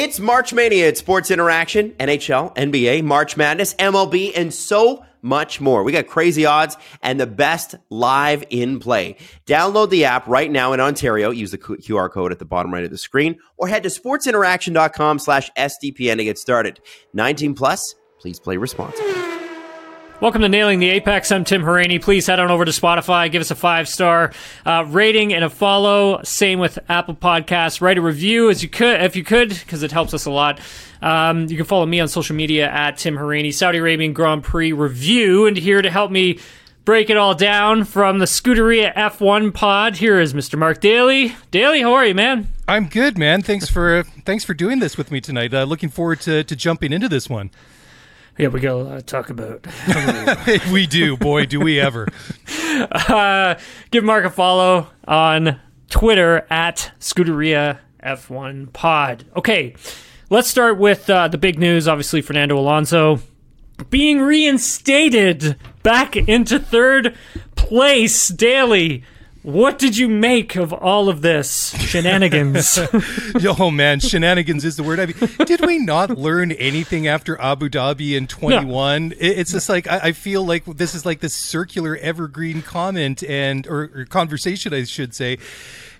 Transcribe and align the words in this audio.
It's 0.00 0.20
March 0.20 0.52
Mania 0.52 0.86
at 0.86 0.96
Sports 0.96 1.28
Interaction, 1.28 1.90
NHL, 1.94 2.54
NBA, 2.54 3.02
March 3.02 3.36
Madness, 3.36 3.74
MLB, 3.74 4.30
and 4.36 4.54
so 4.54 5.04
much 5.22 5.60
more. 5.60 5.82
We 5.82 5.90
got 5.90 6.06
crazy 6.06 6.46
odds 6.46 6.76
and 7.02 7.18
the 7.18 7.26
best 7.26 7.74
live 7.90 8.44
in 8.48 8.78
play. 8.78 9.16
Download 9.44 9.90
the 9.90 10.04
app 10.04 10.28
right 10.28 10.52
now 10.52 10.72
in 10.72 10.78
Ontario. 10.78 11.32
Use 11.32 11.50
the 11.50 11.58
QR 11.58 12.08
code 12.12 12.30
at 12.30 12.38
the 12.38 12.44
bottom 12.44 12.72
right 12.72 12.84
of 12.84 12.92
the 12.92 12.96
screen 12.96 13.40
or 13.56 13.66
head 13.66 13.82
to 13.82 13.88
sportsinteraction.com 13.88 15.18
slash 15.18 15.50
SDPN 15.58 16.18
to 16.18 16.24
get 16.24 16.38
started. 16.38 16.78
19 17.14 17.54
plus, 17.54 17.96
please 18.20 18.38
play 18.38 18.56
responsibly. 18.56 19.17
Welcome 20.20 20.42
to 20.42 20.48
Nailing 20.48 20.80
the 20.80 20.90
Apex. 20.90 21.30
I'm 21.30 21.44
Tim 21.44 21.62
Hauraney. 21.62 22.02
Please 22.02 22.26
head 22.26 22.40
on 22.40 22.50
over 22.50 22.64
to 22.64 22.72
Spotify, 22.72 23.30
give 23.30 23.40
us 23.40 23.52
a 23.52 23.54
five 23.54 23.88
star 23.88 24.32
uh, 24.66 24.84
rating 24.88 25.32
and 25.32 25.44
a 25.44 25.48
follow. 25.48 26.20
Same 26.24 26.58
with 26.58 26.76
Apple 26.88 27.14
Podcasts. 27.14 27.80
Write 27.80 27.98
a 27.98 28.02
review 28.02 28.50
as 28.50 28.60
you 28.60 28.68
could, 28.68 29.00
if 29.00 29.14
you 29.14 29.22
could, 29.22 29.50
because 29.50 29.84
it 29.84 29.92
helps 29.92 30.14
us 30.14 30.24
a 30.24 30.30
lot. 30.32 30.58
Um, 31.00 31.46
you 31.46 31.56
can 31.56 31.66
follow 31.66 31.86
me 31.86 32.00
on 32.00 32.08
social 32.08 32.34
media 32.34 32.68
at 32.68 32.96
Tim 32.96 33.14
Hauraney, 33.16 33.54
Saudi 33.54 33.78
Arabian 33.78 34.12
Grand 34.12 34.42
Prix 34.42 34.72
review, 34.72 35.46
and 35.46 35.56
here 35.56 35.80
to 35.80 35.88
help 35.88 36.10
me 36.10 36.40
break 36.84 37.10
it 37.10 37.16
all 37.16 37.36
down 37.36 37.84
from 37.84 38.18
the 38.18 38.24
Scuderia 38.24 38.92
F1 38.94 39.54
pod. 39.54 39.98
Here 39.98 40.18
is 40.18 40.34
Mr. 40.34 40.58
Mark 40.58 40.80
Dailey. 40.80 41.36
Dailey, 41.52 41.82
how 41.82 41.92
are 41.94 42.04
you, 42.04 42.16
man? 42.16 42.48
I'm 42.66 42.88
good, 42.88 43.18
man. 43.18 43.42
Thanks 43.42 43.68
for 43.70 44.02
thanks 44.24 44.42
for 44.42 44.52
doing 44.52 44.80
this 44.80 44.98
with 44.98 45.12
me 45.12 45.20
tonight. 45.20 45.54
Uh, 45.54 45.62
looking 45.62 45.90
forward 45.90 46.20
to 46.22 46.42
to 46.42 46.56
jumping 46.56 46.92
into 46.92 47.08
this 47.08 47.30
one. 47.30 47.52
Yeah, 48.38 48.48
we 48.48 48.60
got 48.60 48.74
a 48.74 48.76
lot 48.76 48.94
to 48.94 49.02
talk 49.02 49.30
about. 49.30 49.66
we 50.72 50.86
do, 50.86 51.16
boy, 51.16 51.46
do 51.46 51.60
we 51.60 51.80
ever. 51.80 52.06
Uh, 52.78 53.58
give 53.90 54.04
Mark 54.04 54.24
a 54.24 54.30
follow 54.30 54.86
on 55.06 55.58
Twitter 55.90 56.46
at 56.48 56.92
Scuderia 57.00 57.78
F1 58.04 58.72
Pod. 58.72 59.24
Okay, 59.34 59.74
let's 60.30 60.48
start 60.48 60.78
with 60.78 61.10
uh, 61.10 61.26
the 61.26 61.38
big 61.38 61.58
news. 61.58 61.88
Obviously, 61.88 62.20
Fernando 62.20 62.56
Alonso 62.56 63.20
being 63.90 64.20
reinstated 64.20 65.56
back 65.82 66.14
into 66.16 66.60
third 66.60 67.16
place 67.56 68.30
Dailey. 68.30 69.02
What 69.42 69.78
did 69.78 69.96
you 69.96 70.08
make 70.08 70.56
of 70.56 70.72
all 70.72 71.08
of 71.08 71.22
this 71.22 71.70
shenanigans? 71.78 72.78
Yo, 73.40 73.70
man, 73.70 74.00
shenanigans 74.00 74.64
is 74.64 74.76
the 74.76 74.82
word. 74.82 74.98
I 74.98 75.06
mean, 75.06 75.16
did 75.46 75.64
we 75.64 75.78
not 75.78 76.10
learn 76.10 76.50
anything 76.52 77.06
after 77.06 77.40
Abu 77.40 77.68
Dhabi 77.68 78.16
in 78.16 78.26
21? 78.26 79.08
No. 79.08 79.14
It's 79.18 79.52
just 79.52 79.68
like, 79.68 79.86
I, 79.86 80.12
feel 80.12 80.44
like 80.44 80.64
this 80.64 80.94
is 80.94 81.06
like 81.06 81.20
this 81.20 81.34
circular 81.34 81.96
evergreen 81.96 82.62
comment 82.62 83.22
and, 83.22 83.66
or, 83.68 83.90
or 83.94 84.04
conversation, 84.06 84.74
I 84.74 84.84
should 84.84 85.14
say 85.14 85.38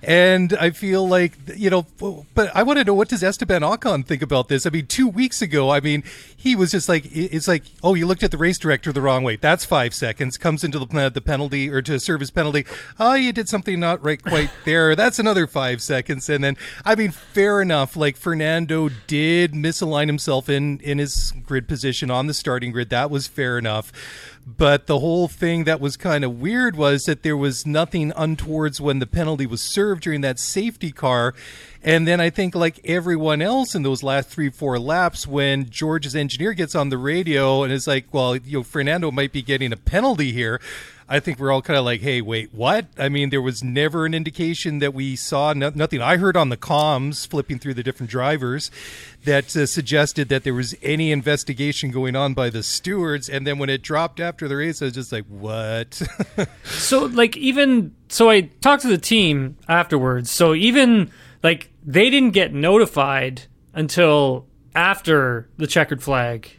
and 0.03 0.53
I 0.55 0.71
feel 0.71 1.07
like, 1.09 1.33
you 1.57 1.71
know, 1.71 1.87
but 2.35 2.55
I 2.55 2.63
want 2.63 2.79
to 2.79 2.85
know 2.85 2.95
what 2.95 3.09
does 3.09 3.23
Esteban 3.23 3.63
Ocon 3.63 4.07
think 4.07 4.23
about 4.23 4.49
this? 4.49 4.65
I 4.65 4.71
mean, 4.71 4.87
two 4.87 5.09
weeks 5.09 5.43
ago, 5.43 5.71
I 5.71 5.81
mean, 5.81 6.05
he 6.37 6.55
was 6.55 6.71
just 6.71 6.89
like, 6.89 7.05
it's 7.13 7.49
like, 7.49 7.65
oh, 7.83 7.95
you 7.95 8.07
looked 8.07 8.23
at 8.23 8.31
the 8.31 8.39
race 8.39 8.59
director 8.59 8.93
the 8.93 9.01
wrong 9.01 9.25
way. 9.25 9.37
That's 9.37 9.65
five 9.65 9.93
seconds. 9.93 10.39
Comes 10.39 10.63
into 10.63 10.79
the, 10.79 11.11
the 11.13 11.21
penalty 11.21 11.69
or 11.69 11.83
to 11.83 11.99
serve 11.99 12.21
his 12.21 12.31
penalty. 12.31 12.65
Oh, 13.01 13.15
you 13.15 13.33
did 13.33 13.49
something 13.49 13.81
not 13.81 14.03
right 14.05 14.23
quite 14.23 14.51
there. 14.65 14.95
That's 14.95 15.19
another 15.19 15.47
five 15.47 15.83
seconds. 15.83 16.29
And 16.29 16.45
then, 16.45 16.57
I 16.85 16.95
mean, 16.95 17.11
fair 17.11 17.61
enough. 17.61 17.97
Like 17.97 18.17
Fernando 18.17 18.91
did 19.09 19.53
misalign 19.53 20.07
himself 20.07 20.49
in, 20.49 20.79
in 20.81 20.99
his 20.99 21.33
grid 21.45 21.67
position 21.67 22.11
on 22.11 22.29
the 22.29 22.35
starting 22.35 22.71
grid. 22.71 22.91
That 22.91 23.11
was 23.11 23.27
fair 23.27 23.59
enough. 23.59 23.93
But 24.57 24.87
the 24.87 25.01
whole 25.01 25.29
thing 25.29 25.65
that 25.65 25.79
was 25.79 25.99
kind 25.99 26.25
of 26.25 26.41
weird 26.41 26.75
was 26.75 27.05
that 27.05 27.23
there 27.23 27.37
was 27.37 27.67
nothing 27.67 28.13
untowards 28.13 28.81
when 28.81 28.99
the 28.99 29.07
penalty 29.07 29.45
was 29.45 29.61
served 29.61 30.05
during 30.05 30.23
that 30.23 30.39
safety 30.39 30.91
car. 30.91 31.35
And 31.83 32.09
then 32.09 32.19
I 32.19 32.31
think, 32.31 32.55
like 32.55 32.81
everyone 32.83 33.43
else 33.43 33.75
in 33.75 33.83
those 33.83 34.03
last 34.03 34.31
three, 34.31 34.49
four 34.49 34.79
laps, 34.79 35.27
when 35.27 35.69
George's 35.69 36.17
engineer 36.17 36.55
gets 36.55 36.75
on 36.75 36.89
the 36.89 36.97
radio 36.97 37.63
and 37.63 37.71
is 37.71 37.87
like, 37.87 38.07
well, 38.11 38.37
you 38.37 38.59
know, 38.59 38.63
Fernando 38.63 39.11
might 39.11 39.33
be 39.33 39.43
getting 39.43 39.71
a 39.71 39.77
penalty 39.77 40.33
here. 40.33 40.63
I 41.11 41.21
think 41.21 41.39
we're 41.39 41.51
all 41.51 41.63
kind 41.63 41.79
of 41.79 41.87
like, 41.87 42.03
hey, 42.03 42.21
wait, 42.21 42.53
what? 42.53 42.87
I 42.99 43.09
mean, 43.09 43.31
there 43.31 43.41
was 43.41 43.65
never 43.65 44.05
an 44.05 44.13
indication 44.13 44.79
that 44.81 44.93
we 44.93 45.17
saw, 45.17 45.55
no, 45.55 45.73
nothing 45.75 46.03
I 46.03 46.19
heard 46.19 46.37
on 46.37 46.51
the 46.51 46.57
comms 46.59 47.27
flipping 47.27 47.59
through 47.59 47.75
the 47.75 47.83
different 47.83 48.11
drivers 48.11 48.71
that 49.25 49.57
uh, 49.57 49.65
suggested 49.65 50.29
that 50.29 50.45
there 50.45 50.53
was 50.53 50.75
any 50.83 51.11
investigation 51.11 51.91
going 51.91 52.15
on 52.15 52.35
by 52.35 52.51
the 52.51 52.63
stewards. 52.63 53.31
And 53.31 53.47
then 53.47 53.59
when 53.59 53.71
it 53.71 53.81
dropped 53.81 54.21
after 54.21 54.49
the 54.49 54.57
race, 54.57 54.83
I 54.83 54.87
was 54.87 54.95
just 54.95 55.11
like, 55.11 55.25
what? 55.29 56.03
so, 56.65 57.07
like, 57.07 57.39
even, 57.39 57.95
so 58.09 58.29
I 58.29 58.43
talked 58.43 58.83
to 58.83 58.89
the 58.89 58.99
team 58.99 59.57
afterwards. 59.67 60.31
So 60.31 60.55
even, 60.55 61.11
like, 61.43 61.71
they 61.83 62.11
didn't 62.11 62.33
get 62.33 62.53
notified 62.53 63.45
until 63.73 64.47
after 64.75 65.49
the 65.57 65.67
checkered 65.67 66.03
flag. 66.03 66.51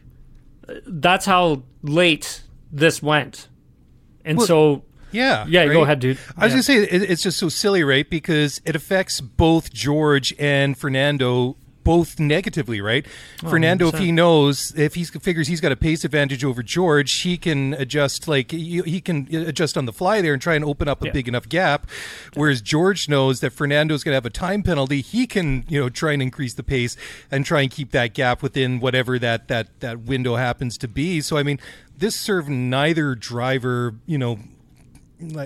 That's 0.88 1.26
how 1.26 1.64
late 1.84 2.42
this 2.72 3.04
went. 3.04 3.48
And 4.30 4.38
well, 4.38 4.48
so 4.48 4.84
yeah. 5.12 5.46
Yeah, 5.48 5.62
right? 5.62 5.74
go 5.74 5.84
ahead, 5.84 6.00
dude. 6.00 6.20
I 6.38 6.46
was 6.46 6.54
yeah. 6.68 6.76
going 6.76 6.88
to 6.88 6.90
say, 6.92 6.98
it's 7.12 7.24
just 7.24 7.40
so 7.40 7.50
silly, 7.50 7.84
right? 7.84 8.08
Because 8.08 8.62
it 8.64 8.76
affects 8.76 9.22
both 9.22 9.74
George 9.74 10.34
and 10.38 10.78
Fernando 10.78 11.56
both 11.84 12.20
negatively, 12.20 12.82
right? 12.82 13.06
Oh, 13.44 13.50
Fernando, 13.50 13.90
100%. 13.90 13.94
if 13.94 14.00
he 14.00 14.12
knows, 14.12 14.74
if 14.78 14.96
he 14.96 15.04
figures 15.04 15.48
he's 15.48 15.62
got 15.62 15.72
a 15.72 15.76
pace 15.76 16.04
advantage 16.04 16.44
over 16.44 16.64
George, 16.64 17.12
he 17.22 17.38
can 17.38 17.74
adjust, 17.74 18.28
like, 18.28 18.52
he 18.52 19.02
can 19.02 19.28
adjust 19.34 19.78
on 19.78 19.86
the 19.86 19.94
fly 19.94 20.22
there 20.22 20.34
and 20.34 20.42
try 20.42 20.56
and 20.56 20.66
open 20.66 20.88
up 20.88 21.02
a 21.02 21.06
yeah. 21.06 21.12
big 21.12 21.28
enough 21.28 21.48
gap. 21.50 21.88
Whereas 22.34 22.62
George 22.62 23.10
knows 23.10 23.40
that 23.40 23.52
Fernando's 23.52 24.04
going 24.04 24.14
to 24.14 24.18
have 24.18 24.26
a 24.26 24.30
time 24.30 24.64
penalty. 24.64 25.02
He 25.02 25.28
can, 25.28 25.66
you 25.68 25.80
know, 25.80 25.90
try 25.90 26.14
and 26.14 26.22
increase 26.22 26.54
the 26.54 26.64
pace 26.64 26.96
and 27.32 27.46
try 27.46 27.62
and 27.62 27.72
keep 27.72 27.92
that 27.92 28.14
gap 28.14 28.42
within 28.42 28.80
whatever 28.80 29.20
that, 29.20 29.48
that, 29.48 29.80
that 29.80 30.02
window 30.02 30.36
happens 30.36 30.78
to 30.80 30.88
be. 30.88 31.22
So, 31.22 31.38
I 31.38 31.44
mean, 31.44 31.60
this 31.98 32.16
served 32.16 32.50
neither 32.50 33.16
driver, 33.16 33.96
you 34.06 34.18
know, 34.18 34.40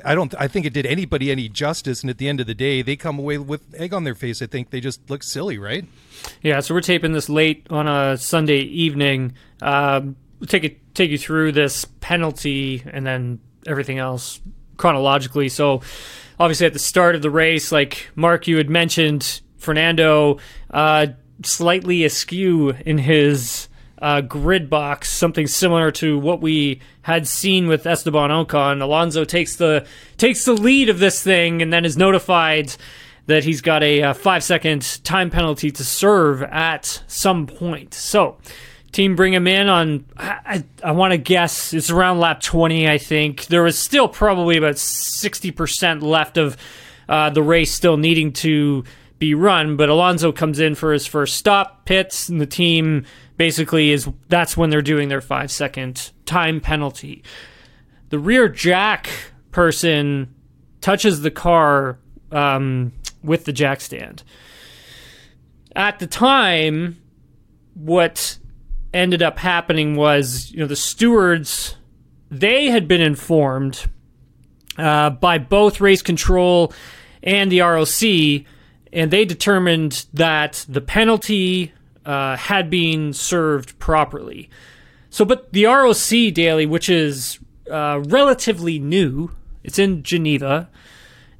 I 0.06 0.14
don't. 0.14 0.34
I 0.40 0.48
think 0.48 0.66
it 0.66 0.74
did 0.74 0.86
anybody 0.86 1.32
any 1.32 1.50
justice. 1.50 2.02
And 2.02 2.10
at 2.10 2.20
the 2.20 2.28
end 2.28 2.40
of 2.40 2.48
the 2.48 2.54
day, 2.54 2.82
they 2.82 2.96
come 2.96 3.18
away 3.18 3.38
with 3.40 3.62
egg 3.76 3.94
on 3.94 4.04
their 4.04 4.16
face. 4.16 4.42
I 4.42 4.46
think 4.46 4.70
they 4.70 4.80
just 4.80 5.10
look 5.10 5.24
silly, 5.24 5.58
right? 5.58 5.86
Yeah. 6.42 6.60
So 6.60 6.74
we're 6.74 6.82
taping 6.82 7.14
this 7.14 7.28
late 7.28 7.66
on 7.70 7.88
a 7.88 8.18
Sunday 8.18 8.60
evening. 8.60 9.34
Um, 9.62 10.16
take 10.48 10.64
it, 10.64 10.94
take 10.94 11.10
you 11.10 11.18
through 11.18 11.54
this 11.54 11.86
penalty 12.02 12.84
and 12.86 13.06
then 13.06 13.40
everything 13.66 13.98
else 13.98 14.42
chronologically. 14.78 15.50
So 15.50 15.82
obviously 16.40 16.68
at 16.68 16.74
the 16.74 16.80
start 16.80 17.16
of 17.16 17.22
the 17.22 17.30
race, 17.30 17.72
like 17.72 18.10
Mark, 18.16 18.48
you 18.48 18.58
had 18.58 18.70
mentioned 18.70 19.42
Fernando 19.58 20.40
uh, 20.70 21.08
slightly 21.44 22.04
askew 22.04 22.72
in 22.86 22.98
his 22.98 23.68
uh, 24.04 24.20
grid 24.20 24.70
box, 24.70 25.10
something 25.10 25.48
similar 25.48 25.90
to 25.90 26.20
what 26.20 26.42
we 26.42 26.82
had 27.04 27.26
seen 27.26 27.68
with 27.68 27.88
Esteban 27.88 28.32
Ocon. 28.32 28.82
Alonso 28.82 29.24
takes 29.24 29.56
the 29.56 29.88
takes 30.18 30.44
the 30.44 30.52
lead 30.52 30.90
of 30.90 31.00
this 31.00 31.24
thing 31.24 31.62
and 31.62 31.72
then 31.72 31.86
is 31.86 31.96
notified 31.96 32.76
that 33.28 33.46
he's 33.46 33.62
got 33.62 33.82
a, 33.82 34.02
a 34.02 34.10
uh, 34.10 34.14
five 34.14 34.44
second 34.44 35.00
time 35.06 35.30
penalty 35.30 35.72
to 35.72 35.86
serve 35.86 36.44
at 36.44 37.02
some 37.08 37.48
point. 37.48 37.94
So, 37.94 38.38
team 38.92 39.16
bring 39.16 39.34
him 39.34 39.48
in 39.48 39.70
on 39.70 40.06
I, 40.18 40.66
I 40.84 40.92
want 40.92 41.14
to 41.14 41.18
guess 41.18 41.74
it's 41.74 41.90
around 41.90 42.20
lap 42.20 42.42
20 42.42 42.90
I 42.90 42.98
think 42.98 43.46
there 43.46 43.64
was 43.64 43.80
still 43.80 44.10
probably 44.10 44.58
about 44.58 44.76
60% 44.76 46.02
left 46.04 46.38
of 46.38 46.58
uh, 47.08 47.30
the 47.30 47.42
race 47.42 47.74
still 47.74 47.98
needing 47.98 48.34
to 48.34 48.84
be 49.18 49.34
run 49.34 49.78
but 49.78 49.90
Alonso 49.90 50.32
comes 50.34 50.60
in 50.60 50.76
for 50.76 50.92
his 50.92 51.08
first 51.08 51.38
stop 51.38 51.86
pits 51.86 52.30
and 52.30 52.40
the 52.40 52.46
team 52.46 53.06
basically 53.38 53.92
is 53.92 54.10
that's 54.30 54.56
when 54.56 54.70
they're 54.70 54.82
doing 54.82 55.10
their 55.10 55.22
five 55.22 55.52
second 55.52 56.12
time 56.26 56.62
penalty. 56.62 57.24
The 58.10 58.20
rear 58.20 58.48
jack 58.48 59.10
person 59.52 60.34
touches 60.82 61.22
the 61.22 61.32
car 61.32 61.98
um, 62.32 62.92
with 63.24 63.46
the 63.46 63.54
jack 63.54 63.82
stand. 63.82 64.24
At 65.76 66.00
the 66.00 66.08
time, 66.08 67.02
what 67.74 68.38
ended 68.94 69.24
up 69.24 69.40
happening 69.40 69.96
was, 69.96 70.52
you 70.52 70.60
know, 70.60 70.68
the 70.68 70.76
stewards 70.76 71.76
they 72.30 72.68
had 72.68 72.88
been 72.88 73.02
informed 73.02 73.86
uh, 74.78 75.12
by 75.12 75.38
both 75.38 75.80
race 75.80 76.02
control 76.02 76.74
and 77.22 77.52
the 77.52 77.62
ROC, 77.62 78.46
and 78.92 79.12
they 79.12 79.26
determined 79.26 80.06
that 80.14 80.66
the 80.68 80.82
penalty 80.82 81.74
uh, 82.06 82.36
had 82.38 82.70
been 82.70 83.14
served 83.14 83.78
properly. 83.80 84.50
So, 85.10 85.26
but 85.26 85.54
the 85.54 85.66
ROC 85.66 86.34
Dailey, 86.34 86.68
which 86.68 86.90
is 86.90 87.40
uh, 87.70 88.02
relatively 88.06 88.80
new, 88.80 89.32
it's 89.64 89.78
in 89.80 90.04
Geneva, 90.04 90.70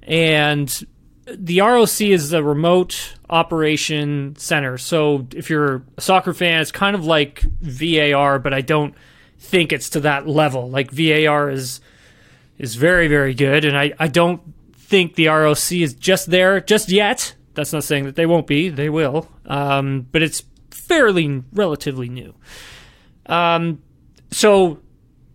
and 0.04 0.86
the 1.26 1.62
ROC 1.62 2.02
is 2.02 2.30
the 2.30 2.44
remote 2.44 3.16
operation 3.30 4.36
center. 4.38 4.78
So, 4.78 5.28
if 5.36 5.50
you're 5.50 5.84
a 5.98 6.02
soccer 6.02 6.34
fan, 6.34 6.62
it's 6.62 6.72
kind 6.72 6.96
of 6.96 7.06
like 7.06 7.44
VAR, 7.62 8.40
but 8.40 8.54
I 8.54 8.62
don't 8.62 8.94
think 9.40 9.74
it's 9.74 9.90
to 9.92 10.00
that 10.02 10.28
level. 10.28 10.70
Like 10.70 10.92
VAR 10.92 11.50
is 11.50 11.82
is 12.58 12.76
very 12.76 13.08
very 13.08 13.34
good, 13.34 13.66
and 13.66 13.78
I 13.78 13.94
I 14.00 14.08
don't 14.08 14.42
think 14.78 15.16
the 15.16 15.28
ROC 15.28 15.72
is 15.72 15.94
just 15.94 16.30
there 16.30 16.60
just 16.62 16.90
yet. 16.90 17.36
That's 17.56 17.74
not 17.74 17.84
saying 17.84 18.06
that 18.06 18.16
they 18.16 18.26
won't 18.26 18.48
be. 18.48 18.70
They 18.70 18.90
will. 18.90 19.28
um, 19.46 20.08
but 20.12 20.22
it's 20.24 20.44
fairly 20.88 21.44
relatively 21.54 22.10
new. 22.10 22.34
Um, 23.26 23.82
so 24.32 24.80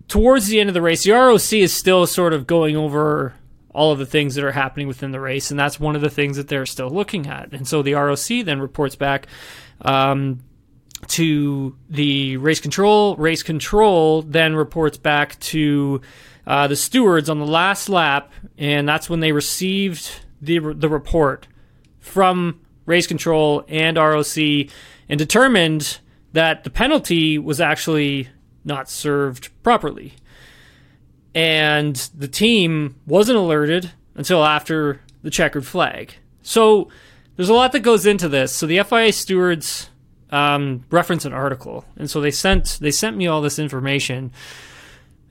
towards 0.09 0.49
the 0.49 0.61
end 0.61 0.69
of 0.69 0.75
the 0.75 0.83
race, 0.83 1.05
the 1.05 1.13
ROC 1.13 1.53
is 1.53 1.73
still 1.73 2.07
sort 2.07 2.33
of 2.33 2.47
going 2.47 2.77
over 2.77 3.35
all 3.75 3.93
of 3.93 3.99
the 3.99 4.07
things 4.07 4.35
that 4.35 4.45
are 4.45 4.53
happening 4.53 4.89
within 4.89 5.13
the 5.13 5.21
race, 5.21 5.51
and 5.51 5.61
that's 5.61 5.79
one 5.79 5.95
of 5.95 6.03
the 6.03 6.11
things 6.11 6.37
that 6.37 6.49
they're 6.49 6.67
still 6.67 6.91
looking 6.91 7.27
at. 7.27 7.53
And 7.53 7.69
so 7.69 7.83
the 7.83 7.95
ROC 7.95 8.45
then 8.45 8.61
reports 8.61 8.97
back 8.97 9.27
um, 9.83 10.41
to 11.09 11.77
the 11.89 12.37
race 12.39 12.61
control. 12.61 13.15
Race 13.17 13.43
control 13.43 14.23
then 14.23 14.57
reports 14.57 14.99
back 14.99 15.39
to 15.41 16.01
uh, 16.47 16.67
the 16.67 16.77
stewards 16.77 17.29
on 17.29 17.39
the 17.39 17.47
last 17.47 17.89
lap, 17.89 18.33
and 18.57 18.89
that's 18.89 19.09
when 19.09 19.21
they 19.21 19.33
received 19.33 20.11
the 20.41 20.59
the 20.59 20.89
report 20.89 21.47
from 22.01 22.61
race 22.87 23.07
control 23.07 23.65
and 23.69 23.97
ROC 23.97 24.69
and 25.09 25.19
determined 25.19 25.99
that 26.33 26.65
the 26.65 26.71
penalty 26.71 27.39
was 27.39 27.61
actually 27.61 28.29
not 28.65 28.89
served 28.89 29.51
properly. 29.63 30.15
And 31.35 31.97
the 32.15 32.29
team 32.29 32.97
wasn't 33.07 33.39
alerted 33.39 33.93
until 34.15 34.45
after 34.45 35.01
the 35.23 35.31
checkered 35.31 35.67
flag. 35.67 36.15
So 36.43 36.89
there's 37.37 37.49
a 37.49 37.55
lot 37.55 37.73
that 37.73 37.81
goes 37.81 38.07
into 38.07 38.29
this. 38.29 38.53
So 38.53 38.67
the 38.67 38.83
FIA 38.83 39.13
stewards 39.13 39.91
um, 40.31 40.85
reference 40.91 41.25
an 41.25 41.33
article, 41.33 41.85
and 41.97 42.11
so 42.11 42.21
they 42.21 42.31
sent 42.31 42.79
they 42.81 42.91
sent 42.91 43.17
me 43.17 43.27
all 43.27 43.41
this 43.41 43.59
information, 43.59 44.33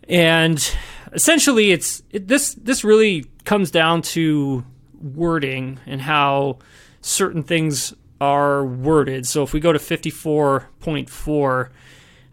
and 0.08 0.76
essentially 1.14 1.72
it's 1.72 2.02
it, 2.10 2.28
this 2.28 2.56
this 2.56 2.84
really 2.84 3.26
comes 3.44 3.72
down 3.72 4.02
to 4.02 4.66
wording 5.00 5.80
and 5.86 6.02
how 6.02 6.58
certain 7.02 7.44
things 7.44 7.94
are 8.20 8.66
worded. 8.66 9.28
So 9.28 9.44
if 9.44 9.54
we 9.54 9.60
go 9.60 9.74
to 9.74 9.80
54.4, 9.80 11.70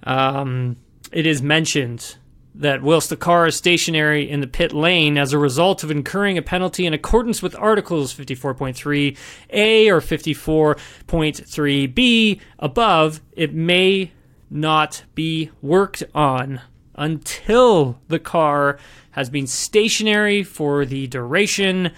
um, 0.04 0.76
it 1.12 1.26
is 1.26 1.42
mentioned 1.42 2.16
that 2.54 2.82
whilst 2.82 3.10
the 3.10 3.16
car 3.16 3.48
is 3.48 3.56
stationary 3.56 4.31
in 4.31 4.40
the 4.40 4.46
pit 4.46 4.72
lane 4.72 5.19
as 5.19 5.32
a 5.32 5.38
result 5.38 5.82
of 5.82 5.90
incurring 5.90 6.38
a 6.38 6.42
penalty 6.42 6.86
in 6.86 6.94
accordance 6.94 7.42
with 7.42 7.56
Articles 7.56 8.14
54.3a 8.14 9.88
or 9.88 10.00
54.3b 10.00 12.40
above, 12.60 13.20
it 13.32 13.52
may 13.52 14.12
not 14.50 15.02
be 15.16 15.50
worked 15.60 16.04
on 16.14 16.60
until 16.94 17.98
the 18.06 18.20
car 18.20 18.78
has 19.12 19.28
been 19.28 19.48
stationary 19.48 20.44
for 20.44 20.84
the 20.84 21.08
duration 21.08 21.90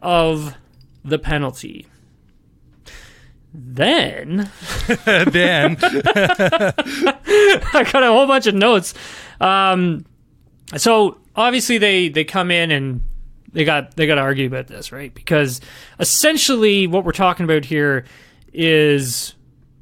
of 0.00 0.54
the 1.04 1.18
penalty. 1.18 1.86
Then, 3.54 4.50
then 5.04 5.76
I 5.80 6.72
got 7.90 8.02
a 8.02 8.06
whole 8.06 8.26
bunch 8.26 8.46
of 8.46 8.54
notes. 8.54 8.94
Um, 9.40 10.04
so 10.76 11.18
obviously 11.34 11.78
they 11.78 12.08
they 12.08 12.24
come 12.24 12.50
in 12.50 12.70
and 12.70 13.02
they 13.52 13.64
got 13.64 13.96
they 13.96 14.06
got 14.06 14.16
to 14.16 14.20
argue 14.20 14.46
about 14.46 14.66
this, 14.66 14.92
right? 14.92 15.12
Because 15.14 15.60
essentially 15.98 16.86
what 16.86 17.04
we're 17.04 17.12
talking 17.12 17.44
about 17.44 17.64
here 17.64 18.04
is 18.52 19.34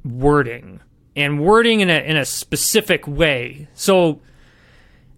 wording 0.05 0.79
and 1.15 1.41
wording 1.41 1.81
in 1.81 1.89
a 1.89 1.99
in 1.99 2.15
a 2.15 2.25
specific 2.25 3.07
way. 3.07 3.67
So 3.73 4.21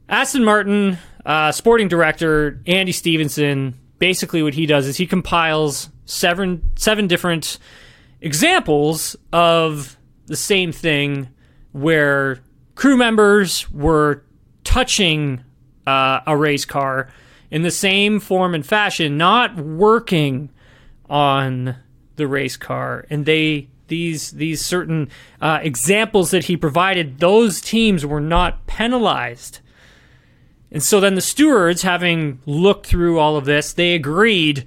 Aston 0.07 0.43
Martin 0.43 0.97
uh, 1.25 1.51
sporting 1.51 1.87
director 1.87 2.61
Andy 2.65 2.93
Stevenson 2.93 3.75
basically 3.99 4.41
what 4.41 4.53
he 4.53 4.65
does 4.65 4.87
is 4.87 4.97
he 4.97 5.05
compiles 5.05 5.89
seven 6.05 6.71
seven 6.75 7.05
different 7.05 7.59
examples 8.21 9.15
of 9.31 9.97
the 10.25 10.35
same 10.35 10.71
thing 10.71 11.29
where 11.71 12.39
crew 12.75 12.97
members 12.97 13.69
were 13.71 14.23
touching 14.63 15.43
uh, 15.87 16.21
a 16.25 16.37
race 16.37 16.65
car 16.65 17.09
in 17.51 17.63
the 17.63 17.71
same 17.71 18.19
form 18.19 18.53
and 18.53 18.65
fashion, 18.65 19.17
not 19.17 19.55
working 19.55 20.49
on 21.09 21.75
the 22.15 22.27
race 22.27 22.57
car, 22.57 23.05
and 23.09 23.25
they 23.25 23.67
these 23.87 24.31
these 24.31 24.63
certain 24.63 25.09
uh, 25.41 25.59
examples 25.61 26.31
that 26.31 26.45
he 26.45 26.55
provided, 26.55 27.19
those 27.19 27.59
teams 27.59 28.05
were 28.05 28.21
not 28.21 28.67
penalized. 28.67 29.59
And 30.71 30.83
so 30.83 30.99
then 30.99 31.15
the 31.15 31.21
stewards, 31.21 31.81
having 31.81 32.39
looked 32.45 32.85
through 32.85 33.17
all 33.17 33.35
of 33.35 33.45
this, 33.45 33.73
they 33.73 33.95
agreed, 33.95 34.65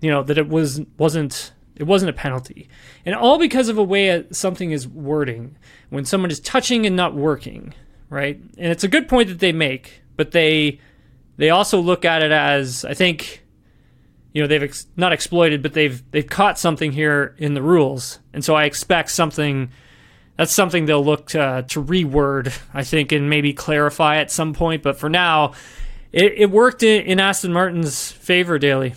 you 0.00 0.10
know, 0.10 0.24
that 0.24 0.36
it 0.36 0.48
was 0.48 0.80
wasn't 0.98 1.52
it 1.76 1.84
wasn't 1.84 2.10
a 2.10 2.12
penalty, 2.12 2.68
and 3.04 3.14
all 3.14 3.38
because 3.38 3.68
of 3.68 3.78
a 3.78 3.82
way 3.82 4.24
something 4.30 4.70
is 4.70 4.86
wording 4.86 5.56
when 5.90 6.04
someone 6.04 6.30
is 6.30 6.40
touching 6.40 6.86
and 6.86 6.94
not 6.94 7.14
working, 7.14 7.74
right? 8.10 8.36
And 8.58 8.72
it's 8.72 8.84
a 8.84 8.88
good 8.88 9.08
point 9.08 9.28
that 9.28 9.40
they 9.40 9.52
make, 9.52 10.02
but 10.16 10.30
they 10.30 10.80
they 11.36 11.50
also 11.50 11.80
look 11.80 12.04
at 12.04 12.22
it 12.22 12.32
as 12.32 12.84
I 12.84 12.94
think 12.94 13.44
you 14.32 14.42
know 14.42 14.48
they've 14.48 14.62
ex- 14.62 14.86
not 14.96 15.12
exploited, 15.12 15.62
but 15.62 15.72
they've 15.72 16.02
they've 16.10 16.26
caught 16.26 16.58
something 16.58 16.92
here 16.92 17.34
in 17.38 17.54
the 17.54 17.62
rules, 17.62 18.18
and 18.32 18.44
so 18.44 18.54
I 18.54 18.64
expect 18.64 19.10
something. 19.10 19.70
That's 20.36 20.52
something 20.52 20.86
they'll 20.86 21.04
look 21.04 21.28
to, 21.28 21.64
to 21.68 21.84
reword, 21.84 22.52
I 22.74 22.82
think, 22.82 23.12
and 23.12 23.30
maybe 23.30 23.52
clarify 23.52 24.16
at 24.16 24.32
some 24.32 24.52
point. 24.52 24.82
But 24.82 24.98
for 24.98 25.08
now, 25.08 25.52
it, 26.10 26.32
it 26.36 26.50
worked 26.50 26.82
in, 26.82 27.02
in 27.02 27.20
Aston 27.20 27.52
Martin's 27.52 28.10
favor, 28.10 28.58
Dailey. 28.58 28.96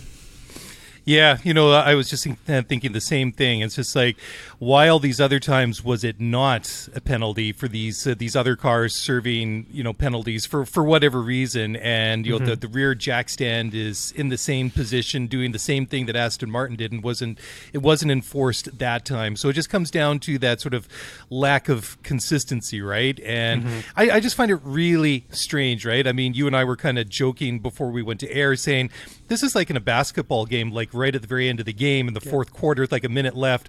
Yeah, 1.08 1.38
you 1.42 1.54
know, 1.54 1.72
I 1.72 1.94
was 1.94 2.10
just 2.10 2.24
thinking 2.44 2.92
the 2.92 3.00
same 3.00 3.32
thing. 3.32 3.62
It's 3.62 3.76
just 3.76 3.96
like, 3.96 4.18
why 4.58 4.88
all 4.88 4.98
these 4.98 5.20
other 5.20 5.38
times 5.38 5.84
was 5.84 6.02
it 6.02 6.20
not 6.20 6.88
a 6.92 7.00
penalty 7.00 7.52
for 7.52 7.68
these 7.68 8.04
uh, 8.06 8.14
these 8.18 8.34
other 8.34 8.56
cars 8.56 8.92
serving 8.92 9.66
you 9.70 9.84
know 9.84 9.92
penalties 9.92 10.46
for 10.46 10.66
for 10.66 10.82
whatever 10.82 11.22
reason? 11.22 11.76
And 11.76 12.26
you 12.26 12.32
know, 12.32 12.38
mm-hmm. 12.38 12.46
the, 12.46 12.56
the 12.56 12.68
rear 12.68 12.94
jack 12.96 13.28
stand 13.28 13.72
is 13.72 14.12
in 14.12 14.30
the 14.30 14.38
same 14.38 14.70
position, 14.70 15.28
doing 15.28 15.52
the 15.52 15.60
same 15.60 15.86
thing 15.86 16.06
that 16.06 16.16
Aston 16.16 16.50
Martin 16.50 16.76
did, 16.76 16.90
and 16.90 17.04
wasn't 17.04 17.38
it 17.72 17.78
wasn't 17.78 18.10
enforced 18.10 18.78
that 18.78 19.04
time. 19.04 19.36
So 19.36 19.48
it 19.48 19.52
just 19.52 19.70
comes 19.70 19.92
down 19.92 20.18
to 20.20 20.38
that 20.38 20.60
sort 20.60 20.74
of 20.74 20.88
lack 21.30 21.68
of 21.68 21.96
consistency, 22.02 22.82
right? 22.82 23.18
And 23.20 23.62
mm-hmm. 23.62 23.80
I, 23.94 24.10
I 24.10 24.20
just 24.20 24.34
find 24.34 24.50
it 24.50 24.60
really 24.64 25.24
strange, 25.30 25.86
right? 25.86 26.04
I 26.04 26.12
mean, 26.12 26.34
you 26.34 26.48
and 26.48 26.56
I 26.56 26.64
were 26.64 26.76
kind 26.76 26.98
of 26.98 27.08
joking 27.08 27.60
before 27.60 27.90
we 27.90 28.02
went 28.02 28.18
to 28.20 28.32
air, 28.32 28.56
saying 28.56 28.90
this 29.28 29.44
is 29.44 29.54
like 29.54 29.70
in 29.70 29.76
a 29.76 29.80
basketball 29.80 30.46
game, 30.46 30.72
like 30.72 30.92
right 30.92 31.14
at 31.14 31.22
the 31.22 31.28
very 31.28 31.48
end 31.48 31.60
of 31.60 31.66
the 31.66 31.72
game 31.72 32.08
in 32.08 32.14
the 32.14 32.20
yeah. 32.24 32.30
fourth 32.30 32.52
quarter, 32.52 32.82
with 32.82 32.90
like 32.90 33.04
a 33.04 33.08
minute 33.08 33.36
left. 33.36 33.68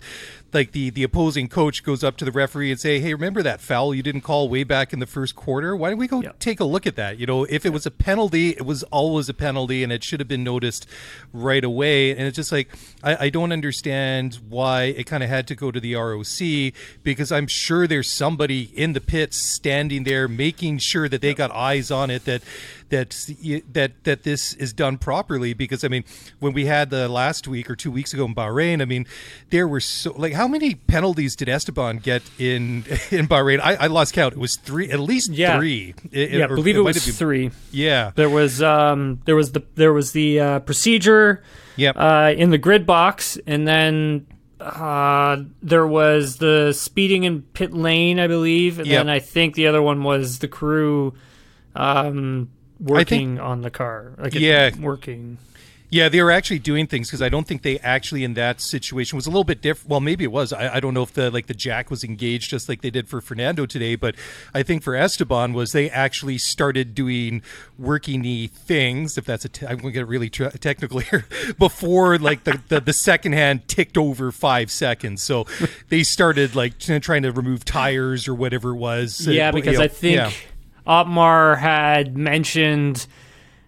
Like 0.54 0.72
the 0.72 0.90
the 0.90 1.04
opposing 1.04 1.48
coach 1.48 1.84
goes 1.84 2.04
up 2.04 2.18
to 2.18 2.26
the 2.26 2.32
referee 2.32 2.72
and 2.72 2.80
say, 2.80 3.00
"Hey, 3.00 3.14
remember 3.14 3.44
that 3.44 3.62
foul 3.62 3.94
you 3.94 4.04
didn't 4.04 4.22
call 4.22 4.50
way 4.50 4.64
back 4.64 4.94
in 4.94 5.00
the 5.00 5.06
first 5.06 5.36
quarter? 5.36 5.76
Why 5.76 5.90
don't 5.90 6.00
we 6.00 6.08
go 6.08 6.22
yeah. 6.22 6.32
take 6.40 6.60
a 6.60 6.64
look 6.64 6.88
at 6.88 6.96
that? 6.96 7.20
You 7.20 7.26
know, 7.26 7.44
if 7.46 7.66
it 7.66 7.74
was 7.74 7.86
a 7.86 7.92
penalty, 7.92 8.50
it 8.50 8.66
was 8.66 8.84
always 8.84 9.30
a 9.30 9.34
penalty, 9.34 9.84
and 9.84 9.92
it 9.92 10.04
should 10.04 10.20
have 10.20 10.28
been 10.28 10.44
noticed 10.44 10.88
right 11.34 11.64
away. 11.64 12.12
And 12.12 12.22
it's 12.22 12.36
just 12.36 12.52
like 12.52 12.70
I, 13.04 13.26
I 13.26 13.30
don't 13.30 13.52
understand 13.52 14.40
why 14.48 14.84
it 14.84 15.06
kind 15.06 15.24
of 15.24 15.30
had 15.30 15.48
to 15.48 15.56
go 15.56 15.72
to 15.72 15.80
the 15.80 15.96
ROC 15.96 16.74
because 17.04 17.32
I'm 17.32 17.48
sure 17.48 17.88
there's 17.88 18.10
somebody 18.10 18.64
in 18.76 18.94
the 18.94 19.02
pits 19.02 19.38
standing 19.38 20.04
there 20.04 20.28
making 20.28 20.80
sure 20.80 21.10
that 21.10 21.22
they 21.22 21.34
got 21.34 21.52
eyes 21.52 21.92
on 21.92 22.10
it 22.10 22.26
that 22.26 22.42
that 22.90 23.10
that 23.74 24.04
that 24.04 24.24
this 24.24 24.54
is 24.54 24.74
done 24.74 24.98
properly 24.98 25.54
because 25.54 25.84
I 25.84 25.88
mean 25.88 26.04
when 26.40 26.54
we 26.54 26.66
had 26.66 26.90
the 26.90 27.08
last 27.08 27.48
week 27.48 27.70
or 27.70 27.76
two 27.76 27.92
weeks 27.92 28.14
ago 28.14 28.26
in 28.26 28.36
Bahrain 28.36 28.82
I 28.82 28.86
mean 28.86 29.06
there 29.50 29.68
were 29.68 29.80
so 29.80 30.14
like 30.16 30.34
how 30.34 30.48
many 30.48 30.76
penalties 30.76 31.36
did 31.36 31.50
Esteban 31.50 31.98
get 31.98 32.22
in 32.38 32.86
in 33.12 33.28
Bahrain 33.28 33.60
I, 33.62 33.76
I 33.76 33.88
lost 33.88 34.14
count 34.14 34.34
it 34.34 34.40
was 34.40 34.56
three 34.56 34.90
at 34.92 35.00
least 35.00 35.32
yeah. 35.32 35.58
three 35.58 35.96
it, 36.12 36.32
yeah 36.32 36.46
I 36.46 36.48
believe 36.48 36.76
it, 36.76 36.80
it 36.80 36.84
was 36.84 37.18
three 37.18 37.52
yeah 37.72 38.12
there 38.16 38.30
was 38.30 38.62
um 38.62 39.22
there 39.26 39.36
was 39.36 39.52
the 39.52 39.64
there 39.76 39.94
was 39.94 40.12
the 40.12 40.40
uh, 40.40 40.60
procedure 40.60 41.44
yep. 41.76 41.96
Uh, 41.98 42.34
in 42.36 42.50
the 42.50 42.58
grid 42.58 42.86
box 42.86 43.38
and 43.48 43.68
then 43.68 44.28
uh, 44.60 45.38
there 45.62 45.88
was 45.88 46.38
the 46.38 46.74
speeding 46.74 47.24
in 47.24 47.42
pit 47.42 47.74
lane, 47.74 48.20
I 48.20 48.28
believe, 48.28 48.78
and 48.78 48.88
yep. 48.88 49.00
then 49.00 49.10
I 49.10 49.20
think 49.20 49.56
the 49.56 49.68
other 49.68 49.82
one 49.82 50.04
was 50.04 50.40
the 50.40 50.50
crew 50.50 51.14
um, 51.76 52.50
working 52.80 53.36
think, 53.36 53.40
on 53.40 53.62
the 53.62 53.70
car. 53.70 54.14
Like 54.18 54.34
yeah, 54.34 54.72
working. 54.80 55.38
Yeah, 55.92 56.08
they 56.08 56.22
were 56.22 56.30
actually 56.30 56.60
doing 56.60 56.86
things 56.86 57.08
because 57.08 57.22
I 57.22 57.30
don't 57.30 57.48
think 57.48 57.64
they 57.64 57.80
actually 57.80 58.24
in 58.24 58.36
that 58.36 58.62
situation 58.62 59.16
was 59.16 59.26
a 59.26 59.32
little 59.32 59.44
bit 59.44 59.60
different. 59.60 59.90
Well, 59.90 60.00
maybe 60.00 60.24
it 60.24 60.32
was. 60.32 60.54
I, 60.54 60.76
I, 60.76 60.80
don't 60.80 60.94
know 60.94 61.02
if 61.02 61.14
the 61.14 61.32
like 61.32 61.48
the 61.48 61.56
jack 61.56 61.90
was 61.90 62.04
engaged 62.04 62.52
just 62.52 62.70
like 62.70 62.82
they 62.82 62.92
did 62.92 63.08
for 63.08 63.22
Fernando 63.22 63.66
today, 63.66 63.96
but 63.96 64.14
I 64.54 64.62
think 64.62 64.84
for 64.84 64.96
Esteban 64.96 65.54
was 65.54 65.72
they 65.72 65.90
actually 65.90 66.38
started 66.38 66.94
doing 66.94 67.42
workingy 67.82 68.52
things. 68.52 69.18
If 69.18 69.26
that's 69.26 69.46
a, 69.46 69.50
t- 69.50 69.66
I'm 69.66 69.78
going 69.78 69.92
to 69.94 70.00
get 70.00 70.08
really 70.08 70.30
tra- 70.30 70.56
technical 70.60 71.00
here. 71.00 71.26
Before 71.58 72.20
like 72.20 72.44
the, 72.44 72.62
the 72.68 72.80
the 72.82 72.94
second 72.94 73.34
hand 73.34 73.68
ticked 73.68 73.98
over 73.98 74.32
five 74.32 74.70
seconds, 74.70 75.24
so 75.24 75.48
they 75.88 76.04
started 76.04 76.56
like 76.56 76.78
trying 76.78 77.24
to 77.24 77.32
remove 77.32 77.66
tires 77.66 78.28
or 78.28 78.36
whatever 78.36 78.72
it 78.72 78.78
was. 78.78 79.26
Yeah, 79.26 79.50
because 79.50 79.74
you 79.74 79.80
know, 79.80 79.86
I 79.86 79.88
think. 79.88 80.16
Yeah 80.18 80.32
Otmar 80.90 81.56
had 81.56 82.18
mentioned 82.18 83.06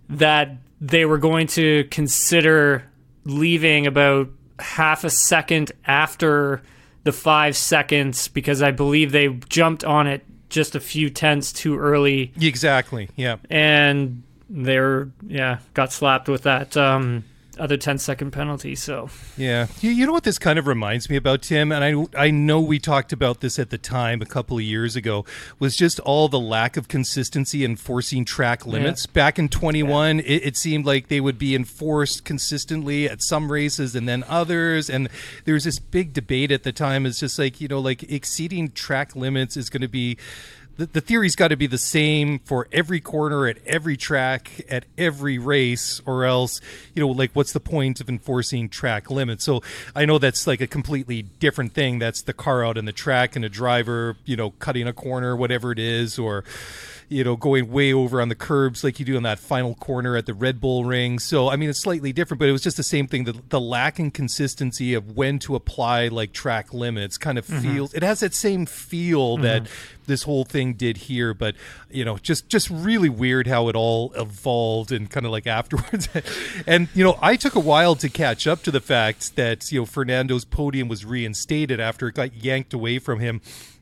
that 0.10 0.58
they 0.82 1.06
were 1.06 1.20
going 1.20 1.48
to 1.48 1.86
consider 1.92 2.84
leaving 3.24 3.86
about 3.86 4.30
half 4.60 5.04
a 5.04 5.10
second 5.10 5.72
after 5.86 6.64
the 7.04 7.12
five 7.12 7.56
seconds 7.56 8.28
because 8.28 8.62
I 8.62 8.72
believe 8.72 9.12
they 9.12 9.30
jumped 9.50 9.84
on 9.84 10.08
it 10.08 10.26
just 10.50 10.76
a 10.76 10.80
few 10.80 11.10
tenths 11.10 11.54
too 11.54 11.78
early. 11.78 12.34
Exactly. 12.40 13.10
Yeah. 13.16 13.38
And 13.50 14.24
they're 14.50 15.10
yeah, 15.28 15.60
got 15.74 15.94
slapped 15.94 16.28
with 16.28 16.44
that 16.44 16.76
um, 16.76 17.24
other 17.62 17.78
10 17.78 18.00
second 18.00 18.32
penalty. 18.32 18.76
So 18.76 19.10
yeah, 19.38 19.68
you, 19.80 19.92
you 19.92 20.06
know 20.06 20.12
what 20.12 20.24
this 20.24 20.40
kind 20.40 20.58
of 20.58 20.66
reminds 20.66 21.10
me 21.10 21.16
about, 21.16 21.44
Tim, 21.44 21.72
and 21.72 21.84
I 21.84 22.26
I 22.26 22.32
know 22.32 22.60
we 22.60 22.80
talked 22.80 23.14
about 23.14 23.42
this 23.42 23.60
at 23.60 23.70
the 23.70 23.78
time 23.78 24.22
a 24.22 24.26
couple 24.26 24.58
of 24.58 24.64
years 24.64 24.96
ago 24.96 25.26
was 25.60 25.76
just 25.76 26.00
all 26.00 26.28
the 26.28 26.40
lack 26.40 26.76
of 26.76 26.88
consistency 26.88 27.64
enforcing 27.64 28.26
track 28.26 28.66
limits. 28.66 29.06
Yeah. 29.06 29.14
Back 29.14 29.38
in 29.38 29.48
21, 29.48 30.18
yeah. 30.18 30.24
it, 30.26 30.46
it, 30.48 30.58
seemed 30.58 30.86
like 30.86 31.08
they 31.08 31.22
would 31.22 31.38
be 31.38 31.56
enforced 31.56 32.26
consistently 32.26 33.08
at 33.08 33.22
some 33.22 33.52
races 33.52 33.96
and 33.96 34.10
then 34.10 34.24
others, 34.28 34.90
and 34.90 35.08
there 35.46 35.54
was 35.54 35.64
this 35.64 35.78
big 35.80 36.14
debate 36.14 36.52
at 36.52 36.64
the 36.64 36.72
time. 36.72 37.06
It's 37.06 37.20
just 37.20 37.38
like 37.38 37.62
you 37.62 37.68
know, 37.68 37.80
like 37.80 38.04
exceeding 38.12 38.72
track 38.72 39.16
limits 39.16 39.56
is 39.56 39.70
going 39.70 39.82
to 39.82 39.88
be 39.88 40.18
the, 40.82 40.88
the 40.88 41.02
theory's 41.02 41.36
got 41.36 41.50
to 41.50 41.56
be 41.56 41.68
the 41.68 41.78
same 41.78 42.40
for 42.40 42.68
every 42.72 43.00
corner 43.00 43.46
at 43.46 43.60
every 43.68 43.96
track 43.96 44.66
at 44.68 44.86
every 44.98 45.38
race 45.38 46.02
or 46.08 46.26
else 46.26 46.60
you 46.96 47.02
know 47.02 47.10
like 47.10 47.30
what's 47.34 47.54
the 47.54 47.60
point 47.60 48.02
of 48.02 48.10
enforcing 48.10 48.68
track 48.68 49.12
limits? 49.12 49.44
So 49.44 49.62
i 49.96 50.06
know 50.06 50.18
that's 50.18 50.48
like 50.48 50.60
a 50.60 50.68
completely 50.68 51.22
different 51.22 51.74
thing. 51.74 52.00
That's 52.00 52.24
the 52.24 52.34
car 52.34 52.66
out 52.66 52.78
in 52.78 52.86
the 52.86 52.92
track 52.92 53.36
and 53.36 53.46
a 53.46 53.50
driver 53.50 54.18
you 54.26 54.36
know 54.36 54.52
cutting 54.52 54.88
a 54.88 54.94
corner 54.94 55.36
whatever 55.36 55.72
it 55.72 55.78
is 55.80 56.18
or 56.18 56.44
you 57.12 57.26
know, 57.26 57.36
going 57.36 57.70
way 57.70 57.92
over 57.92 58.22
on 58.22 58.30
the 58.30 58.36
curbs 58.36 58.86
like 58.86 58.98
you 58.98 59.06
do 59.06 59.18
on 59.18 59.24
that 59.24 59.38
final 59.38 59.76
corner 59.76 60.16
at 60.16 60.26
the 60.26 60.34
Red 60.34 60.62
Bull 60.62 60.86
ring. 60.86 61.20
So, 61.20 61.50
I 61.50 61.58
mean, 61.58 61.70
it's 61.70 61.82
slightly 61.82 62.14
different, 62.14 62.40
but 62.40 62.48
it 62.48 62.54
was 62.54 62.62
just 62.62 62.78
the 62.78 62.84
same 62.84 63.06
thing. 63.06 63.26
The, 63.26 63.34
the 63.50 63.60
lack 63.60 64.00
in 64.00 64.12
consistency 64.12 64.94
of 64.94 65.18
when 65.18 65.38
to 65.40 65.56
apply 65.56 66.08
like 66.08 66.32
track 66.32 66.74
limits 66.74 67.18
kind 67.18 67.38
of 67.38 67.46
mm-hmm. 67.46 67.60
feels, 67.60 67.94
it 67.94 68.02
has 68.02 68.22
that 68.22 68.34
same 68.34 68.66
feel 68.66 69.34
mm-hmm. 69.34 69.44
that 69.44 69.68
this 70.08 70.24
whole 70.24 70.46
thing 70.46 70.74
did 70.74 70.96
here, 70.96 71.34
but, 71.34 71.56
you 71.90 72.06
know, 72.06 72.18
just, 72.18 72.48
just 72.48 72.70
really 72.70 73.10
weird 73.10 73.46
how 73.46 73.68
it 73.68 73.76
all 73.76 74.14
evolved 74.14 74.94
and 74.94 75.10
kind 75.10 75.26
of 75.26 75.34
like 75.34 75.48
afterwards. 75.48 76.08
and, 76.66 76.88
you 76.94 77.04
know, 77.04 77.20
I 77.22 77.36
took 77.36 77.56
a 77.56 77.60
while 77.60 77.96
to 77.96 78.08
catch 78.08 78.48
up 78.48 78.64
to 78.64 78.72
the 78.72 78.82
fact 78.82 79.36
that, 79.36 79.70
you 79.70 79.82
know, 79.82 79.86
Fernando's 79.86 80.46
podium 80.46 80.88
was 80.88 81.04
reinstated 81.04 81.82
after 81.82 82.08
it 82.08 82.16
got 82.16 82.34
yanked 82.36 82.74
away 82.74 83.00
from 83.00 83.20
him 83.20 83.42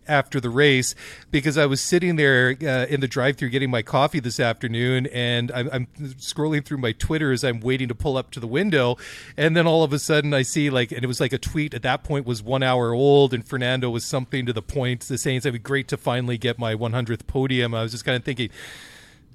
after 0.09 0.39
the 0.39 0.49
race 0.49 0.95
because 1.31 1.57
I 1.57 1.65
was 1.65 1.79
sitting 1.79 2.15
there 2.15 2.55
uh, 2.61 2.85
in 2.87 2.99
the 2.99 3.07
drive-through 3.07 3.49
getting 3.49 3.69
my 3.69 3.81
coffee 3.81 4.19
this 4.19 4.39
afternoon, 4.39 5.07
and 5.07 5.51
I'm, 5.51 5.69
I'm, 5.71 5.87
scrolling 6.17 6.65
through 6.65 6.79
my 6.79 6.91
Twitter 6.91 7.31
as 7.31 7.43
I'm 7.43 7.59
waiting 7.59 7.87
to 7.87 7.95
pull 7.95 8.17
up 8.17 8.31
to 8.31 8.39
the 8.39 8.47
window, 8.47 8.97
and 9.37 9.55
then 9.55 9.67
all 9.67 9.83
of 9.83 9.93
a 9.93 9.99
sudden 9.99 10.33
I 10.33 10.41
see 10.41 10.69
like, 10.69 10.91
and 10.91 11.03
it 11.03 11.07
was 11.07 11.21
like 11.21 11.33
a 11.33 11.37
tweet 11.37 11.73
at 11.73 11.83
that 11.83 12.03
point 12.03 12.25
was 12.25 12.43
one 12.43 12.63
hour 12.63 12.93
old, 12.93 13.33
and 13.33 13.45
Fernando 13.45 13.89
was 13.89 14.03
something 14.03 14.45
to 14.45 14.53
the 14.53 14.61
point, 14.61 15.01
the 15.01 15.17
saying 15.17 15.37
it'd 15.37 15.53
be 15.53 15.59
great 15.59 15.87
to 15.89 15.97
finally 15.97 16.37
get 16.37 16.57
my 16.57 16.75
100th 16.75 17.27
podium. 17.27 17.73
I 17.73 17.83
was 17.83 17.91
just 17.91 18.05
kind 18.05 18.17
of 18.17 18.23
thinking 18.23 18.49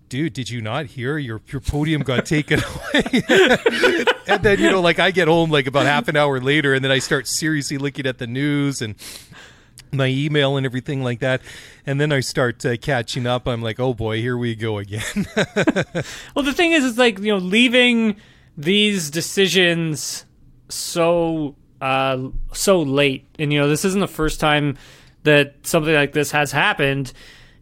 dude, 0.09 0.33
did 0.33 0.49
you 0.49 0.61
not 0.61 0.87
hear 0.87 1.19
your 1.19 1.41
your 1.49 1.61
podium 1.61 2.03
got 2.03 2.25
taken 2.35 2.61
away? 2.63 3.23
and 4.29 4.43
then 4.43 4.61
you 4.61 4.71
know, 4.71 4.81
like 4.81 4.99
I 4.99 5.11
get 5.11 5.29
home 5.29 5.51
like 5.51 5.67
about 5.67 5.87
half 5.87 6.09
an 6.09 6.17
hour 6.17 6.41
later, 6.41 6.75
and 6.75 6.85
then 6.85 6.93
I 6.93 6.99
start 6.99 7.27
seriously 7.27 7.79
looking 7.79 8.07
at 8.07 8.19
the 8.19 8.27
news 8.27 8.81
and 8.81 8.95
my 9.97 10.07
email 10.07 10.57
and 10.57 10.67
everything 10.67 11.03
like 11.03 11.21
that. 11.21 11.41
And 11.87 12.01
then 12.01 12.13
i 12.13 12.21
start 12.21 12.65
uh, 12.65 12.77
catching 12.77 13.27
up. 13.27 13.47
I'm 13.47 13.63
like 13.63 13.81
oh 13.81 13.95
boy 13.95 14.21
here 14.21 14.37
we 14.37 14.55
go 14.55 14.79
again. 14.79 15.03
Well 16.35 16.45
the 16.45 16.53
thing 16.53 16.73
is 16.73 16.85
it's 16.85 16.99
like 16.99 17.19
you 17.19 17.33
know 17.33 17.39
leaving 17.39 18.17
these 18.57 19.11
decisions 19.11 20.25
so 20.69 21.57
uh 21.81 22.29
so 22.53 22.83
late. 22.83 23.27
And 23.39 23.53
you 23.53 23.61
know 23.61 23.69
this 23.69 23.85
isn't 23.85 24.01
the 24.01 24.09
first 24.09 24.41
time 24.41 24.77
that 25.23 25.55
something 25.63 25.95
like 25.95 26.13
this 26.13 26.31
has 26.33 26.53
happened. 26.53 27.13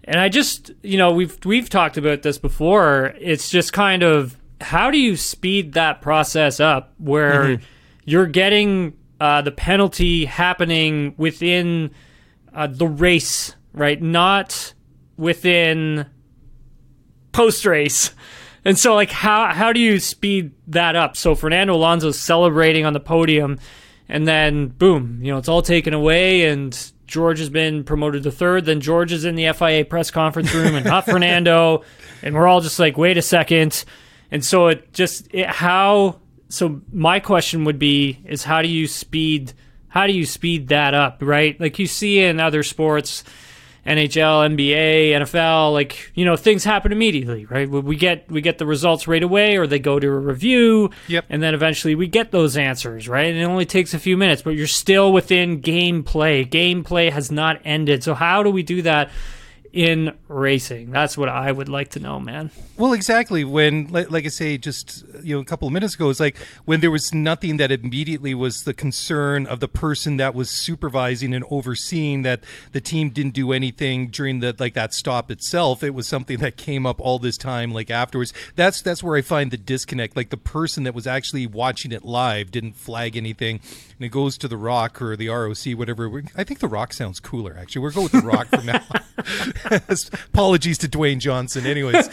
And 0.05 0.19
i 0.19 0.29
just 0.29 0.73
you 0.83 0.99
know 0.99 1.13
we've 1.13 1.39
we've 1.45 1.69
talked 1.69 1.97
about 1.97 2.23
this 2.23 2.39
before. 2.39 3.15
It's 3.19 3.51
just 3.51 3.73
kind 3.73 4.03
of 4.03 4.37
how 4.63 4.91
do 4.91 4.99
you 4.99 5.17
speed 5.17 5.73
that 5.75 6.01
process 6.01 6.61
up 6.61 6.95
where 6.99 7.45
mm-hmm. 7.45 7.65
you're 8.05 8.27
getting 8.27 8.97
uh, 9.21 9.43
the 9.43 9.51
penalty 9.51 10.25
happening 10.25 11.15
within 11.17 11.91
uh, 12.55 12.67
the 12.67 12.87
race, 12.87 13.55
right? 13.73 14.01
Not 14.01 14.75
within 15.17 16.07
post 17.33 17.65
race. 17.65 18.13
And 18.65 18.79
so, 18.79 18.95
like, 18.95 19.11
how 19.11 19.53
how 19.53 19.73
do 19.73 19.81
you 19.81 19.99
speed 19.99 20.53
that 20.69 20.95
up? 20.95 21.17
So 21.17 21.35
Fernando 21.35 21.75
Alonso's 21.75 22.17
celebrating 22.17 22.87
on 22.87 22.93
the 22.93 23.01
podium, 23.01 23.59
and 24.09 24.29
then 24.29 24.69
boom, 24.69 25.19
you 25.21 25.33
know, 25.33 25.39
it's 25.39 25.49
all 25.49 25.63
taken 25.63 25.93
away, 25.93 26.45
and 26.45 26.93
George 27.09 27.41
has 27.41 27.51
been 27.51 27.83
promoted 27.83 28.23
to 28.23 28.31
third. 28.31 28.65
Then 28.65 28.81
George 28.81 29.13
is 29.13 29.25
in 29.25 29.35
the 29.35 29.53
FIA 29.53 29.85
press 29.85 30.13
conference 30.13 30.55
room, 30.55 30.77
and 30.77 30.87
not 30.87 31.05
Fernando, 31.07 31.83
and 32.23 32.35
we're 32.37 32.47
all 32.47 32.61
just 32.61 32.79
like, 32.79 32.97
wait 32.97 33.19
a 33.19 33.23
second. 33.23 33.85
And 34.31 34.45
so 34.45 34.69
it 34.69 34.93
just 34.93 35.27
it, 35.35 35.47
how. 35.47 36.21
So 36.49 36.83
my 36.93 37.19
question 37.19 37.65
would 37.65 37.81
be: 37.81 38.21
is 38.25 38.45
how 38.45 38.63
do 38.63 38.69
you 38.69 38.87
speed 38.87 39.55
how 39.93 40.07
do 40.07 40.15
you 40.15 40.25
speed 40.25 40.69
that 40.69 40.95
up, 40.95 41.19
right? 41.21 41.61
Like 41.61 41.79
you 41.79 41.87
see 41.87 42.19
in 42.21 42.41
other 42.41 42.63
sports, 42.63 43.25
NHL, 43.87 44.57
NBA, 44.57 45.11
NFL, 45.11 45.75
like 45.75 46.11
you 46.15 46.25
know 46.25 46.35
things 46.35 46.65
happen 46.65 46.93
immediately, 46.93 47.45
right? 47.45 47.69
We 47.69 47.97
get 47.97 48.31
we 48.31 48.41
get 48.41 48.57
the 48.57 48.65
results 48.65 49.07
right 49.07 49.23
away, 49.23 49.59
or 49.59 49.67
they 49.67 49.79
go 49.79 49.99
to 49.99 50.07
a 50.07 50.19
review, 50.19 50.89
yep. 51.09 51.27
and 51.29 51.43
then 51.43 51.53
eventually 51.53 51.95
we 51.95 52.07
get 52.07 52.31
those 52.31 52.57
answers, 52.57 53.07
right? 53.07 53.27
And 53.27 53.37
it 53.37 53.45
only 53.45 53.67
takes 53.67 53.93
a 53.93 53.99
few 53.99 54.17
minutes, 54.17 54.41
but 54.41 54.55
you're 54.55 54.67
still 54.67 55.13
within 55.13 55.61
gameplay. 55.61 56.49
Gameplay 56.49 57.13
has 57.13 57.31
not 57.31 57.61
ended. 57.63 58.03
So 58.03 58.15
how 58.15 58.43
do 58.43 58.51
we 58.51 58.63
do 58.63 58.81
that? 58.83 59.11
In 59.73 60.15
racing? 60.29 60.91
That's 60.91 61.17
what 61.17 61.29
I 61.29 61.51
would 61.51 61.69
like 61.69 61.91
to 61.91 62.01
know, 62.01 62.21
man. 62.21 62.51
Well, 62.77 62.93
exactly. 62.93 63.45
When, 63.45 63.89
like, 63.89 64.11
like, 64.11 64.25
I 64.25 64.29
say, 64.29 64.59
just 64.59 65.05
you 65.23 65.35
know, 65.35 65.41
a 65.41 65.45
couple 65.45 65.67
of 65.69 65.75
minutes 65.75 65.95
ago, 65.95 66.11
it's 66.11 66.21
like 66.21 66.37
when 66.65 66.81
there 66.81 66.91
was 66.91 67.15
nothing 67.15 67.57
that 67.57 67.73
immediately 67.73 68.35
was 68.35 68.65
the 68.65 68.75
concern 68.75 69.47
of 69.47 69.61
the 69.61 69.69
person 69.69 70.17
that 70.19 70.35
was 70.35 70.51
supervising 70.51 71.33
and 71.33 71.45
overseeing 71.51 72.23
that 72.23 72.45
the 72.73 72.81
team 72.81 73.11
didn't 73.11 73.35
do 73.35 73.53
anything 73.53 74.09
during 74.09 74.41
the 74.41 74.55
like 74.59 74.75
that 74.75 74.93
stop 74.93 75.31
itself. 75.31 75.83
It 75.83 75.95
was 75.95 76.07
something 76.07 76.39
that 76.39 76.57
came 76.57 76.87
up 76.87 77.01
all 77.01 77.19
this 77.19 77.37
time, 77.37 77.73
like 77.73 77.91
afterwards. 77.91 78.33
That's 78.57 78.83
that's 78.83 79.03
where 79.03 79.17
I 79.17 79.23
find 79.23 79.51
the 79.51 79.57
disconnect. 79.57 80.17
Like 80.17 80.31
the 80.31 80.37
person 80.37 80.85
that 80.85 80.95
was 80.95 81.07
actually 81.07 81.47
watching 81.47 81.93
it 81.93 82.05
live 82.05 82.51
didn't 82.51 82.75
flag 82.75 83.17
anything, 83.17 83.61
and 84.03 84.07
it 84.09 84.11
goes 84.11 84.37
to 84.37 84.49
the 84.49 84.57
Rock 84.57 85.01
or 85.01 85.15
the 85.15 85.29
ROC, 85.29 85.79
whatever. 85.79 86.25
I 86.37 86.43
think 86.43 86.59
the 86.59 86.67
Rock 86.67 86.93
sounds 86.93 87.21
cooler. 87.21 87.57
Actually, 87.57 87.83
we're 87.83 87.93
going 87.93 88.09
with 88.13 88.21
the 88.21 88.29
Rock 88.29 88.49
from 88.49 88.67
now. 88.67 88.83
Apologies 90.35 90.79
to 90.79 90.89
Dwayne 90.89 91.21
Johnson. 91.21 91.67
Anyways, 91.67 92.09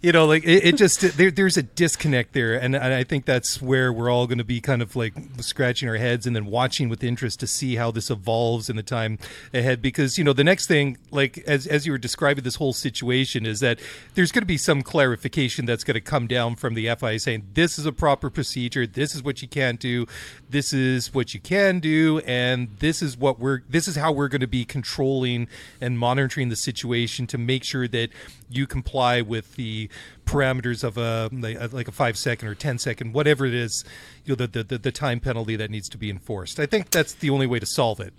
you 0.00 0.12
know, 0.12 0.26
like 0.26 0.44
it, 0.44 0.64
it 0.64 0.76
just 0.76 1.00
there, 1.18 1.30
there's 1.30 1.56
a 1.56 1.62
disconnect 1.62 2.32
there, 2.32 2.54
and, 2.54 2.74
and 2.74 2.94
I 2.94 3.04
think 3.04 3.24
that's 3.24 3.60
where 3.60 3.92
we're 3.92 4.10
all 4.10 4.26
going 4.26 4.38
to 4.38 4.44
be 4.44 4.60
kind 4.60 4.80
of 4.80 4.96
like 4.96 5.12
scratching 5.40 5.88
our 5.88 5.96
heads 5.96 6.26
and 6.26 6.34
then 6.34 6.46
watching 6.46 6.88
with 6.88 7.02
interest 7.04 7.40
to 7.40 7.46
see 7.46 7.76
how 7.76 7.90
this 7.90 8.10
evolves 8.10 8.70
in 8.70 8.76
the 8.76 8.82
time 8.82 9.18
ahead. 9.52 9.82
Because 9.82 10.16
you 10.16 10.24
know, 10.24 10.32
the 10.32 10.44
next 10.44 10.66
thing, 10.66 10.96
like 11.10 11.38
as 11.46 11.66
as 11.66 11.84
you 11.84 11.92
were 11.92 11.98
describing 11.98 12.44
this 12.44 12.54
whole 12.54 12.72
situation, 12.72 13.44
is 13.44 13.60
that 13.60 13.80
there's 14.14 14.32
going 14.32 14.42
to 14.42 14.46
be 14.46 14.56
some 14.56 14.82
clarification 14.82 15.66
that's 15.66 15.84
going 15.84 15.96
to 15.96 16.00
come 16.00 16.26
down 16.26 16.56
from 16.56 16.74
the 16.74 16.88
FIA 16.94 17.18
saying 17.18 17.48
this 17.54 17.78
is 17.78 17.84
a 17.84 17.92
proper 17.92 18.30
procedure, 18.30 18.86
this 18.86 19.14
is 19.14 19.22
what 19.22 19.42
you 19.42 19.48
can't 19.48 19.80
do, 19.80 20.06
this 20.50 20.72
is 20.72 21.12
what 21.14 21.34
you 21.34 21.40
can 21.40 21.80
do, 21.80 22.18
and 22.20 22.68
this 22.78 23.02
is 23.02 23.16
what 23.16 23.38
we're 23.38 23.62
this 23.68 23.86
is 23.88 23.96
how 23.96 24.12
we're 24.12 24.28
going 24.28 24.40
to 24.40 24.46
be 24.46 24.64
controlling 24.64 25.48
and 25.80 25.98
monitoring 25.98 26.48
the 26.48 26.56
situation 26.56 27.26
to 27.28 27.38
make 27.38 27.64
sure 27.64 27.86
that 27.88 28.10
you 28.48 28.66
comply 28.66 29.20
with 29.20 29.56
the 29.56 29.88
parameters 30.24 30.84
of 30.84 30.96
a 30.98 31.28
like 31.72 31.88
a 31.88 31.92
five 31.92 32.16
second 32.16 32.48
or 32.48 32.54
ten 32.54 32.78
second, 32.78 33.12
whatever 33.12 33.46
it 33.46 33.54
is, 33.54 33.84
you 34.24 34.32
know, 34.32 34.46
the, 34.46 34.62
the 34.62 34.78
the 34.78 34.92
time 34.92 35.20
penalty 35.20 35.56
that 35.56 35.70
needs 35.70 35.88
to 35.88 35.98
be 35.98 36.10
enforced. 36.10 36.58
I 36.58 36.66
think 36.66 36.90
that's 36.90 37.14
the 37.14 37.30
only 37.30 37.46
way 37.46 37.58
to 37.58 37.66
solve 37.66 38.00
it. 38.00 38.14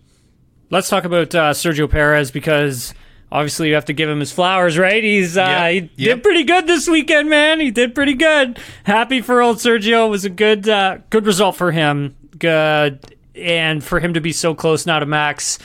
Let's 0.70 0.90
talk 0.90 1.04
about 1.04 1.34
uh, 1.34 1.52
Sergio 1.54 1.90
Perez 1.90 2.30
because 2.30 2.94
obviously 3.32 3.70
you 3.70 3.76
have 3.76 3.86
to 3.86 3.94
give 3.94 4.10
him 4.10 4.20
his 4.20 4.32
flowers, 4.32 4.78
right? 4.78 5.04
He's 5.04 5.38
uh, 5.38 5.42
yep. 5.42 5.90
he 5.96 6.06
yep. 6.06 6.18
did 6.18 6.24
pretty 6.24 6.44
good 6.44 6.68
this 6.68 6.88
weekend, 6.88 7.30
man. 7.30 7.60
He 7.60 7.72
did 7.72 7.96
pretty 7.96 8.14
good. 8.14 8.60
Happy 8.84 9.22
for 9.22 9.42
old 9.42 9.58
Sergio. 9.58 10.08
It 10.08 10.10
was 10.10 10.26
a 10.26 10.30
good 10.30 10.68
uh, 10.68 11.00
good 11.10 11.26
result 11.26 11.56
for 11.56 11.72
him. 11.72 12.16
Good, 12.40 13.16
and 13.36 13.84
for 13.84 14.00
him 14.00 14.14
to 14.14 14.22
be 14.22 14.32
so 14.32 14.56
close 14.56 14.86
now 14.86 15.00
to 15.00 15.06
Max 15.06 15.60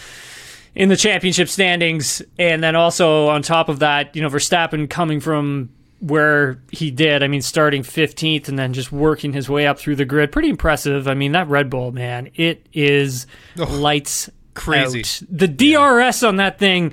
in 0.74 0.88
the 0.88 0.96
championship 0.96 1.48
standings, 1.48 2.20
and 2.38 2.62
then 2.62 2.76
also 2.76 3.28
on 3.28 3.42
top 3.42 3.68
of 3.68 3.78
that, 3.78 4.14
you 4.16 4.22
know, 4.22 4.28
Verstappen 4.28 4.90
coming 4.90 5.20
from 5.20 5.70
where 6.00 6.60
he 6.70 6.90
did. 6.90 7.22
I 7.22 7.28
mean, 7.28 7.42
starting 7.42 7.82
15th 7.82 8.48
and 8.48 8.58
then 8.58 8.72
just 8.72 8.92
working 8.92 9.32
his 9.32 9.48
way 9.48 9.66
up 9.66 9.78
through 9.78 9.96
the 9.96 10.04
grid. 10.04 10.32
Pretty 10.32 10.50
impressive. 10.50 11.08
I 11.08 11.14
mean, 11.14 11.32
that 11.32 11.48
Red 11.48 11.70
Bull, 11.70 11.92
man, 11.92 12.30
it 12.34 12.66
is 12.72 13.26
oh, 13.58 13.64
lights 13.64 14.28
crazy. 14.54 15.00
Out. 15.00 15.22
The 15.30 15.48
DRS 15.48 16.22
yeah. 16.22 16.28
on 16.28 16.36
that 16.36 16.58
thing 16.58 16.92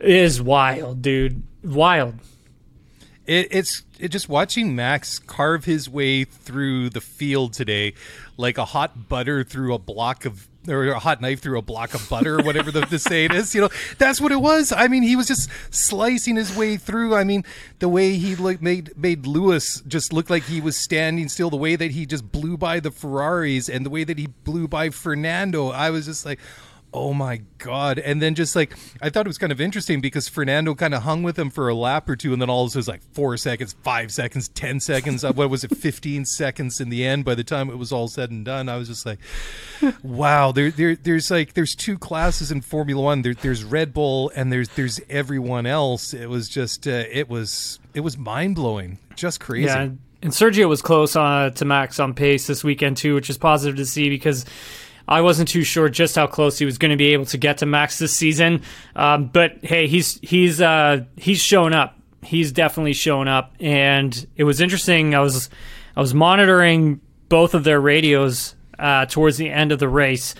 is 0.00 0.40
wild, 0.40 1.02
dude. 1.02 1.42
Wild. 1.62 2.14
It, 3.30 3.46
it's 3.52 3.84
it 4.00 4.08
just 4.08 4.28
watching 4.28 4.74
Max 4.74 5.20
carve 5.20 5.64
his 5.64 5.88
way 5.88 6.24
through 6.24 6.90
the 6.90 7.00
field 7.00 7.52
today 7.52 7.94
like 8.36 8.58
a 8.58 8.64
hot 8.64 9.08
butter 9.08 9.44
through 9.44 9.72
a 9.72 9.78
block 9.78 10.24
of 10.24 10.48
or 10.68 10.88
a 10.88 10.98
hot 10.98 11.20
knife 11.20 11.40
through 11.40 11.56
a 11.56 11.62
block 11.62 11.94
of 11.94 12.08
butter 12.08 12.40
or 12.40 12.42
whatever 12.42 12.72
the, 12.72 12.80
the 12.86 12.98
saying 12.98 13.30
is. 13.32 13.54
You 13.54 13.60
know, 13.60 13.68
that's 13.98 14.20
what 14.20 14.32
it 14.32 14.40
was. 14.40 14.72
I 14.72 14.88
mean, 14.88 15.04
he 15.04 15.14
was 15.14 15.28
just 15.28 15.48
slicing 15.72 16.34
his 16.34 16.56
way 16.56 16.76
through. 16.76 17.14
I 17.14 17.22
mean, 17.22 17.44
the 17.78 17.88
way 17.88 18.14
he 18.16 18.34
looked 18.34 18.62
made 18.62 18.90
made 18.96 19.28
Lewis 19.28 19.80
just 19.86 20.12
look 20.12 20.28
like 20.28 20.42
he 20.42 20.60
was 20.60 20.76
standing 20.76 21.28
still. 21.28 21.50
The 21.50 21.56
way 21.56 21.76
that 21.76 21.92
he 21.92 22.06
just 22.06 22.32
blew 22.32 22.56
by 22.56 22.80
the 22.80 22.90
Ferraris 22.90 23.68
and 23.68 23.86
the 23.86 23.90
way 23.90 24.02
that 24.02 24.18
he 24.18 24.26
blew 24.26 24.66
by 24.66 24.90
Fernando, 24.90 25.68
I 25.68 25.90
was 25.90 26.06
just 26.06 26.26
like 26.26 26.40
oh 26.92 27.12
my 27.12 27.42
god. 27.58 27.98
And 27.98 28.20
then 28.20 28.34
just 28.34 28.56
like 28.56 28.72
i 29.00 29.10
thought 29.10 29.26
it 29.26 29.28
was 29.28 29.38
kind 29.38 29.52
of 29.52 29.60
interesting 29.60 30.00
because 30.00 30.28
fernando 30.28 30.74
kind 30.74 30.94
of 30.94 31.02
hung 31.02 31.22
with 31.22 31.38
him 31.38 31.50
for 31.50 31.68
a 31.68 31.74
lap 31.74 32.08
or 32.08 32.16
two 32.16 32.32
and 32.32 32.40
then 32.40 32.50
all 32.50 32.64
of 32.64 32.68
a 32.68 32.70
sudden 32.72 32.92
like 32.92 33.02
four 33.14 33.36
seconds 33.36 33.74
five 33.82 34.10
seconds 34.12 34.48
ten 34.48 34.80
seconds 34.80 35.24
uh, 35.24 35.32
what 35.32 35.50
was 35.50 35.64
it 35.64 35.76
15 35.76 36.24
seconds 36.24 36.80
in 36.80 36.88
the 36.88 37.04
end 37.04 37.24
by 37.24 37.34
the 37.34 37.44
time 37.44 37.70
it 37.70 37.76
was 37.76 37.92
all 37.92 38.08
said 38.08 38.30
and 38.30 38.44
done. 38.44 38.68
I 38.68 38.76
was 38.76 38.88
just 38.88 39.06
like 39.06 39.18
wow 40.02 40.52
there, 40.52 40.70
there 40.70 40.96
there's 40.96 41.30
like 41.30 41.54
there's 41.54 41.74
two 41.74 41.98
classes 41.98 42.50
in 42.50 42.60
formula 42.60 43.02
one. 43.02 43.22
There, 43.22 43.34
there's 43.34 43.64
red 43.64 43.92
bull 43.92 44.30
and 44.34 44.52
there's 44.52 44.68
there's 44.70 45.00
everyone 45.08 45.66
else. 45.66 46.14
It 46.14 46.28
was 46.28 46.48
just 46.48 46.86
uh, 46.86 47.04
it 47.10 47.28
was 47.28 47.78
it 47.94 48.00
was 48.00 48.16
mind-blowing. 48.18 48.98
Just 49.14 49.40
crazy. 49.40 49.66
Yeah 49.66 49.90
and 50.22 50.32
sergio 50.32 50.68
was 50.68 50.82
close 50.82 51.16
uh, 51.16 51.50
to 51.54 51.64
max 51.64 51.98
on 51.98 52.12
pace 52.12 52.46
this 52.46 52.62
weekend 52.62 52.96
too 52.96 53.14
which 53.14 53.30
is 53.30 53.38
positive 53.38 53.76
to 53.76 53.86
see 53.86 54.10
because 54.10 54.44
I 55.10 55.22
wasn't 55.22 55.48
too 55.48 55.64
sure 55.64 55.88
just 55.88 56.14
how 56.14 56.28
close 56.28 56.56
he 56.58 56.64
was 56.64 56.78
going 56.78 56.92
to 56.92 56.96
be 56.96 57.12
able 57.12 57.26
to 57.26 57.36
get 57.36 57.58
to 57.58 57.66
Max 57.66 57.98
this 57.98 58.14
season. 58.16 58.62
Um, 58.94 59.26
but 59.26 59.58
hey, 59.62 59.88
he's 59.88 60.20
he's 60.22 60.60
uh, 60.60 61.04
he's 61.16 61.40
shown 61.40 61.74
up. 61.74 61.98
He's 62.22 62.52
definitely 62.52 62.92
shown 62.92 63.26
up, 63.26 63.52
and 63.58 64.26
it 64.36 64.44
was 64.44 64.60
interesting. 64.60 65.14
I 65.14 65.20
was 65.20 65.50
I 65.96 66.00
was 66.00 66.14
monitoring 66.14 67.00
both 67.28 67.54
of 67.54 67.64
their 67.64 67.80
radios 67.80 68.54
uh, 68.78 69.06
towards 69.06 69.36
the 69.36 69.50
end 69.50 69.72
of 69.72 69.80
the 69.80 69.88
race. 69.88 70.34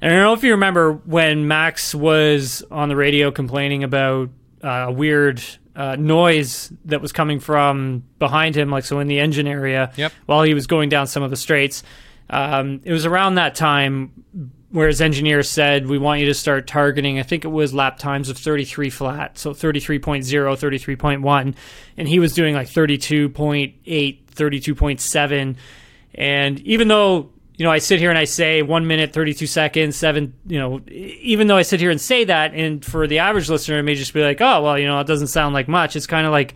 And 0.00 0.12
I 0.12 0.14
don't 0.14 0.24
know 0.24 0.32
if 0.32 0.44
you 0.44 0.52
remember 0.52 0.92
when 0.92 1.48
Max 1.48 1.92
was 1.92 2.62
on 2.70 2.88
the 2.88 2.94
radio 2.94 3.32
complaining 3.32 3.82
about 3.82 4.30
uh, 4.62 4.68
a 4.68 4.92
weird 4.92 5.42
uh, 5.74 5.96
noise 5.96 6.72
that 6.84 7.00
was 7.00 7.10
coming 7.10 7.40
from 7.40 8.04
behind 8.18 8.56
him, 8.56 8.70
like 8.70 8.84
so 8.84 9.00
in 9.00 9.08
the 9.08 9.18
engine 9.18 9.48
area, 9.48 9.92
yep. 9.96 10.12
while 10.26 10.42
he 10.42 10.54
was 10.54 10.68
going 10.68 10.88
down 10.88 11.06
some 11.08 11.22
of 11.22 11.30
the 11.30 11.36
straights. 11.36 11.82
Um, 12.30 12.80
it 12.84 12.92
was 12.92 13.06
around 13.06 13.36
that 13.36 13.54
time 13.54 14.24
where 14.70 14.88
his 14.88 15.00
engineer 15.00 15.42
said, 15.42 15.86
We 15.86 15.98
want 15.98 16.20
you 16.20 16.26
to 16.26 16.34
start 16.34 16.66
targeting, 16.66 17.18
I 17.18 17.22
think 17.22 17.44
it 17.44 17.48
was 17.48 17.72
lap 17.72 17.98
times 17.98 18.28
of 18.28 18.36
33 18.36 18.90
flat, 18.90 19.38
so 19.38 19.52
33.0, 19.52 20.00
33.1. 20.00 21.54
And 21.96 22.08
he 22.08 22.18
was 22.18 22.34
doing 22.34 22.54
like 22.54 22.68
32.8, 22.68 23.78
32.7. 23.84 25.56
And 26.14 26.60
even 26.60 26.88
though 26.88 27.30
you 27.58 27.64
know, 27.64 27.72
I 27.72 27.78
sit 27.78 27.98
here 27.98 28.08
and 28.08 28.18
I 28.18 28.24
say 28.24 28.62
one 28.62 28.86
minute, 28.86 29.12
32 29.12 29.48
seconds, 29.48 29.96
seven, 29.96 30.32
you 30.46 30.60
know, 30.60 30.80
even 30.88 31.48
though 31.48 31.56
I 31.56 31.62
sit 31.62 31.80
here 31.80 31.90
and 31.90 32.00
say 32.00 32.22
that, 32.24 32.54
and 32.54 32.84
for 32.84 33.08
the 33.08 33.18
average 33.18 33.50
listener, 33.50 33.80
it 33.80 33.82
may 33.82 33.96
just 33.96 34.14
be 34.14 34.22
like, 34.22 34.40
oh, 34.40 34.62
well, 34.62 34.78
you 34.78 34.86
know, 34.86 35.00
it 35.00 35.08
doesn't 35.08 35.26
sound 35.26 35.54
like 35.54 35.66
much. 35.66 35.96
It's 35.96 36.06
kind 36.06 36.24
of 36.24 36.30
like 36.30 36.54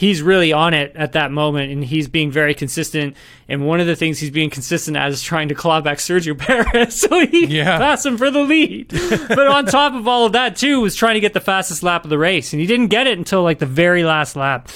he's 0.00 0.22
really 0.22 0.50
on 0.50 0.72
it 0.72 0.96
at 0.96 1.12
that 1.12 1.30
moment 1.30 1.70
and 1.70 1.84
he's 1.84 2.08
being 2.08 2.30
very 2.30 2.54
consistent. 2.54 3.14
And 3.50 3.66
one 3.66 3.80
of 3.80 3.86
the 3.86 3.94
things 3.94 4.18
he's 4.18 4.30
being 4.30 4.48
consistent 4.48 4.96
at 4.96 5.10
is 5.10 5.22
trying 5.22 5.48
to 5.48 5.54
claw 5.54 5.82
back 5.82 5.98
Sergio 5.98 6.38
Perez 6.38 6.98
so 6.98 7.26
he 7.26 7.44
yeah. 7.44 7.76
pass 7.76 8.06
him 8.06 8.16
for 8.16 8.30
the 8.30 8.42
lead. 8.42 8.88
but 9.28 9.46
on 9.46 9.66
top 9.66 9.92
of 9.92 10.08
all 10.08 10.24
of 10.24 10.32
that, 10.32 10.56
too, 10.56 10.80
was 10.80 10.96
trying 10.96 11.16
to 11.16 11.20
get 11.20 11.34
the 11.34 11.40
fastest 11.40 11.82
lap 11.82 12.04
of 12.04 12.08
the 12.08 12.16
race. 12.16 12.54
And 12.54 12.60
he 12.62 12.66
didn't 12.66 12.86
get 12.86 13.06
it 13.06 13.18
until 13.18 13.42
like 13.42 13.58
the 13.58 13.66
very 13.66 14.02
last 14.02 14.36
lap. 14.36 14.70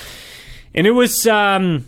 And 0.75 0.87
it 0.87 0.91
was 0.91 1.27
um, 1.27 1.87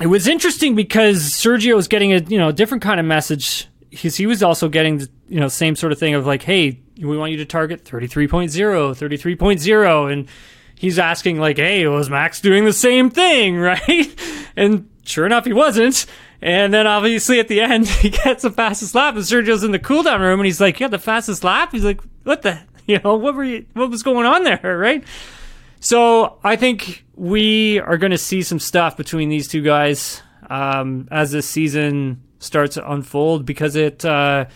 it 0.00 0.06
was 0.06 0.28
interesting 0.28 0.76
because 0.76 1.32
Sergio 1.32 1.74
was 1.74 1.88
getting 1.88 2.12
a 2.12 2.20
you 2.20 2.38
know 2.38 2.52
different 2.52 2.84
kind 2.84 3.00
of 3.00 3.06
message 3.06 3.66
because 3.90 4.14
he 4.14 4.26
was 4.26 4.40
also 4.40 4.68
getting 4.68 4.98
the 4.98 5.08
you 5.28 5.40
know 5.40 5.48
same 5.48 5.74
sort 5.74 5.90
of 5.90 5.98
thing 5.98 6.14
of 6.14 6.26
like, 6.26 6.44
hey, 6.44 6.78
we 6.96 7.18
want 7.18 7.32
you 7.32 7.38
to 7.38 7.44
target 7.44 7.84
33.0, 7.84 8.48
33.0 8.48 10.12
and 10.12 10.28
he's 10.78 10.98
asking 10.98 11.38
like, 11.38 11.56
"Hey, 11.56 11.86
was 11.86 12.08
Max 12.08 12.40
doing 12.40 12.64
the 12.64 12.72
same 12.72 13.10
thing?" 13.10 13.58
Right? 13.68 14.14
And 14.56 14.88
sure 15.04 15.26
enough, 15.26 15.44
he 15.44 15.52
wasn't. 15.52 16.06
And 16.40 16.72
then 16.72 16.86
obviously 16.86 17.40
at 17.40 17.48
the 17.48 17.60
end, 17.60 17.88
he 17.88 18.10
gets 18.10 18.42
the 18.42 18.50
fastest 18.50 18.94
lap, 18.94 19.14
and 19.14 19.24
Sergio's 19.24 19.64
in 19.64 19.72
the 19.72 19.78
cooldown 19.78 20.20
room, 20.20 20.40
and 20.40 20.46
he's 20.46 20.60
like, 20.60 20.80
"Yeah, 20.80 20.88
the 20.88 20.98
fastest 20.98 21.44
lap." 21.44 21.72
He's 21.72 21.84
like, 21.84 22.00
"What 22.24 22.42
the? 22.42 22.60
You 22.88 22.98
know, 23.04 23.16
what 23.16 23.34
were 23.34 23.44
you? 23.44 23.66
What 23.74 23.90
was 23.90 24.02
going 24.02 24.24
on 24.24 24.44
there?" 24.44 24.78
Right? 24.78 25.04
So 25.78 26.38
I 26.42 26.56
think 26.56 27.04
we 27.16 27.80
are 27.80 27.98
going 27.98 28.12
to 28.12 28.18
see 28.18 28.42
some 28.42 28.58
stuff 28.58 28.96
between 28.96 29.28
these 29.28 29.46
two 29.46 29.62
guys 29.62 30.22
um, 30.48 31.06
as 31.10 31.30
this 31.30 31.46
season 31.46 32.22
starts 32.38 32.74
to 32.74 32.90
unfold 32.90 33.44
because 33.44 33.76
it. 33.76 34.04
Uh, 34.06 34.46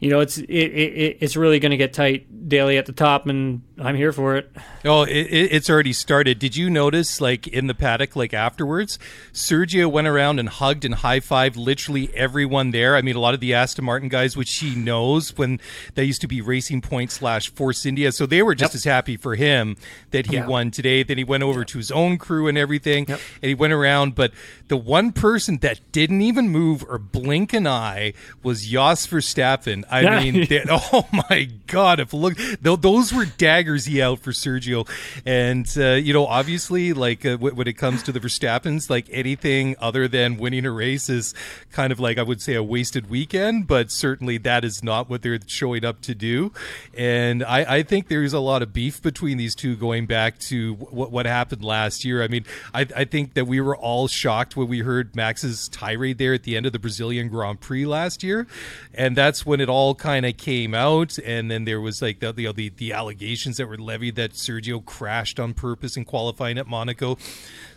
you 0.00 0.10
know, 0.10 0.20
it's 0.20 0.38
it, 0.38 0.44
it 0.48 1.18
it's 1.20 1.36
really 1.36 1.58
going 1.58 1.70
to 1.70 1.76
get 1.76 1.92
tight 1.92 2.26
Dailey 2.48 2.78
at 2.78 2.86
the 2.86 2.92
top, 2.92 3.26
and 3.26 3.62
I'm 3.78 3.96
here 3.96 4.12
for 4.12 4.36
it. 4.36 4.50
Oh, 4.84 5.02
it, 5.02 5.12
it's 5.12 5.70
already 5.70 5.92
started. 5.92 6.38
Did 6.38 6.56
you 6.56 6.70
notice, 6.70 7.20
like 7.20 7.46
in 7.46 7.66
the 7.66 7.74
paddock, 7.74 8.16
like 8.16 8.34
afterwards, 8.34 8.98
Sergio 9.32 9.90
went 9.90 10.08
around 10.08 10.38
and 10.38 10.48
hugged 10.48 10.84
and 10.84 10.96
high 10.96 11.20
fived 11.20 11.56
literally 11.56 12.10
everyone 12.14 12.70
there. 12.70 12.96
I 12.96 13.02
mean, 13.02 13.16
a 13.16 13.20
lot 13.20 13.34
of 13.34 13.40
the 13.40 13.54
Aston 13.54 13.84
Martin 13.84 14.08
guys, 14.08 14.36
which 14.36 14.54
he 14.56 14.74
knows 14.74 15.36
when 15.36 15.60
they 15.94 16.04
used 16.04 16.20
to 16.22 16.28
be 16.28 16.40
Racing 16.40 16.80
Point 16.80 17.10
slash 17.10 17.50
Force 17.50 17.84
India, 17.86 18.12
so 18.12 18.26
they 18.26 18.42
were 18.42 18.54
just 18.54 18.72
yep. 18.72 18.76
as 18.76 18.84
happy 18.84 19.16
for 19.16 19.34
him 19.34 19.76
that 20.10 20.26
he 20.26 20.36
yeah. 20.36 20.46
won 20.46 20.70
today. 20.70 21.02
Then 21.02 21.18
he 21.18 21.24
went 21.24 21.42
over 21.42 21.64
to 21.64 21.78
his 21.78 21.90
own 21.90 22.18
crew 22.18 22.48
and 22.48 22.56
everything, 22.56 23.06
yep. 23.08 23.20
and 23.42 23.48
he 23.48 23.54
went 23.54 23.72
around. 23.72 24.14
But 24.14 24.32
the 24.68 24.76
one 24.76 25.12
person 25.12 25.58
that 25.58 25.80
didn't 25.92 26.22
even 26.22 26.48
move 26.48 26.84
or 26.88 26.98
blink 26.98 27.52
an 27.52 27.66
eye 27.66 28.14
was 28.42 28.66
Jos 28.66 29.06
Verstappen. 29.06 29.84
I 29.90 30.00
yeah. 30.00 30.20
mean, 30.20 30.46
they, 30.48 30.64
oh 30.68 31.08
my 31.12 31.48
God! 31.66 32.00
If 32.00 32.12
look, 32.12 32.37
those 32.60 33.12
were 33.12 33.24
daggers 33.24 33.86
he 33.86 34.00
out 34.02 34.20
for 34.20 34.30
Sergio, 34.30 34.88
and 35.24 35.66
uh, 35.76 35.94
you 35.94 36.12
know, 36.12 36.26
obviously, 36.26 36.92
like 36.92 37.24
uh, 37.24 37.36
when 37.36 37.66
it 37.66 37.74
comes 37.74 38.02
to 38.04 38.12
the 38.12 38.20
Verstappens, 38.20 38.90
like 38.90 39.08
anything 39.10 39.76
other 39.80 40.08
than 40.08 40.36
winning 40.36 40.64
a 40.64 40.70
race 40.70 41.08
is 41.08 41.34
kind 41.72 41.92
of 41.92 42.00
like 42.00 42.18
I 42.18 42.22
would 42.22 42.40
say 42.40 42.54
a 42.54 42.62
wasted 42.62 43.10
weekend. 43.10 43.66
But 43.66 43.90
certainly, 43.90 44.38
that 44.38 44.64
is 44.64 44.82
not 44.82 45.08
what 45.08 45.22
they're 45.22 45.38
showing 45.46 45.84
up 45.84 46.00
to 46.02 46.14
do, 46.14 46.52
and 46.96 47.42
I, 47.42 47.76
I 47.78 47.82
think 47.82 48.08
there's 48.08 48.32
a 48.32 48.40
lot 48.40 48.62
of 48.62 48.72
beef 48.72 49.02
between 49.02 49.38
these 49.38 49.54
two 49.54 49.76
going 49.76 50.06
back 50.06 50.38
to 50.40 50.74
what 50.74 51.10
what 51.10 51.26
happened 51.26 51.64
last 51.64 52.04
year. 52.04 52.22
I 52.22 52.28
mean, 52.28 52.44
I, 52.72 52.86
I 52.94 53.04
think 53.04 53.34
that 53.34 53.46
we 53.46 53.60
were 53.60 53.76
all 53.76 54.08
shocked 54.08 54.56
when 54.56 54.68
we 54.68 54.80
heard 54.80 55.16
Max's 55.16 55.68
tirade 55.68 56.18
there 56.18 56.34
at 56.34 56.44
the 56.44 56.56
end 56.56 56.66
of 56.66 56.72
the 56.72 56.78
Brazilian 56.78 57.28
Grand 57.28 57.60
Prix 57.60 57.86
last 57.86 58.22
year, 58.22 58.46
and 58.94 59.16
that's 59.16 59.44
when 59.44 59.60
it 59.60 59.68
all 59.68 59.94
kind 59.94 60.24
of 60.26 60.36
came 60.36 60.74
out. 60.74 61.18
And 61.18 61.50
then 61.50 61.64
there 61.64 61.80
was 61.80 62.00
like 62.02 62.20
the 62.20 62.27
you 62.36 62.46
know, 62.46 62.52
the, 62.52 62.70
the 62.70 62.92
allegations 62.92 63.56
that 63.56 63.68
were 63.68 63.78
levied 63.78 64.16
that 64.16 64.32
Sergio 64.32 64.84
crashed 64.84 65.38
on 65.38 65.54
purpose 65.54 65.96
in 65.96 66.04
qualifying 66.04 66.58
at 66.58 66.66
Monaco. 66.66 67.16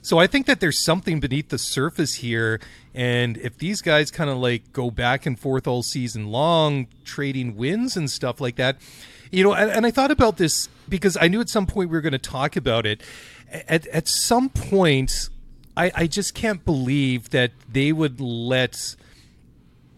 So 0.01 0.17
I 0.17 0.27
think 0.27 0.45
that 0.47 0.59
there's 0.59 0.79
something 0.79 1.19
beneath 1.19 1.49
the 1.49 1.57
surface 1.57 2.15
here. 2.15 2.59
And 2.93 3.37
if 3.37 3.57
these 3.57 3.81
guys 3.81 4.11
kind 4.11 4.29
of 4.29 4.37
like 4.37 4.73
go 4.73 4.91
back 4.91 5.25
and 5.25 5.39
forth 5.39 5.67
all 5.67 5.83
season 5.83 6.27
long, 6.27 6.87
trading 7.05 7.55
wins 7.55 7.95
and 7.95 8.09
stuff 8.09 8.41
like 8.41 8.55
that, 8.55 8.77
you 9.31 9.43
know, 9.43 9.53
and, 9.53 9.71
and 9.71 9.85
I 9.85 9.91
thought 9.91 10.11
about 10.11 10.37
this 10.37 10.67
because 10.89 11.17
I 11.19 11.27
knew 11.27 11.39
at 11.39 11.49
some 11.49 11.65
point 11.65 11.89
we 11.89 11.97
were 11.97 12.01
going 12.01 12.11
to 12.11 12.17
talk 12.19 12.55
about 12.55 12.85
it. 12.85 13.01
At, 13.67 13.87
at 13.87 14.07
some 14.07 14.49
point, 14.49 15.29
I, 15.75 15.91
I 15.95 16.07
just 16.07 16.33
can't 16.33 16.63
believe 16.65 17.29
that 17.29 17.51
they 17.69 17.91
would 17.91 18.19
let 18.19 18.95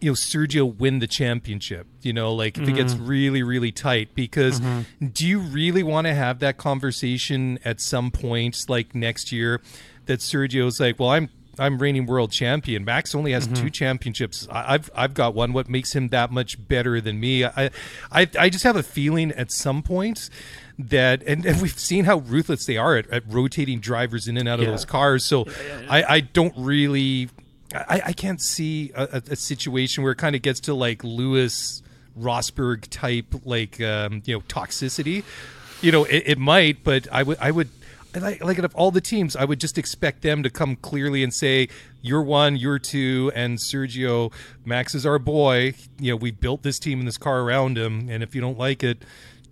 you 0.03 0.11
know 0.11 0.15
Sergio 0.15 0.75
win 0.75 0.99
the 0.99 1.07
championship. 1.07 1.87
You 2.01 2.13
know, 2.13 2.33
like 2.33 2.57
if 2.57 2.63
mm-hmm. 2.63 2.73
it 2.73 2.77
gets 2.77 2.93
mm-hmm. 2.93 3.07
really 3.07 3.43
really 3.43 3.71
tight, 3.71 4.13
because 4.15 4.59
mm-hmm. 4.59 5.07
do 5.07 5.25
you 5.25 5.39
really 5.39 5.83
want 5.83 6.07
to 6.07 6.13
have 6.13 6.39
that 6.39 6.57
conversation 6.57 7.57
at 7.63 7.79
some 7.79 8.11
point, 8.11 8.65
like 8.67 8.93
next 8.93 9.31
year, 9.31 9.61
that 10.05 10.19
Sergio's 10.19 10.79
like, 10.79 10.99
well, 10.99 11.09
I'm 11.09 11.29
I'm 11.57 11.77
reigning 11.79 12.05
world 12.05 12.31
champion. 12.31 12.83
Max 12.83 13.15
only 13.15 13.31
has 13.31 13.47
mm-hmm. 13.47 13.63
two 13.63 13.69
championships. 13.69 14.47
I've 14.51 14.89
I've 14.93 15.13
got 15.13 15.35
one. 15.35 15.53
What 15.53 15.69
makes 15.69 15.95
him 15.95 16.09
that 16.09 16.31
much 16.31 16.67
better 16.67 16.99
than 16.99 17.19
me? 17.19 17.45
I 17.45 17.69
I, 18.11 18.29
I 18.37 18.49
just 18.49 18.63
have 18.65 18.75
a 18.75 18.83
feeling 18.83 19.31
at 19.31 19.51
some 19.51 19.83
point 19.83 20.29
that 20.77 21.21
and, 21.27 21.45
and 21.45 21.61
we've 21.61 21.77
seen 21.77 22.05
how 22.05 22.17
ruthless 22.17 22.65
they 22.65 22.77
are 22.77 22.97
at, 22.97 23.07
at 23.09 23.23
rotating 23.31 23.79
drivers 23.79 24.27
in 24.27 24.37
and 24.37 24.49
out 24.49 24.59
of 24.59 24.65
those 24.65 24.85
cars. 24.85 25.23
So 25.23 25.45
yeah, 25.45 25.53
yeah. 25.81 25.87
I, 25.89 26.15
I 26.15 26.19
don't 26.19 26.53
really 26.57 27.29
I, 27.73 28.01
I 28.07 28.13
can't 28.13 28.41
see 28.41 28.91
a, 28.95 29.21
a, 29.31 29.35
situation 29.35 30.03
where 30.03 30.11
it 30.11 30.17
kind 30.17 30.35
of 30.35 30.41
gets 30.41 30.59
to 30.61 30.73
like 30.73 31.03
Lewis 31.03 31.81
Rosberg 32.19 32.87
type 32.89 33.33
like 33.45 33.81
um, 33.81 34.21
you 34.25 34.35
know 34.35 34.41
toxicity. 34.41 35.23
You 35.81 35.91
know, 35.91 36.03
it, 36.05 36.23
it 36.25 36.37
might, 36.37 36.83
but 36.83 37.07
I 37.11 37.23
would 37.23 37.37
I 37.39 37.51
would 37.51 37.69
like 38.15 38.43
like 38.43 38.57
of 38.59 38.75
all 38.75 38.91
the 38.91 39.01
teams, 39.01 39.35
I 39.35 39.45
would 39.45 39.59
just 39.59 39.77
expect 39.77 40.21
them 40.21 40.43
to 40.43 40.49
come 40.49 40.75
clearly 40.75 41.23
and 41.23 41.33
say, 41.33 41.69
"You're 42.01 42.21
one, 42.21 42.55
you're 42.55 42.79
two, 42.79 43.31
and 43.35 43.57
Sergio 43.57 44.31
Max 44.65 44.93
is 44.93 45.05
our 45.05 45.19
boy. 45.19 45.73
You 45.99 46.11
know, 46.11 46.15
we 46.17 46.31
built 46.31 46.63
this 46.63 46.79
team 46.79 46.99
and 46.99 47.07
this 47.07 47.17
car 47.17 47.41
around 47.41 47.77
him, 47.77 48.07
and 48.09 48.21
if 48.21 48.35
you 48.35 48.41
don't 48.41 48.57
like 48.57 48.83
it, 48.83 49.03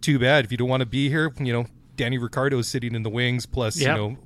too 0.01 0.19
bad. 0.19 0.45
If 0.45 0.51
you 0.51 0.57
don't 0.57 0.69
want 0.69 0.81
to 0.81 0.87
be 0.87 1.09
here, 1.09 1.33
you 1.39 1.53
know, 1.53 1.65
Danny 2.01 2.17
Ricciardo 2.17 2.57
is 2.57 2.67
sitting 2.67 2.95
in 2.95 3.03
the 3.03 3.11
wings, 3.11 3.45
plus 3.45 3.79
yep. 3.79 3.95
you, 3.97 4.17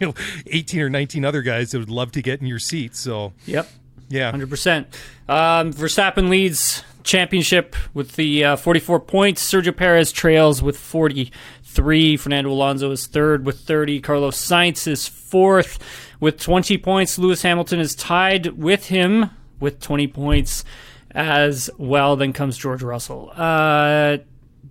know, 0.00 0.14
eighteen 0.46 0.80
or 0.80 0.88
nineteen 0.88 1.22
other 1.22 1.42
guys 1.42 1.70
that 1.72 1.78
would 1.78 1.90
love 1.90 2.12
to 2.12 2.22
get 2.22 2.40
in 2.40 2.46
your 2.46 2.58
seat. 2.58 2.96
So 2.96 3.34
yep, 3.44 3.68
yeah, 4.08 4.30
hundred 4.30 4.44
um, 4.44 4.50
percent. 4.50 4.98
Verstappen 5.28 6.30
leads 6.30 6.82
championship 7.02 7.76
with 7.92 8.16
the 8.16 8.44
uh, 8.44 8.56
44 8.56 9.00
points. 9.00 9.44
Sergio 9.44 9.76
Perez 9.76 10.12
trails 10.12 10.62
with 10.62 10.78
43. 10.78 12.16
Fernando 12.16 12.50
Alonso 12.50 12.90
is 12.90 13.06
third 13.06 13.44
with 13.44 13.60
30. 13.60 14.00
Carlos 14.00 14.40
Sainz 14.40 14.86
is 14.86 15.06
fourth 15.06 15.78
with 16.20 16.40
20 16.40 16.78
points. 16.78 17.18
Lewis 17.18 17.42
Hamilton 17.42 17.80
is 17.80 17.94
tied 17.94 18.46
with 18.58 18.86
him 18.86 19.30
with 19.58 19.80
20 19.80 20.06
points 20.08 20.64
as 21.10 21.68
well. 21.76 22.16
Then 22.16 22.32
comes 22.32 22.56
George 22.56 22.82
Russell. 22.82 23.30
Uh, 23.34 24.18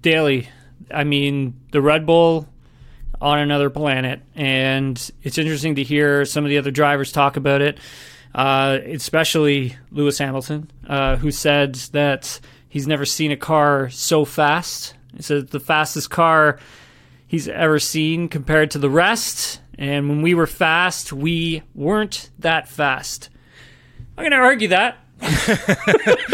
Dailey, 0.01 0.47
I 0.93 1.03
mean, 1.03 1.59
the 1.71 1.81
Red 1.81 2.05
Bull 2.05 2.47
on 3.21 3.39
another 3.39 3.69
planet, 3.69 4.21
and 4.35 5.11
it's 5.23 5.37
interesting 5.37 5.75
to 5.75 5.83
hear 5.83 6.25
some 6.25 6.45
of 6.45 6.49
the 6.49 6.57
other 6.57 6.71
drivers 6.71 7.11
talk 7.11 7.37
about 7.37 7.61
it, 7.61 7.77
uh, 8.33 8.79
especially 8.85 9.75
Lewis 9.91 10.17
Hamilton, 10.17 10.71
uh, 10.87 11.17
who 11.17 11.31
said 11.31 11.75
that 11.91 12.39
he's 12.69 12.87
never 12.87 13.05
seen 13.05 13.31
a 13.31 13.37
car 13.37 13.89
so 13.89 14.23
fast. 14.25 14.93
He 15.15 15.21
said 15.21 15.49
the 15.49 15.59
fastest 15.59 16.09
car 16.09 16.59
he's 17.27 17.47
ever 17.47 17.79
seen 17.79 18.29
compared 18.29 18.71
to 18.71 18.79
the 18.79 18.89
rest. 18.89 19.61
And 19.77 20.09
when 20.09 20.21
we 20.21 20.33
were 20.33 20.47
fast, 20.47 21.13
we 21.13 21.63
weren't 21.73 22.29
that 22.39 22.67
fast. 22.67 23.29
I'm 24.17 24.23
going 24.23 24.31
to 24.31 24.37
argue 24.37 24.69
that. 24.69 24.97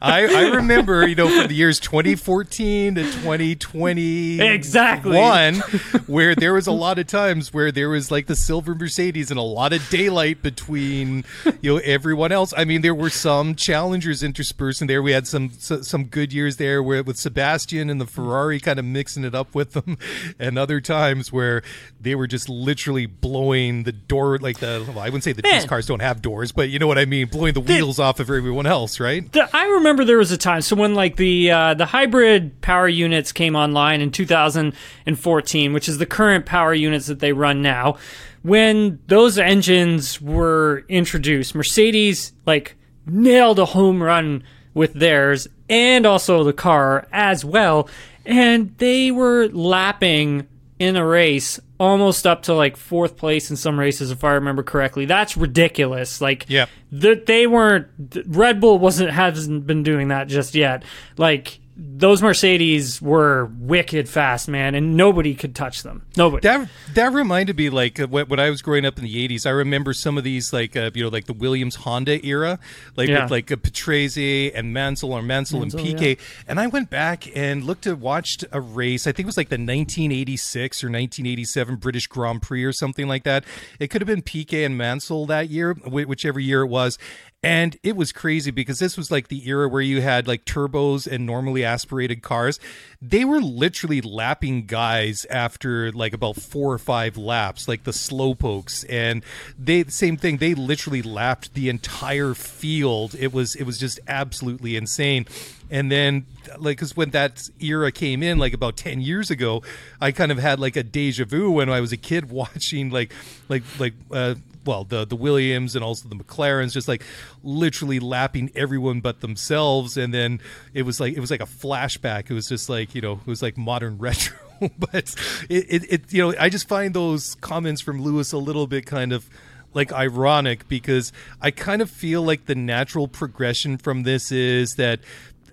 I, 0.00 0.26
I 0.30 0.50
remember, 0.54 1.06
you 1.06 1.14
know, 1.14 1.28
from 1.28 1.46
the 1.48 1.54
years 1.54 1.78
2014 1.80 2.96
to 2.96 3.02
2020, 3.02 4.40
Exactly. 4.40 5.16
one, 5.16 5.54
where 6.06 6.34
there 6.34 6.54
was 6.54 6.66
a 6.66 6.72
lot 6.72 6.98
of 6.98 7.06
times 7.06 7.52
where 7.52 7.70
there 7.72 7.88
was 7.90 8.10
like 8.10 8.26
the 8.26 8.36
silver 8.36 8.74
Mercedes 8.74 9.30
and 9.30 9.38
a 9.38 9.42
lot 9.42 9.72
of 9.72 9.86
daylight 9.90 10.42
between, 10.42 11.24
you 11.60 11.74
know, 11.74 11.80
everyone 11.84 12.32
else. 12.32 12.52
I 12.56 12.64
mean, 12.64 12.82
there 12.82 12.94
were 12.94 13.10
some 13.10 13.54
challengers 13.54 14.22
interspersed 14.22 14.80
in 14.80 14.86
there. 14.86 15.02
We 15.02 15.12
had 15.12 15.26
some 15.26 15.50
some 15.50 16.04
good 16.04 16.32
years 16.32 16.56
there 16.56 16.82
where 16.82 17.02
with 17.02 17.16
Sebastian 17.18 17.90
and 17.90 18.00
the 18.00 18.06
Ferrari 18.06 18.60
kind 18.60 18.78
of 18.78 18.84
mixing 18.84 19.24
it 19.24 19.34
up 19.34 19.54
with 19.54 19.72
them, 19.72 19.98
and 20.38 20.58
other 20.58 20.80
times 20.80 21.32
where 21.32 21.62
they 22.00 22.14
were 22.14 22.26
just 22.26 22.48
literally 22.48 23.06
blowing 23.06 23.84
the 23.84 23.92
door 23.92 24.38
like 24.38 24.58
the. 24.58 24.84
Well, 24.88 25.00
I 25.00 25.06
wouldn't 25.06 25.24
say 25.24 25.32
that 25.32 25.42
these 25.44 25.64
cars 25.66 25.86
don't 25.86 26.00
have 26.00 26.22
doors, 26.22 26.52
but 26.52 26.68
you 26.70 26.78
know 26.78 26.86
what 26.86 26.98
I 26.98 27.04
mean, 27.04 27.26
blowing 27.28 27.54
the 27.54 27.60
wheels 27.68 27.98
off 27.98 28.20
of 28.20 28.30
everyone 28.30 28.66
else, 28.66 29.00
right? 29.00 29.30
The- 29.32 29.48
I 29.54 29.66
remember 29.66 30.04
there 30.04 30.18
was 30.18 30.32
a 30.32 30.36
time. 30.38 30.60
So 30.62 30.76
when 30.76 30.94
like 30.94 31.16
the 31.16 31.50
uh, 31.50 31.74
the 31.74 31.86
hybrid 31.86 32.60
power 32.60 32.88
units 32.88 33.32
came 33.32 33.54
online 33.56 34.00
in 34.00 34.10
2014, 34.10 35.72
which 35.72 35.88
is 35.88 35.98
the 35.98 36.06
current 36.06 36.46
power 36.46 36.74
units 36.74 37.06
that 37.06 37.20
they 37.20 37.32
run 37.32 37.62
now, 37.62 37.96
when 38.42 38.98
those 39.06 39.38
engines 39.38 40.20
were 40.20 40.84
introduced, 40.88 41.54
Mercedes 41.54 42.32
like 42.46 42.76
nailed 43.06 43.58
a 43.58 43.64
home 43.66 44.02
run 44.02 44.42
with 44.74 44.92
theirs, 44.94 45.48
and 45.68 46.06
also 46.06 46.44
the 46.44 46.52
car 46.52 47.06
as 47.10 47.44
well, 47.44 47.88
and 48.24 48.76
they 48.78 49.10
were 49.10 49.48
lapping 49.48 50.46
in 50.78 50.94
a 50.94 51.04
race 51.04 51.58
almost 51.78 52.26
up 52.26 52.42
to 52.42 52.52
like 52.54 52.76
fourth 52.76 53.16
place 53.16 53.50
in 53.50 53.56
some 53.56 53.78
races 53.78 54.10
if 54.10 54.24
i 54.24 54.32
remember 54.32 54.62
correctly 54.62 55.04
that's 55.06 55.36
ridiculous 55.36 56.20
like 56.20 56.44
Yep. 56.48 56.68
that 56.92 57.26
they 57.26 57.46
weren't 57.46 57.86
Red 58.26 58.60
Bull 58.60 58.78
wasn't 58.78 59.10
hasn't 59.10 59.66
been 59.66 59.82
doing 59.82 60.08
that 60.08 60.28
just 60.28 60.54
yet. 60.54 60.82
Like 61.16 61.60
those 61.80 62.20
Mercedes 62.20 63.00
were 63.00 63.46
wicked 63.56 64.08
fast, 64.08 64.48
man, 64.48 64.74
and 64.74 64.96
nobody 64.96 65.34
could 65.34 65.54
touch 65.54 65.84
them. 65.84 66.04
Nobody. 66.16 66.42
That 66.42 66.68
that 66.94 67.12
reminded 67.12 67.56
me 67.56 67.70
like 67.70 68.00
uh, 68.00 68.08
when 68.08 68.26
when 68.26 68.40
I 68.40 68.50
was 68.50 68.62
growing 68.62 68.84
up 68.84 68.98
in 68.98 69.04
the 69.04 69.28
'80s. 69.28 69.46
I 69.46 69.50
remember 69.50 69.92
some 69.92 70.18
of 70.18 70.24
these 70.24 70.52
like 70.52 70.74
uh, 70.76 70.90
you 70.92 71.04
know 71.04 71.08
like 71.08 71.26
the 71.26 71.32
Williams 71.34 71.76
Honda 71.76 72.24
era, 72.26 72.58
like 72.96 73.08
Yeah. 73.08 73.22
with 73.22 73.30
like 73.30 73.50
a 73.52 73.56
Patrese 73.56 74.50
and 74.54 74.72
Mansell 74.72 75.12
or 75.12 75.22
Mansell, 75.22 75.60
Mansell, 75.60 75.78
and 75.80 75.88
Piquet. 75.88 76.18
And 76.48 76.58
I 76.58 76.66
went 76.66 76.90
back 76.90 77.34
and 77.36 77.62
looked 77.62 77.86
at 77.86 77.98
watched 77.98 78.44
a 78.50 78.60
race. 78.60 79.06
I 79.06 79.12
think 79.12 79.26
it 79.26 79.26
was 79.26 79.36
like 79.36 79.48
the 79.48 79.54
1986 79.54 80.82
or 80.82 80.88
1987 80.88 81.76
British 81.76 82.06
Grand 82.08 82.42
Prix 82.42 82.64
or 82.64 82.72
something 82.72 83.06
like 83.06 83.22
that. 83.22 83.44
It 83.78 83.88
could 83.88 84.00
have 84.02 84.06
been 84.08 84.22
Piquet 84.22 84.64
and 84.64 84.76
Mansell 84.76 85.26
that 85.26 85.48
year, 85.48 85.74
whichever 85.74 86.40
year 86.40 86.62
it 86.62 86.68
was. 86.68 86.98
And 87.42 87.76
it 87.84 87.94
was 87.94 88.10
crazy 88.10 88.50
because 88.50 88.80
this 88.80 88.96
was 88.96 89.12
like 89.12 89.28
the 89.28 89.48
era 89.48 89.68
where 89.68 89.80
you 89.80 90.00
had 90.00 90.26
like 90.26 90.44
turbos 90.44 91.06
and 91.06 91.24
normally 91.24 91.64
aspirated 91.64 92.20
cars. 92.20 92.58
They 93.00 93.24
were 93.24 93.40
literally 93.40 94.00
lapping 94.00 94.66
guys 94.66 95.24
after 95.30 95.92
like 95.92 96.12
about 96.12 96.34
four 96.34 96.72
or 96.72 96.78
five 96.78 97.16
laps, 97.16 97.68
like 97.68 97.84
the 97.84 97.92
slowpokes. 97.92 98.84
And 98.88 99.22
they 99.56 99.84
same 99.84 100.16
thing, 100.16 100.38
they 100.38 100.54
literally 100.54 101.00
lapped 101.00 101.54
the 101.54 101.68
entire 101.68 102.34
field. 102.34 103.14
It 103.16 103.32
was 103.32 103.54
it 103.54 103.62
was 103.62 103.78
just 103.78 104.00
absolutely 104.08 104.74
insane. 104.74 105.24
And 105.70 105.92
then 105.92 106.26
like 106.58 106.78
cuz 106.78 106.96
when 106.96 107.10
that 107.10 107.48
era 107.60 107.92
came 107.92 108.20
in 108.20 108.38
like 108.38 108.52
about 108.52 108.76
10 108.76 109.00
years 109.00 109.30
ago, 109.30 109.62
I 110.00 110.10
kind 110.10 110.32
of 110.32 110.38
had 110.38 110.58
like 110.58 110.74
a 110.74 110.82
deja 110.82 111.24
vu 111.24 111.52
when 111.52 111.68
I 111.68 111.80
was 111.80 111.92
a 111.92 111.96
kid 111.96 112.30
watching 112.30 112.90
like 112.90 113.12
like 113.48 113.62
like 113.78 113.94
uh 114.10 114.34
well 114.68 114.84
the 114.84 115.06
the 115.06 115.16
Williams 115.16 115.74
and 115.74 115.82
also 115.82 116.08
the 116.08 116.14
McLarens 116.14 116.72
just 116.72 116.86
like 116.86 117.02
literally 117.42 117.98
lapping 117.98 118.52
everyone 118.54 119.00
but 119.00 119.20
themselves. 119.20 119.96
And 119.96 120.12
then 120.12 120.40
it 120.74 120.82
was 120.82 121.00
like 121.00 121.14
it 121.14 121.20
was 121.20 121.30
like 121.30 121.40
a 121.40 121.46
flashback. 121.46 122.30
It 122.30 122.34
was 122.34 122.48
just 122.48 122.68
like 122.68 122.94
you 122.94 123.00
know 123.00 123.14
it 123.14 123.26
was 123.26 123.42
like 123.42 123.56
modern 123.56 123.98
retro. 124.06 124.36
But 124.78 125.14
it, 125.48 125.66
it, 125.68 125.92
it 125.92 126.12
you 126.12 126.22
know 126.22 126.34
I 126.38 126.48
just 126.50 126.68
find 126.68 126.92
those 126.92 127.34
comments 127.36 127.80
from 127.80 128.02
Lewis 128.02 128.32
a 128.32 128.38
little 128.38 128.66
bit 128.66 128.86
kind 128.86 129.12
of 129.12 129.28
like 129.72 129.92
ironic 129.92 130.68
because 130.68 131.12
I 131.40 131.50
kind 131.50 131.80
of 131.80 131.90
feel 131.90 132.22
like 132.22 132.46
the 132.46 132.54
natural 132.54 133.08
progression 133.08 133.78
from 133.78 134.02
this 134.02 134.32
is 134.32 134.74
that 134.74 135.00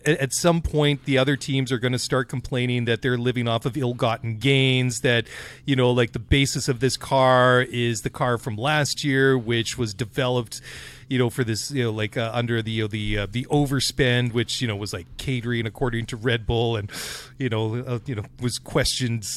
at 0.08 0.34
some 0.34 0.62
point 0.62 1.06
the 1.06 1.18
other 1.18 1.36
teams 1.36 1.72
are 1.72 1.80
going 1.80 1.92
to 1.92 2.00
start 2.00 2.30
complaining 2.30 2.86
that 2.86 3.02
they're 3.02 3.18
living 3.18 3.48
off 3.48 3.66
of 3.66 3.76
ill-gotten 3.78 4.38
gains 4.38 5.02
that 5.02 5.26
you 5.66 5.76
know 5.76 5.92
like 5.92 6.12
the 6.12 6.20
basis 6.20 6.68
of 6.68 6.80
this 6.80 6.98
car 6.98 7.62
is 7.62 8.02
the 8.02 8.10
car 8.10 8.38
from 8.38 8.56
last 8.56 9.04
year 9.04 9.38
which 9.38 9.78
was 9.78 9.94
developed 9.94 10.62
you 11.08 11.18
know 11.18 11.30
for 11.30 11.44
this 11.44 11.72
you 11.72 11.84
know 11.84 11.92
like 11.92 12.18
uh, 12.18 12.32
under 12.34 12.62
the 12.62 12.72
you 12.72 12.84
know, 12.84 12.88
the 12.88 13.18
uh, 13.20 13.28
the 13.30 13.46
overspend 13.46 14.34
which 14.34 14.62
you 14.62 14.68
know 14.68 14.76
was 14.76 14.94
like 14.94 15.06
catering 15.18 15.66
according 15.66 16.06
to 16.08 16.16
Red 16.16 16.46
Bull 16.46 16.76
and 16.76 16.92
you 17.38 17.50
know 17.50 17.76
uh, 17.76 18.00
you 18.06 18.16
know 18.16 18.24
was 18.42 18.60
questioned 18.60 19.28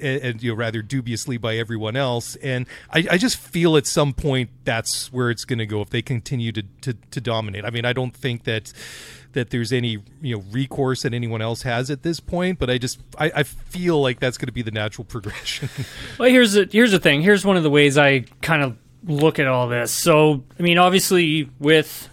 and, 0.00 0.22
and 0.22 0.42
you 0.42 0.50
know 0.50 0.56
rather 0.56 0.82
dubiously 0.82 1.40
by 1.40 1.56
everyone 1.56 1.96
else. 1.96 2.36
And 2.36 2.66
I, 2.92 3.06
I 3.12 3.18
just 3.18 3.36
feel 3.36 3.76
at 3.76 3.86
some 3.86 4.12
point 4.12 4.50
that's 4.64 5.12
where 5.12 5.30
it's 5.30 5.44
going 5.44 5.58
to 5.58 5.66
go 5.66 5.80
if 5.82 5.90
they 5.90 6.02
continue 6.02 6.52
to, 6.52 6.62
to 6.82 6.94
to 7.10 7.20
dominate. 7.20 7.64
I 7.64 7.70
mean 7.70 7.84
i 7.84 7.92
don't 7.92 8.14
think 8.14 8.44
that 8.44 8.72
that 9.32 9.50
there's 9.50 9.72
any 9.72 9.98
you 10.22 10.36
know 10.36 10.44
recourse 10.50 11.02
that 11.02 11.12
anyone 11.12 11.42
else 11.42 11.62
has 11.62 11.90
at 11.90 12.02
this 12.02 12.18
point 12.18 12.58
but 12.58 12.70
i 12.70 12.78
just 12.78 12.98
i, 13.18 13.30
I 13.36 13.42
feel 13.42 14.00
like 14.00 14.20
that's 14.20 14.38
going 14.38 14.46
to 14.46 14.52
be 14.52 14.62
the 14.62 14.70
natural 14.70 15.04
progression. 15.08 15.68
Well, 16.18 16.30
here's 16.30 16.52
the 16.52 16.68
here's 16.70 16.92
the 16.92 16.98
thing. 16.98 17.22
Here's 17.22 17.44
one 17.44 17.56
of 17.56 17.62
the 17.62 17.70
ways 17.70 17.98
I 17.98 18.20
kind 18.40 18.62
of 18.62 18.76
look 19.04 19.38
at 19.38 19.46
all 19.46 19.68
this. 19.68 19.92
So, 19.92 20.44
I 20.58 20.62
mean, 20.62 20.78
obviously 20.78 21.50
with 21.58 22.08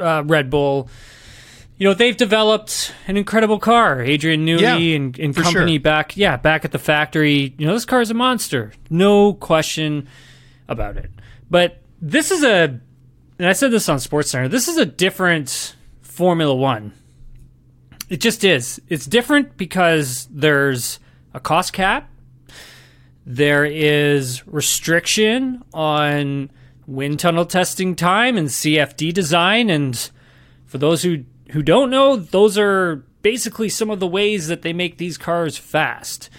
uh, 0.00 0.22
Red 0.24 0.50
Bull, 0.50 0.88
you 1.76 1.88
know 1.88 1.94
they've 1.94 2.16
developed 2.16 2.94
an 3.08 3.16
incredible 3.16 3.58
car. 3.58 4.00
Adrian 4.00 4.46
Newey 4.46 4.60
Yeah, 4.60 4.76
and, 4.76 5.18
and 5.18 5.34
company 5.34 5.74
sure. 5.74 5.80
back, 5.80 6.16
yeah, 6.16 6.36
back 6.36 6.64
at 6.64 6.72
the 6.72 6.78
factory. 6.78 7.54
You 7.58 7.66
know 7.66 7.74
this 7.74 7.84
car 7.84 8.00
is 8.00 8.10
a 8.10 8.14
monster, 8.14 8.72
no 8.88 9.34
question 9.34 10.06
about 10.68 10.96
it. 10.96 11.10
But 11.50 11.82
this 12.00 12.30
is 12.30 12.44
a, 12.44 12.78
and 13.38 13.48
I 13.48 13.52
said 13.52 13.72
this 13.72 13.88
on 13.88 13.98
Sports 13.98 14.30
Center. 14.30 14.48
This 14.48 14.68
is 14.68 14.76
a 14.76 14.86
different 14.86 15.74
Formula 16.00 16.54
One. 16.54 16.92
It 18.08 18.20
just 18.20 18.44
is. 18.44 18.80
It's 18.88 19.06
different 19.06 19.56
because 19.56 20.28
there's 20.30 21.00
a 21.34 21.40
cost 21.40 21.72
cap 21.72 22.08
there 23.24 23.64
is 23.64 24.46
restriction 24.46 25.62
on 25.72 26.50
wind 26.86 27.20
tunnel 27.20 27.46
testing 27.46 27.94
time 27.94 28.36
and 28.36 28.48
CFD 28.48 29.12
design. 29.12 29.70
And 29.70 30.10
for 30.66 30.78
those 30.78 31.02
who, 31.02 31.24
who 31.52 31.62
don't 31.62 31.90
know, 31.90 32.16
those 32.16 32.58
are 32.58 33.04
basically 33.22 33.68
some 33.68 33.90
of 33.90 34.00
the 34.00 34.06
ways 34.06 34.48
that 34.48 34.62
they 34.62 34.72
make 34.72 34.98
these 34.98 35.16
cars 35.16 35.56
fast. 35.56 36.30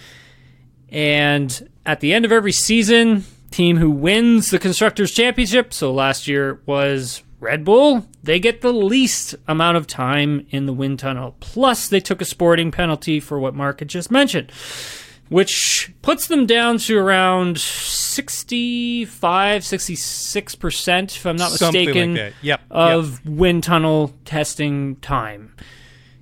And 0.90 1.68
at 1.86 2.00
the 2.00 2.12
end 2.12 2.24
of 2.24 2.32
every 2.32 2.52
season, 2.52 3.24
team 3.50 3.78
who 3.78 3.90
wins 3.90 4.50
the 4.50 4.58
Constructors' 4.58 5.12
Championship, 5.12 5.72
so 5.72 5.92
last 5.92 6.28
year 6.28 6.60
was 6.66 7.22
Red 7.40 7.64
Bull, 7.64 8.06
they 8.22 8.38
get 8.38 8.60
the 8.60 8.72
least 8.72 9.34
amount 9.48 9.76
of 9.76 9.86
time 9.86 10.46
in 10.50 10.66
the 10.66 10.72
wind 10.72 10.98
tunnel. 10.98 11.36
Plus, 11.40 11.88
they 11.88 12.00
took 12.00 12.20
a 12.20 12.26
sporting 12.26 12.70
penalty 12.70 13.20
for 13.20 13.38
what 13.38 13.54
Mark 13.54 13.80
had 13.80 13.88
just 13.88 14.10
mentioned 14.10 14.52
which 15.28 15.92
puts 16.02 16.26
them 16.26 16.46
down 16.46 16.78
to 16.78 16.98
around 16.98 17.58
65, 17.58 19.62
66%, 19.62 21.16
if 21.16 21.26
I'm 21.26 21.36
not 21.36 21.52
Something 21.52 21.86
mistaken, 21.86 22.14
that. 22.14 22.32
Yep, 22.42 22.60
of 22.70 23.24
wind 23.26 23.64
tunnel 23.64 24.14
testing 24.24 24.96
time. 24.96 25.54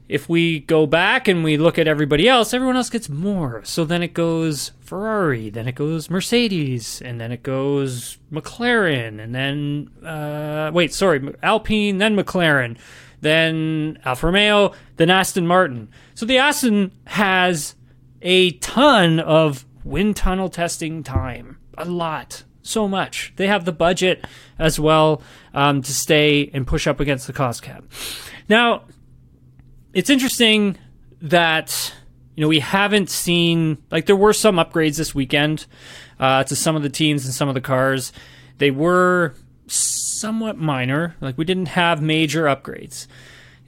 If 0.08 0.28
we 0.28 0.60
go 0.60 0.86
back 0.86 1.26
and 1.26 1.42
we 1.42 1.56
look 1.56 1.78
at 1.78 1.88
everybody 1.88 2.28
else, 2.28 2.52
everyone 2.52 2.76
else 2.76 2.90
gets 2.90 3.08
more. 3.08 3.62
So 3.64 3.86
then 3.86 4.02
it 4.02 4.12
goes 4.12 4.72
Ferrari, 4.80 5.48
then 5.48 5.66
it 5.66 5.74
goes 5.74 6.10
Mercedes, 6.10 7.00
and 7.00 7.18
then 7.18 7.32
it 7.32 7.42
goes 7.42 8.18
McLaren, 8.30 9.22
and 9.22 9.34
then, 9.34 9.88
uh, 10.06 10.70
wait, 10.74 10.92
sorry, 10.92 11.34
Alpine, 11.42 11.96
then 11.96 12.14
McLaren, 12.14 12.76
then 13.22 13.98
Alfa 14.04 14.26
Romeo, 14.26 14.72
then 14.96 15.08
Aston 15.08 15.46
Martin. 15.46 15.88
So 16.14 16.26
the 16.26 16.36
Aston 16.36 16.92
has 17.06 17.74
a 18.22 18.52
ton 18.52 19.20
of 19.20 19.66
wind 19.84 20.16
tunnel 20.16 20.48
testing 20.48 21.02
time. 21.02 21.58
A 21.76 21.84
lot. 21.84 22.44
So 22.62 22.86
much. 22.86 23.32
They 23.36 23.48
have 23.48 23.64
the 23.64 23.72
budget 23.72 24.24
as 24.58 24.78
well 24.78 25.20
um, 25.52 25.82
to 25.82 25.92
stay 25.92 26.48
and 26.54 26.66
push 26.66 26.86
up 26.86 27.00
against 27.00 27.26
the 27.26 27.32
cost 27.32 27.62
cap. 27.62 27.84
Now, 28.48 28.84
it's 29.92 30.08
interesting 30.08 30.78
that 31.20 31.92
you 32.36 32.42
know 32.42 32.48
we 32.48 32.60
haven't 32.60 33.10
seen 33.10 33.78
like 33.90 34.06
there 34.06 34.16
were 34.16 34.32
some 34.32 34.56
upgrades 34.56 34.96
this 34.96 35.14
weekend 35.14 35.66
uh, 36.20 36.44
to 36.44 36.56
some 36.56 36.76
of 36.76 36.82
the 36.82 36.88
teams 36.88 37.24
and 37.24 37.34
some 37.34 37.48
of 37.48 37.54
the 37.54 37.60
cars. 37.60 38.12
They 38.58 38.70
were 38.70 39.34
somewhat 39.66 40.56
minor. 40.56 41.16
Like 41.20 41.36
we 41.36 41.44
didn't 41.44 41.66
have 41.66 42.00
major 42.00 42.44
upgrades. 42.44 43.06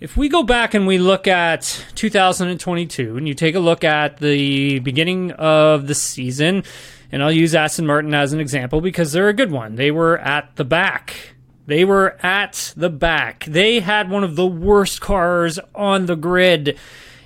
If 0.04 0.18
we 0.18 0.28
go 0.28 0.42
back 0.42 0.74
and 0.74 0.86
we 0.86 0.98
look 0.98 1.26
at 1.26 1.62
2022 1.94 3.16
and 3.16 3.26
you 3.26 3.32
take 3.32 3.54
a 3.54 3.58
look 3.58 3.84
at 3.84 4.18
the 4.18 4.78
beginning 4.80 5.30
of 5.32 5.86
the 5.86 5.94
season, 5.94 6.64
and 7.10 7.22
I'll 7.22 7.32
use 7.32 7.54
Aston 7.54 7.86
Martin 7.86 8.12
as 8.12 8.34
an 8.34 8.38
example 8.38 8.82
because 8.82 9.12
they're 9.12 9.30
a 9.30 9.32
good 9.32 9.50
one. 9.50 9.76
They 9.76 9.90
were 9.90 10.18
at 10.18 10.56
the 10.56 10.64
back. 10.66 11.36
They 11.66 11.86
were 11.86 12.18
at 12.22 12.74
the 12.76 12.90
back. 12.90 13.46
They 13.46 13.80
had 13.80 14.10
one 14.10 14.24
of 14.24 14.36
the 14.36 14.46
worst 14.46 15.00
cars 15.00 15.58
on 15.74 16.04
the 16.04 16.16
grid, 16.16 16.78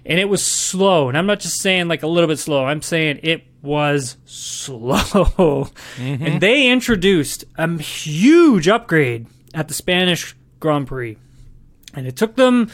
and 0.06 0.20
it 0.20 0.28
was 0.28 0.46
slow. 0.46 1.08
And 1.08 1.18
I'm 1.18 1.26
not 1.26 1.40
just 1.40 1.60
saying 1.60 1.88
like 1.88 2.04
a 2.04 2.06
little 2.06 2.28
bit 2.28 2.38
slow, 2.38 2.64
I'm 2.64 2.82
saying 2.82 3.18
it 3.24 3.42
was 3.60 4.18
slow. 4.24 5.66
Mm-hmm. 5.96 6.24
And 6.24 6.40
they 6.40 6.68
introduced 6.68 7.44
a 7.56 7.76
huge 7.76 8.68
upgrade 8.68 9.26
at 9.52 9.66
the 9.66 9.74
Spanish 9.74 10.36
Grand 10.60 10.86
Prix. 10.86 11.18
And 11.94 12.06
it 12.06 12.16
took 12.16 12.36
them 12.36 12.70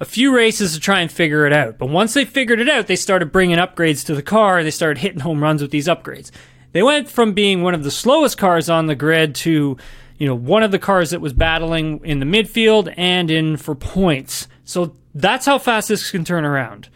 a 0.00 0.04
few 0.04 0.34
races 0.34 0.74
to 0.74 0.80
try 0.80 1.00
and 1.00 1.10
figure 1.10 1.46
it 1.46 1.52
out. 1.52 1.78
But 1.78 1.88
once 1.88 2.14
they 2.14 2.24
figured 2.24 2.60
it 2.60 2.68
out, 2.68 2.86
they 2.86 2.96
started 2.96 3.32
bringing 3.32 3.58
upgrades 3.58 4.04
to 4.06 4.14
the 4.14 4.22
car 4.22 4.62
they 4.62 4.70
started 4.70 5.00
hitting 5.00 5.20
home 5.20 5.42
runs 5.42 5.62
with 5.62 5.70
these 5.70 5.88
upgrades. 5.88 6.30
They 6.72 6.82
went 6.82 7.08
from 7.08 7.32
being 7.32 7.62
one 7.62 7.74
of 7.74 7.84
the 7.84 7.90
slowest 7.90 8.36
cars 8.36 8.68
on 8.68 8.86
the 8.86 8.94
grid 8.94 9.34
to, 9.36 9.78
you 10.18 10.26
know, 10.26 10.34
one 10.34 10.62
of 10.62 10.70
the 10.70 10.78
cars 10.78 11.10
that 11.10 11.20
was 11.20 11.32
battling 11.32 12.04
in 12.04 12.20
the 12.20 12.26
midfield 12.26 12.92
and 12.96 13.30
in 13.30 13.56
for 13.56 13.74
points. 13.74 14.48
So 14.64 14.94
that's 15.14 15.46
how 15.46 15.58
fast 15.58 15.88
this 15.88 16.10
can 16.10 16.24
turn 16.24 16.44
around. 16.44 16.90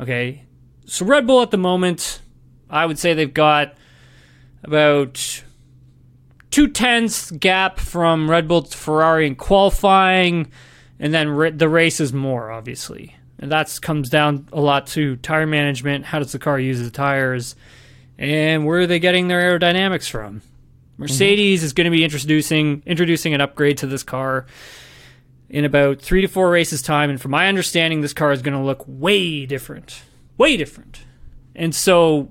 Okay. 0.00 0.44
So 0.86 1.04
Red 1.04 1.26
Bull 1.26 1.42
at 1.42 1.50
the 1.50 1.58
moment, 1.58 2.22
I 2.70 2.86
would 2.86 2.98
say 2.98 3.12
they've 3.12 3.34
got 3.34 3.74
about 4.62 5.42
two 6.50 6.68
tenths 6.68 7.30
gap 7.30 7.78
from 7.78 8.30
Red 8.30 8.48
Bull 8.48 8.62
to 8.62 8.76
Ferrari 8.76 9.26
in 9.26 9.36
qualifying 9.36 10.50
and 10.98 11.14
then 11.14 11.56
the 11.56 11.68
race 11.68 12.00
is 12.00 12.12
more 12.12 12.50
obviously, 12.50 13.16
and 13.38 13.52
that 13.52 13.78
comes 13.82 14.08
down 14.08 14.48
a 14.52 14.60
lot 14.60 14.86
to 14.88 15.16
tire 15.16 15.46
management. 15.46 16.04
How 16.04 16.18
does 16.18 16.32
the 16.32 16.38
car 16.38 16.58
use 16.58 16.80
the 16.80 16.90
tires, 16.90 17.56
and 18.18 18.66
where 18.66 18.80
are 18.80 18.86
they 18.86 18.98
getting 18.98 19.28
their 19.28 19.58
aerodynamics 19.58 20.08
from? 20.08 20.42
Mercedes 20.96 21.60
mm-hmm. 21.60 21.66
is 21.66 21.72
going 21.72 21.84
to 21.84 21.90
be 21.90 22.04
introducing 22.04 22.82
introducing 22.84 23.34
an 23.34 23.40
upgrade 23.40 23.78
to 23.78 23.86
this 23.86 24.02
car 24.02 24.46
in 25.48 25.64
about 25.64 26.00
three 26.00 26.20
to 26.20 26.28
four 26.28 26.50
races 26.50 26.82
time, 26.82 27.10
and 27.10 27.20
from 27.20 27.30
my 27.30 27.48
understanding, 27.48 28.00
this 28.00 28.12
car 28.12 28.32
is 28.32 28.42
going 28.42 28.56
to 28.56 28.62
look 28.62 28.84
way 28.86 29.46
different, 29.46 30.02
way 30.36 30.56
different. 30.56 31.04
And 31.54 31.74
so, 31.74 32.30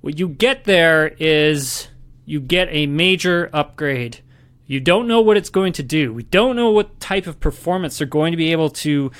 what 0.00 0.18
you 0.18 0.28
get 0.28 0.64
there 0.64 1.14
is 1.18 1.88
you 2.24 2.40
get 2.40 2.68
a 2.70 2.86
major 2.86 3.48
upgrade 3.52 4.20
you 4.68 4.80
don't 4.80 5.08
know 5.08 5.20
what 5.20 5.36
it's 5.36 5.50
going 5.50 5.72
to 5.72 5.82
do. 5.82 6.12
We 6.12 6.22
don't 6.22 6.54
know 6.54 6.70
what 6.70 7.00
type 7.00 7.26
of 7.26 7.40
performance 7.40 7.98
they're 7.98 8.06
going 8.06 8.32
to 8.32 8.36
be 8.36 8.52
able 8.52 8.70
to 8.70 9.10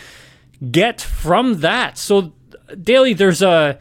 get 0.70 1.00
from 1.00 1.60
that. 1.60 1.98
So, 1.98 2.34
Dailey 2.68 3.16
there's 3.16 3.42
a 3.42 3.78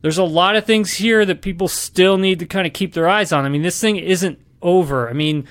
there's 0.00 0.16
a 0.16 0.24
lot 0.24 0.54
of 0.54 0.64
things 0.64 0.94
here 0.94 1.26
that 1.26 1.42
people 1.42 1.66
still 1.66 2.18
need 2.18 2.38
to 2.38 2.46
kind 2.46 2.66
of 2.66 2.72
keep 2.72 2.94
their 2.94 3.08
eyes 3.08 3.32
on. 3.32 3.44
I 3.44 3.48
mean, 3.48 3.62
this 3.62 3.80
thing 3.80 3.96
isn't 3.96 4.38
over. 4.62 5.10
I 5.10 5.12
mean, 5.12 5.46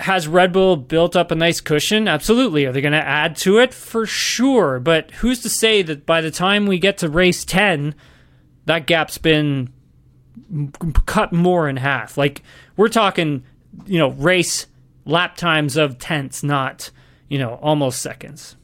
has 0.00 0.26
Red 0.26 0.52
Bull 0.52 0.76
built 0.76 1.14
up 1.14 1.30
a 1.30 1.36
nice 1.36 1.60
cushion? 1.60 2.08
Absolutely. 2.08 2.66
Are 2.66 2.72
they 2.72 2.80
going 2.80 2.92
to 2.92 3.06
add 3.06 3.36
to 3.36 3.58
it? 3.58 3.72
For 3.72 4.06
sure. 4.06 4.80
But 4.80 5.12
who's 5.12 5.40
to 5.42 5.48
say 5.48 5.82
that 5.82 6.04
by 6.04 6.20
the 6.20 6.32
time 6.32 6.66
we 6.66 6.80
get 6.80 6.98
to 6.98 7.08
race 7.08 7.44
10, 7.44 7.94
that 8.66 8.86
gap's 8.86 9.18
been 9.18 9.72
cut 11.06 11.32
more 11.32 11.68
in 11.68 11.76
half? 11.76 12.18
Like, 12.18 12.42
we're 12.76 12.88
talking, 12.88 13.44
you 13.86 13.98
know, 13.98 14.10
race 14.10 14.66
lap 15.04 15.36
times 15.36 15.76
of 15.76 15.98
tenths, 15.98 16.42
not, 16.42 16.90
you 17.28 17.38
know, 17.38 17.54
almost 17.62 18.00
seconds. 18.02 18.56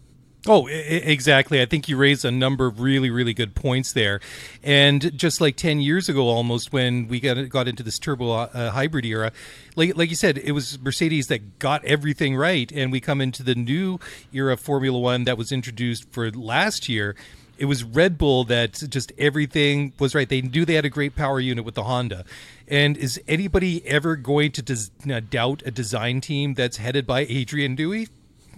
Oh, 0.49 0.68
exactly. 0.68 1.61
I 1.61 1.66
think 1.66 1.88
you 1.88 1.96
raised 1.96 2.25
a 2.25 2.31
number 2.31 2.66
of 2.66 2.81
really, 2.81 3.11
really 3.11 3.35
good 3.35 3.57
points 3.57 3.92
there. 3.92 4.20
And 4.62 5.16
just 5.18 5.40
like 5.40 5.57
10 5.57 5.81
years 5.81 6.09
ago, 6.09 6.29
almost, 6.29 6.72
when 6.72 7.09
we 7.09 7.18
got, 7.18 7.49
got 7.49 7.66
into 7.66 7.83
this 7.83 7.99
turbo 7.99 8.31
uh, 8.31 8.70
hybrid 8.70 9.05
era, 9.05 9.33
like, 9.75 9.96
like 9.96 10.09
you 10.09 10.14
said, 10.14 10.38
it 10.38 10.53
was 10.53 10.81
Mercedes 10.81 11.27
that 11.29 11.59
got 11.59 11.85
everything 11.85 12.37
right. 12.37 12.70
And 12.70 12.92
we 12.92 13.01
come 13.01 13.20
into 13.20 13.42
the 13.42 13.57
new 13.57 13.99
era 14.33 14.53
of 14.53 14.61
Formula 14.61 14.96
One 14.96 15.25
that 15.25 15.37
was 15.37 15.51
introduced 15.51 16.12
for 16.12 16.31
last 16.31 16.88
year 16.88 17.16
it 17.59 17.66
was 17.66 17.85
Red 17.85 18.19
Bull 18.19 18.45
that 18.45 18.75
just 18.88 19.12
everything 19.19 19.92
was 19.99 20.14
right. 20.14 20.29
They 20.29 20.42
knew 20.42 20.64
they 20.64 20.75
had 20.75 20.85
a 20.85 20.90
great 20.90 21.16
power 21.16 21.40
unit 21.40 21.64
with 21.64 21.75
the 21.75 21.85
Honda. 21.85 22.25
And 22.69 22.97
is 22.97 23.21
anybody 23.29 23.87
ever 23.87 24.16
going 24.16 24.53
to 24.53 24.62
des- 24.62 25.21
doubt 25.21 25.62
a 25.64 25.71
design 25.71 26.21
team 26.21 26.55
that's 26.55 26.79
headed 26.79 27.07
by 27.07 27.21
Adrian 27.29 27.77
Newey? 27.77 28.09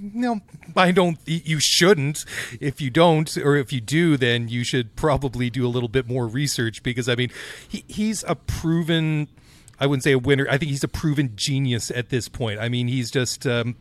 No, 0.00 0.40
I 0.76 0.92
don't. 0.92 1.18
You 1.26 1.58
shouldn't. 1.58 2.24
If 2.60 2.80
you 2.80 2.88
don't, 2.88 3.36
or 3.38 3.56
if 3.56 3.72
you 3.72 3.80
do, 3.80 4.16
then 4.16 4.48
you 4.48 4.62
should 4.62 4.94
probably 4.94 5.50
do 5.50 5.66
a 5.66 5.68
little 5.68 5.88
bit 5.88 6.06
more 6.06 6.26
research 6.26 6.82
because 6.82 7.08
I 7.08 7.16
mean, 7.16 7.30
he, 7.68 7.84
he's 7.88 8.22
a 8.24 8.36
proven. 8.36 9.28
I 9.80 9.86
wouldn't 9.86 10.04
say 10.04 10.12
a 10.12 10.18
winner. 10.18 10.46
I 10.48 10.56
think 10.56 10.70
he's 10.70 10.84
a 10.84 10.88
proven 10.88 11.32
genius 11.34 11.90
at 11.90 12.10
this 12.10 12.28
point. 12.28 12.60
I 12.60 12.68
mean, 12.68 12.88
he's 12.88 13.10
just. 13.10 13.46
Um, 13.46 13.76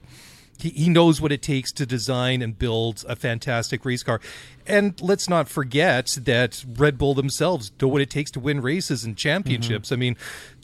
he, 0.60 0.70
he 0.70 0.90
knows 0.90 1.22
what 1.22 1.32
it 1.32 1.42
takes 1.42 1.72
to 1.74 1.86
design 1.86 2.42
and 2.42 2.58
build 2.58 3.06
a 3.08 3.16
fantastic 3.16 3.86
race 3.86 4.04
car. 4.04 4.20
And 4.68 5.00
let's 5.02 5.30
not 5.30 5.48
forget 5.48 6.18
that 6.22 6.64
Red 6.76 6.98
Bull 6.98 7.14
themselves 7.14 7.72
know 7.82 7.88
what 7.88 8.02
it 8.02 8.10
takes 8.10 8.32
to 8.32 8.40
win 8.40 8.62
races 8.62 9.04
and 9.04 9.16
championships. 9.18 9.88
Mm-hmm. 9.88 9.94
I 9.94 9.98
mean, 9.98 10.18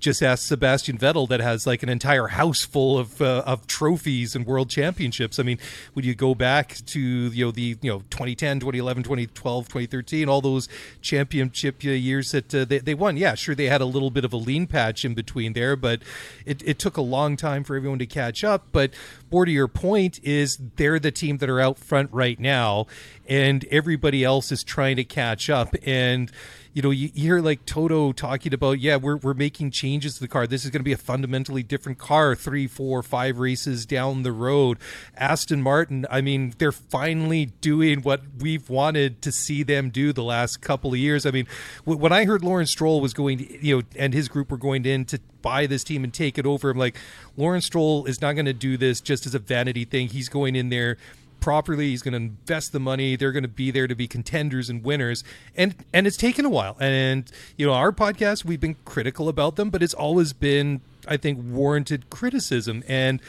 just 0.04 0.22
ask 0.22 0.48
Sebastian 0.48 0.98
Vettel 0.98 1.28
that 1.30 1.40
has 1.40 1.66
like 1.66 1.82
an 1.82 1.90
entire 1.90 2.28
house 2.28 2.64
full 2.64 3.00
of 3.00 3.22
uh, 3.22 3.44
of 3.46 3.66
trophies 3.66 4.36
and 4.36 4.46
world 4.46 4.70
championships. 4.70 5.40
I 5.40 5.44
mean, 5.44 5.58
when 5.94 6.06
you 6.06 6.14
go 6.14 6.36
back 6.36 6.78
to 6.88 7.00
you 7.00 7.46
know 7.46 7.52
the 7.52 7.78
you 7.82 7.90
know 7.90 8.00
2010, 8.10 8.60
2011, 8.60 9.04
2012, 9.04 9.68
2013, 9.68 10.30
all 10.30 10.42
those 10.42 10.68
championship 11.02 11.84
years 11.84 12.32
that 12.32 12.54
uh, 12.54 12.66
they, 12.66 12.80
they 12.80 12.94
won. 12.94 13.18
Yeah, 13.18 13.36
sure 13.36 13.56
they 13.56 13.68
had 13.68 13.82
a 13.82 13.86
little 13.86 14.12
bit 14.12 14.26
of 14.26 14.34
a 14.34 14.38
lean 14.38 14.68
patch 14.68 15.06
in 15.06 15.14
between 15.14 15.54
there, 15.54 15.76
but 15.76 16.02
it, 16.46 16.62
it 16.66 16.80
took 16.80 16.98
a 16.98 17.02
long 17.02 17.38
time 17.38 17.64
for 17.64 17.76
everyone 17.76 18.00
to 18.00 18.06
catch 18.06 18.44
up. 18.44 18.68
But 18.72 18.94
more 19.32 19.46
to 19.46 19.52
your 19.52 19.70
point 19.70 20.20
is 20.24 20.60
they're 20.76 21.00
the 21.00 21.12
team 21.12 21.38
that 21.38 21.50
are 21.50 21.62
out 21.62 21.80
front 21.80 22.10
right 22.12 22.40
now, 22.40 22.88
and 23.28 23.66
everybody 23.72 24.24
else 24.24 24.52
is 24.52 24.64
trying 24.64 24.98
to 24.98 25.06
catch 25.06 25.50
up 25.50 25.76
and 25.86 26.32
you 26.74 26.82
know, 26.82 26.90
you, 26.90 27.10
hear 27.14 27.40
like 27.40 27.66
Toto 27.66 28.12
talking 28.12 28.54
about, 28.54 28.80
yeah, 28.80 28.96
we're, 28.96 29.18
we're 29.18 29.36
making 29.36 29.72
changes 29.72 30.16
to 30.16 30.22
the 30.22 30.28
car. 30.28 30.48
This 30.48 30.66
is 30.66 30.72
going 30.72 30.80
to 30.80 30.84
be 30.84 30.92
a 30.92 30.98
fundamentally 30.98 31.62
different 31.62 32.00
car 32.00 32.36
three, 32.36 32.66
four, 32.66 33.04
five 33.04 33.38
races 33.38 33.86
down 33.86 34.24
the 34.24 34.32
road. 34.32 34.80
Aston 35.16 35.62
Martin, 35.62 36.08
I 36.10 36.22
mean, 36.22 36.56
they're 36.58 36.72
finally 36.72 37.46
doing 37.62 38.02
what 38.02 38.22
we've 38.40 38.70
wanted 38.70 39.22
to 39.22 39.32
see 39.32 39.62
them 39.62 39.92
do 39.92 40.12
the 40.14 40.24
last 40.24 40.62
couple 40.62 40.94
of 40.94 40.98
years. 40.98 41.28
I 41.28 41.32
mean, 41.32 41.48
when 41.86 42.12
I 42.12 42.26
heard 42.26 42.44
Lawrence 42.44 42.72
Stroll 42.72 43.02
was 43.02 43.14
going 43.14 43.38
to, 43.38 43.66
you 43.66 43.78
know, 43.78 43.84
and 43.96 44.14
his 44.14 44.28
group 44.28 44.50
were 44.50 44.58
going 44.58 44.86
in 44.86 45.06
to 45.06 45.20
buy 45.44 45.68
this 45.68 45.84
team 45.84 46.04
and 46.04 46.12
take 46.12 46.40
it 46.40 46.46
over, 46.46 46.72
I'm 46.72 46.78
like, 46.78 46.98
Lawrence 47.38 47.66
Stroll 47.66 48.06
is 48.06 48.20
not 48.20 48.34
going 48.34 48.46
to 48.46 48.54
do 48.54 48.78
this 48.78 49.00
just 49.00 49.28
as 49.28 49.36
a 49.36 49.40
vanity 49.40 49.86
thing. 49.86 50.08
He's 50.08 50.30
going 50.30 50.56
in 50.56 50.70
there 50.70 50.98
properly. 51.44 51.90
He's 51.90 52.02
going 52.02 52.14
to 52.14 52.18
invest 52.18 52.72
the 52.72 52.80
money. 52.80 53.18
They're 53.18 53.34
going 53.34 53.44
to 53.44 53.50
be 53.50 53.70
there 53.70 53.86
to 53.86 53.96
be 53.96 54.08
contenders 54.08 54.70
and 54.70 54.82
winners. 54.82 55.26
And 55.58 55.76
and 55.94 56.08
it's 56.08 56.16
taken 56.16 56.46
a 56.46 56.50
while. 56.50 56.78
And 56.80 57.30
you 57.58 57.68
know, 57.68 57.74
our 57.74 57.92
podcast 57.92 58.46
we've 58.46 58.62
been 58.62 58.78
critical 58.86 59.28
about 59.28 59.58
them, 59.58 59.70
but 59.70 59.84
it's 59.84 59.94
always 59.94 60.32
been 60.32 60.80
I 61.06 61.18
think 61.18 61.40
warranted 61.44 62.10
criticism. 62.10 62.82
And 62.88 63.22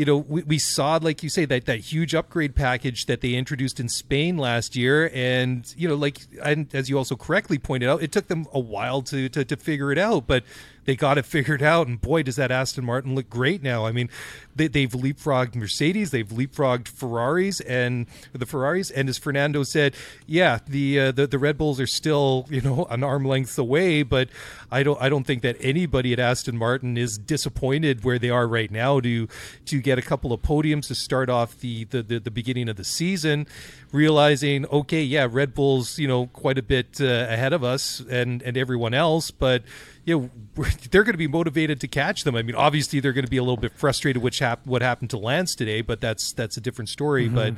you 0.00 0.06
know, 0.06 0.16
we, 0.16 0.42
we 0.44 0.58
saw, 0.58 0.98
like 1.02 1.22
you 1.22 1.28
say, 1.28 1.44
that 1.44 1.66
that 1.66 1.80
huge 1.80 2.14
upgrade 2.14 2.54
package 2.54 3.04
that 3.04 3.20
they 3.20 3.34
introduced 3.34 3.78
in 3.78 3.90
Spain 3.90 4.38
last 4.38 4.74
year, 4.74 5.10
and 5.12 5.74
you 5.76 5.86
know, 5.86 5.94
like 5.94 6.22
and 6.42 6.74
as 6.74 6.88
you 6.88 6.96
also 6.96 7.16
correctly 7.16 7.58
pointed 7.58 7.86
out, 7.86 8.02
it 8.02 8.10
took 8.10 8.28
them 8.28 8.46
a 8.54 8.58
while 8.58 9.02
to 9.02 9.28
to, 9.28 9.44
to 9.44 9.56
figure 9.58 9.92
it 9.92 9.98
out, 9.98 10.26
but 10.26 10.42
they 10.84 10.96
got 10.96 11.18
it 11.18 11.26
figured 11.26 11.62
out. 11.62 11.86
And 11.86 12.00
boy, 12.00 12.22
does 12.22 12.36
that 12.36 12.50
Aston 12.50 12.84
Martin 12.84 13.14
look 13.14 13.28
great 13.28 13.62
now. 13.62 13.84
I 13.84 13.92
mean, 13.92 14.08
they, 14.56 14.68
they've 14.68 14.90
leapfrogged 14.90 15.54
Mercedes, 15.54 16.10
they've 16.10 16.28
leapfrogged 16.28 16.88
Ferraris, 16.88 17.60
and 17.60 18.06
the 18.32 18.46
Ferraris. 18.46 18.90
And 18.90 19.08
as 19.08 19.18
Fernando 19.18 19.62
said, 19.62 19.94
yeah, 20.26 20.58
the 20.66 21.00
uh, 21.00 21.12
the, 21.12 21.26
the 21.26 21.38
Red 21.38 21.58
Bulls 21.58 21.80
are 21.80 21.86
still 21.86 22.46
you 22.50 22.60
know 22.60 22.86
an 22.90 23.04
arm 23.04 23.24
length 23.24 23.58
away, 23.58 24.02
but 24.02 24.28
I 24.70 24.82
don't 24.82 25.00
I 25.00 25.08
don't 25.08 25.24
think 25.24 25.42
that 25.42 25.56
anybody 25.60 26.12
at 26.12 26.18
Aston 26.18 26.56
Martin 26.56 26.96
is 26.96 27.18
disappointed 27.18 28.04
where 28.04 28.18
they 28.18 28.30
are 28.30 28.46
right 28.46 28.70
now 28.70 29.00
to 29.00 29.28
to 29.66 29.80
get 29.80 29.89
get 29.90 29.98
a 29.98 30.02
couple 30.02 30.32
of 30.32 30.40
podiums 30.40 30.86
to 30.86 30.94
start 30.94 31.28
off 31.28 31.58
the, 31.58 31.82
the, 31.84 32.00
the, 32.00 32.20
the 32.20 32.30
beginning 32.30 32.68
of 32.68 32.76
the 32.76 32.84
season, 32.84 33.44
realizing, 33.90 34.64
okay, 34.66 35.02
yeah, 35.02 35.26
Red 35.28 35.52
Bull's, 35.52 35.98
you 35.98 36.06
know, 36.06 36.28
quite 36.28 36.58
a 36.58 36.62
bit 36.62 37.00
uh, 37.00 37.26
ahead 37.28 37.52
of 37.52 37.64
us 37.64 37.98
and, 38.08 38.40
and 38.42 38.56
everyone 38.56 38.94
else, 38.94 39.32
but, 39.32 39.64
you 40.04 40.30
know, 40.56 40.64
they're 40.92 41.02
going 41.02 41.14
to 41.14 41.18
be 41.18 41.26
motivated 41.26 41.80
to 41.80 41.88
catch 41.88 42.22
them. 42.22 42.36
I 42.36 42.42
mean, 42.42 42.54
obviously 42.54 43.00
they're 43.00 43.12
going 43.12 43.24
to 43.24 43.30
be 43.30 43.36
a 43.36 43.42
little 43.42 43.56
bit 43.56 43.72
frustrated 43.72 44.22
which 44.22 44.38
hap- 44.38 44.64
what 44.64 44.80
happened 44.80 45.10
to 45.10 45.18
Lance 45.18 45.56
today, 45.56 45.80
but 45.80 46.00
that's, 46.00 46.32
that's 46.32 46.56
a 46.56 46.60
different 46.60 46.88
story. 46.88 47.26
Mm-hmm. 47.26 47.34
But, 47.34 47.54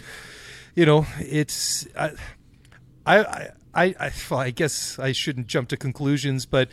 you 0.75 0.87
know, 0.87 1.07
it's, 1.19 1.87
I, 1.99 2.13
I, 3.05 3.49
I, 3.75 3.95
I, 4.01 4.13
well, 4.31 4.41
I 4.41 4.51
guess 4.53 4.99
I 4.99 5.13
shouldn't 5.13 5.49
jump 5.49 5.69
to 5.69 5.77
conclusions, 5.77 6.47
but 6.47 6.71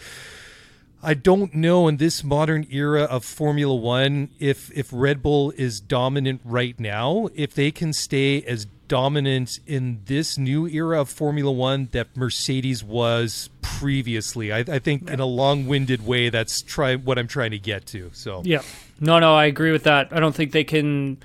I 1.02 1.14
don't 1.14 1.54
know 1.54 1.88
in 1.88 1.98
this 1.98 2.24
modern 2.24 2.68
era 2.70 3.04
of 3.04 3.24
Formula 3.24 3.74
One 3.74 4.30
if 4.40 4.70
if 4.78 4.90
Red 4.92 5.22
Bull 5.22 5.52
is 5.52 5.80
dominant 5.80 6.42
right 6.44 6.78
now, 6.80 7.30
if 7.36 7.54
they 7.54 7.72
can 7.72 7.94
stay 7.94 8.42
as 8.44 8.68
dominant 8.90 9.60
in 9.66 10.02
this 10.06 10.38
new 10.38 10.68
era 10.68 11.00
of 11.00 11.10
Formula 11.10 11.52
One 11.52 11.88
that 11.92 12.18
Mercedes 12.18 12.84
was 12.84 13.50
previously. 13.62 14.52
I, 14.52 14.60
I 14.60 14.80
think 14.80 15.10
in 15.10 15.20
a 15.20 15.26
long-winded 15.26 16.06
way, 16.06 16.30
that's 16.30 16.62
try 16.62 16.96
what 16.96 17.18
I'm 17.18 17.28
trying 17.28 17.52
to 17.52 17.60
get 17.60 17.86
to. 17.88 18.10
So 18.14 18.42
yeah, 18.44 18.64
no, 19.00 19.20
no, 19.20 19.36
I 19.36 19.46
agree 19.46 19.72
with 19.72 19.84
that. 19.84 20.12
I 20.12 20.20
don't 20.20 20.36
think 20.36 20.52
they 20.52 20.66
can 20.66 21.18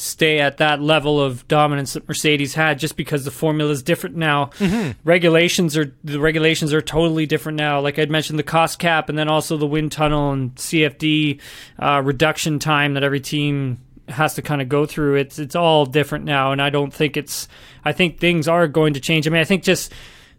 stay 0.00 0.40
at 0.40 0.56
that 0.56 0.80
level 0.80 1.20
of 1.20 1.46
dominance 1.46 1.92
that 1.92 2.08
Mercedes 2.08 2.54
had 2.54 2.78
just 2.78 2.96
because 2.96 3.24
the 3.24 3.30
formula 3.30 3.70
is 3.70 3.82
different 3.82 4.16
now. 4.16 4.46
Mm-hmm. 4.58 4.92
Regulations 5.04 5.76
are 5.76 5.94
the 6.02 6.18
regulations 6.20 6.72
are 6.72 6.80
totally 6.80 7.26
different 7.26 7.56
now. 7.56 7.80
Like 7.80 7.98
I'd 7.98 8.10
mentioned 8.10 8.38
the 8.38 8.44
cost 8.44 8.78
cap 8.78 9.08
and 9.08 9.18
then 9.18 9.28
also 9.28 9.56
the 9.56 9.66
wind 9.66 9.92
tunnel 9.92 10.32
and 10.32 10.54
CFD 10.54 11.40
uh, 11.78 12.02
reduction 12.04 12.58
time 12.58 12.94
that 12.94 13.02
every 13.02 13.20
team 13.20 13.78
has 14.08 14.34
to 14.34 14.42
kind 14.42 14.62
of 14.62 14.68
go 14.68 14.86
through. 14.86 15.16
It's 15.16 15.38
it's 15.38 15.54
all 15.54 15.86
different 15.86 16.24
now 16.24 16.52
and 16.52 16.62
I 16.62 16.70
don't 16.70 16.92
think 16.92 17.16
it's 17.16 17.46
I 17.84 17.92
think 17.92 18.18
things 18.18 18.48
are 18.48 18.66
going 18.68 18.94
to 18.94 19.00
change. 19.00 19.26
I 19.26 19.30
mean, 19.30 19.40
I 19.40 19.44
think 19.44 19.62
just 19.62 19.92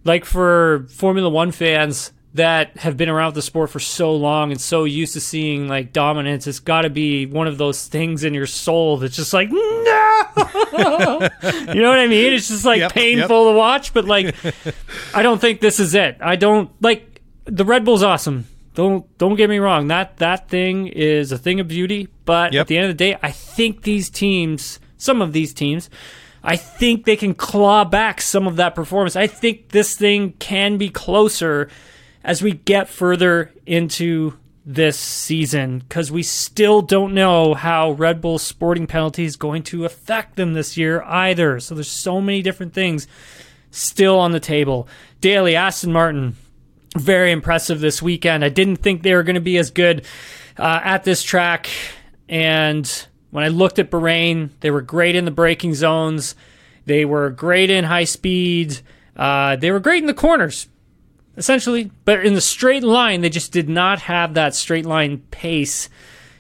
like 0.04 0.26
for 0.26 0.88
Formula 0.90 1.30
1 1.30 1.52
fans 1.52 2.12
that 2.34 2.78
have 2.78 2.96
been 2.96 3.10
around 3.10 3.34
the 3.34 3.42
sport 3.42 3.70
for 3.70 3.80
so 3.80 4.16
long 4.16 4.52
and 4.52 4.62
so 4.62 4.86
used 4.86 5.14
to 5.14 5.20
seeing 5.22 5.68
like 5.68 5.92
dominance, 5.92 6.48
it's 6.48 6.60
got 6.60 6.84
to 6.84 6.90
be 6.90 7.26
one 7.26 7.48
of 7.48 7.58
those 7.58 7.88
things 7.88 8.24
in 8.24 8.34
your 8.34 8.46
soul 8.46 8.98
that's 8.98 9.16
just 9.18 9.34
like, 9.34 9.50
no, 9.52 9.58
you 10.72 11.82
know 11.82 11.90
what 11.90 12.00
I 12.00 12.08
mean? 12.08 12.34
It's 12.34 12.48
just 12.48 12.64
like 12.64 12.80
yep, 12.80 12.94
painful 12.94 13.46
yep. 13.46 13.54
to 13.54 13.58
watch, 13.58 13.94
but 13.94 14.06
like, 14.06 14.36
I 15.14 15.24
don't 15.24 15.42
think 15.42 15.60
this 15.60 15.80
is 15.80 15.94
it. 15.94 16.18
I 16.22 16.38
don't 16.38 16.72
like 16.82 17.22
the 17.46 17.66
Red 17.66 17.84
Bull's 17.84 18.04
awesome. 18.04 18.48
Don't 18.74 19.06
don't 19.18 19.36
get 19.36 19.50
me 19.50 19.60
wrong. 19.60 19.88
That 19.88 20.18
that 20.18 20.48
thing 20.48 20.88
is 20.88 21.34
a 21.34 21.38
thing 21.38 21.60
of 21.60 21.68
beauty, 21.68 22.08
but 22.24 22.54
yep. 22.54 22.62
at 22.62 22.68
the 22.68 22.78
end 22.78 22.86
of 22.86 22.98
the 22.98 23.04
day, 23.04 23.18
I 23.22 23.32
think 23.32 23.82
these 23.82 24.10
teams, 24.10 24.80
some 24.98 25.22
of 25.22 25.34
these 25.34 25.54
teams, 25.54 25.90
I 26.42 26.56
think 26.56 27.04
they 27.04 27.18
can 27.18 27.34
claw 27.34 27.84
back 27.84 28.22
some 28.22 28.48
of 28.48 28.56
that 28.56 28.74
performance. 28.74 29.18
I 29.18 29.28
think 29.28 29.70
this 29.70 29.98
thing 29.98 30.32
can 30.40 30.78
be 30.78 30.90
closer 30.90 31.70
as 32.24 32.42
we 32.42 32.54
get 32.54 32.90
further 32.90 33.52
into 33.66 34.38
this 34.66 34.98
season 34.98 35.80
because 35.80 36.12
we 36.12 36.22
still 36.22 36.82
don't 36.82 37.14
know 37.14 37.54
how 37.54 37.92
Red 37.92 38.22
Bull's 38.22 38.44
sporting 38.44 38.86
penalty 38.86 39.26
is 39.26 39.36
going 39.36 39.64
to 39.64 39.86
affect 39.86 40.36
them 40.36 40.54
this 40.54 40.78
year 40.78 41.02
either. 41.04 41.60
So 41.60 41.74
there's 41.76 41.90
so 41.90 42.22
many 42.22 42.42
different 42.42 42.74
things 42.74 43.08
still 43.72 44.20
on 44.20 44.32
the 44.32 44.40
table. 44.40 44.88
Dailey 45.20 45.54
Aston 45.54 45.92
Martin, 45.92 46.36
very 46.96 47.32
impressive 47.32 47.80
this 47.80 48.02
weekend. 48.02 48.46
I 48.46 48.50
didn't 48.50 48.78
think 48.78 49.02
they 49.02 49.16
were 49.16 49.24
going 49.24 49.36
to 49.36 49.42
be 49.42 49.58
as 49.58 49.72
good 49.72 50.06
uh, 50.58 50.80
at 50.84 51.04
this 51.04 51.24
track. 51.24 51.70
And 52.30 53.08
when 53.32 53.44
I 53.44 53.48
looked 53.48 53.80
at 53.80 53.90
Bahrain, 53.90 54.52
they 54.60 54.70
were 54.70 54.82
great 54.82 55.16
in 55.16 55.26
the 55.26 55.32
braking 55.32 55.74
zones. 55.74 56.36
They 56.86 57.06
were 57.06 57.30
great 57.30 57.70
in 57.70 57.84
high 57.86 58.04
speed. 58.04 58.80
Uh, 59.16 59.56
they 59.56 59.72
were 59.72 59.80
great 59.80 60.04
in 60.04 60.08
the 60.08 60.14
corners 60.14 60.68
essentially. 61.38 61.92
But 62.06 62.26
in 62.26 62.34
the 62.34 62.42
straight 62.42 62.84
line, 62.84 63.22
they 63.22 63.30
just 63.30 63.52
did 63.52 63.70
not 63.70 64.02
have 64.02 64.34
that 64.34 64.56
straight 64.56 64.86
line 64.86 65.20
pace. 65.32 65.90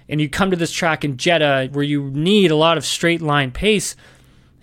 And 0.09 0.19
you 0.19 0.29
come 0.29 0.51
to 0.51 0.57
this 0.57 0.71
track 0.71 1.05
in 1.05 1.17
Jeddah 1.17 1.69
where 1.71 1.83
you 1.83 2.09
need 2.11 2.51
a 2.51 2.55
lot 2.55 2.77
of 2.77 2.85
straight 2.85 3.21
line 3.21 3.51
pace. 3.51 3.95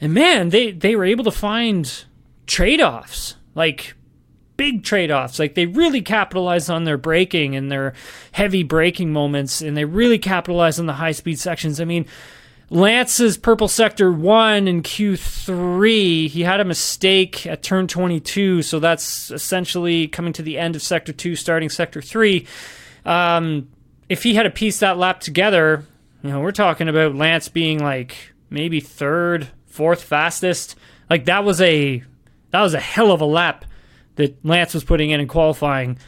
And 0.00 0.12
man, 0.12 0.50
they, 0.50 0.72
they 0.72 0.94
were 0.94 1.04
able 1.04 1.24
to 1.24 1.30
find 1.30 2.04
trade 2.46 2.80
offs, 2.80 3.36
like 3.54 3.94
big 4.56 4.84
trade 4.84 5.10
offs. 5.10 5.38
Like 5.38 5.54
they 5.54 5.66
really 5.66 6.02
capitalized 6.02 6.68
on 6.68 6.84
their 6.84 6.98
braking 6.98 7.56
and 7.56 7.72
their 7.72 7.94
heavy 8.32 8.62
braking 8.62 9.12
moments, 9.12 9.62
and 9.62 9.76
they 9.76 9.86
really 9.86 10.18
capitalized 10.18 10.78
on 10.78 10.86
the 10.86 10.94
high 10.94 11.12
speed 11.12 11.38
sections. 11.38 11.80
I 11.80 11.84
mean, 11.84 12.06
Lance's 12.70 13.38
purple 13.38 13.68
sector 13.68 14.12
one 14.12 14.68
in 14.68 14.82
Q3. 14.82 16.28
He 16.28 16.42
had 16.42 16.60
a 16.60 16.64
mistake 16.64 17.46
at 17.46 17.62
turn 17.62 17.88
22, 17.88 18.62
so 18.62 18.78
that's 18.78 19.30
essentially 19.30 20.06
coming 20.06 20.34
to 20.34 20.42
the 20.42 20.58
end 20.58 20.76
of 20.76 20.82
sector 20.82 21.12
two, 21.12 21.34
starting 21.34 21.70
sector 21.70 22.02
three. 22.02 22.46
Um, 23.06 23.68
if 24.08 24.22
he 24.22 24.34
had 24.34 24.44
a 24.44 24.50
piece 24.50 24.80
that 24.80 24.98
lap 24.98 25.20
together, 25.20 25.84
you 26.22 26.30
know, 26.30 26.40
we're 26.40 26.52
talking 26.52 26.88
about 26.88 27.14
Lance 27.14 27.48
being 27.48 27.82
like 27.82 28.16
maybe 28.50 28.80
third, 28.80 29.48
fourth 29.66 30.02
fastest. 30.02 30.76
Like 31.08 31.24
that 31.24 31.44
was 31.44 31.60
a 31.62 32.02
that 32.50 32.60
was 32.60 32.74
a 32.74 32.80
hell 32.80 33.12
of 33.12 33.20
a 33.20 33.26
lap 33.26 33.64
that 34.16 34.44
Lance 34.44 34.74
was 34.74 34.84
putting 34.84 35.10
in 35.10 35.20
in 35.20 35.28
qualifying. 35.28 35.98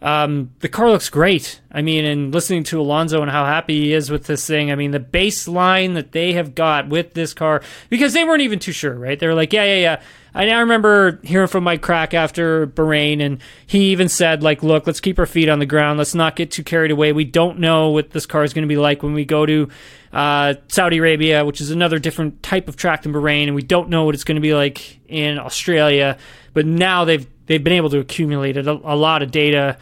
Um, 0.00 0.52
the 0.60 0.68
car 0.68 0.90
looks 0.90 1.08
great. 1.08 1.60
I 1.72 1.82
mean, 1.82 2.04
and 2.04 2.32
listening 2.32 2.62
to 2.64 2.80
Alonso 2.80 3.20
and 3.20 3.30
how 3.30 3.44
happy 3.44 3.80
he 3.80 3.92
is 3.92 4.10
with 4.10 4.26
this 4.26 4.46
thing. 4.46 4.70
I 4.70 4.76
mean, 4.76 4.92
the 4.92 5.00
baseline 5.00 5.94
that 5.94 6.12
they 6.12 6.34
have 6.34 6.54
got 6.54 6.88
with 6.88 7.14
this 7.14 7.34
car, 7.34 7.62
because 7.88 8.12
they 8.12 8.22
weren't 8.22 8.42
even 8.42 8.60
too 8.60 8.72
sure, 8.72 8.94
right? 8.94 9.18
They 9.18 9.26
were 9.26 9.34
like, 9.34 9.52
yeah, 9.52 9.64
yeah, 9.64 9.80
yeah. 9.80 10.02
I 10.34 10.44
now 10.44 10.60
remember 10.60 11.18
hearing 11.24 11.48
from 11.48 11.64
Mike 11.64 11.82
Krack 11.82 12.14
after 12.14 12.68
Bahrain, 12.68 13.20
and 13.20 13.40
he 13.66 13.90
even 13.90 14.08
said, 14.08 14.42
like, 14.42 14.62
look, 14.62 14.86
let's 14.86 15.00
keep 15.00 15.18
our 15.18 15.26
feet 15.26 15.48
on 15.48 15.58
the 15.58 15.66
ground. 15.66 15.98
Let's 15.98 16.14
not 16.14 16.36
get 16.36 16.52
too 16.52 16.62
carried 16.62 16.92
away. 16.92 17.12
We 17.12 17.24
don't 17.24 17.58
know 17.58 17.90
what 17.90 18.10
this 18.10 18.26
car 18.26 18.44
is 18.44 18.54
going 18.54 18.62
to 18.62 18.68
be 18.68 18.76
like 18.76 19.02
when 19.02 19.14
we 19.14 19.24
go 19.24 19.46
to 19.46 19.68
uh, 20.12 20.54
Saudi 20.68 20.98
Arabia, 20.98 21.44
which 21.44 21.60
is 21.60 21.72
another 21.72 21.98
different 21.98 22.40
type 22.42 22.68
of 22.68 22.76
track 22.76 23.02
than 23.02 23.12
Bahrain, 23.12 23.44
and 23.44 23.56
we 23.56 23.62
don't 23.62 23.88
know 23.88 24.04
what 24.04 24.14
it's 24.14 24.24
going 24.24 24.36
to 24.36 24.40
be 24.40 24.54
like 24.54 25.00
in 25.08 25.38
Australia. 25.40 26.18
But 26.54 26.66
now 26.66 27.04
they've 27.04 27.26
they've 27.48 27.64
been 27.64 27.72
able 27.72 27.90
to 27.90 27.98
accumulate 27.98 28.56
a, 28.56 28.70
a 28.70 28.94
lot 28.94 29.22
of 29.22 29.32
data 29.32 29.76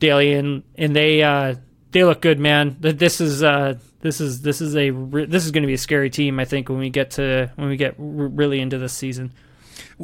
daily, 0.00 0.32
and 0.32 0.64
and 0.74 0.96
they 0.96 1.22
uh, 1.22 1.54
they 1.92 2.02
look 2.02 2.20
good, 2.20 2.40
man. 2.40 2.76
This 2.80 3.20
is 3.20 3.42
uh, 3.42 3.74
this 4.00 4.20
is 4.20 4.42
this 4.42 4.60
is 4.60 4.74
a 4.74 4.90
this 4.90 5.44
is 5.44 5.52
going 5.52 5.62
to 5.62 5.68
be 5.68 5.74
a 5.74 5.78
scary 5.78 6.10
team. 6.10 6.40
I 6.40 6.44
think 6.44 6.68
when 6.68 6.78
we 6.78 6.90
get 6.90 7.12
to 7.12 7.50
when 7.54 7.68
we 7.68 7.76
get 7.76 7.94
really 7.96 8.60
into 8.60 8.78
this 8.78 8.92
season. 8.92 9.32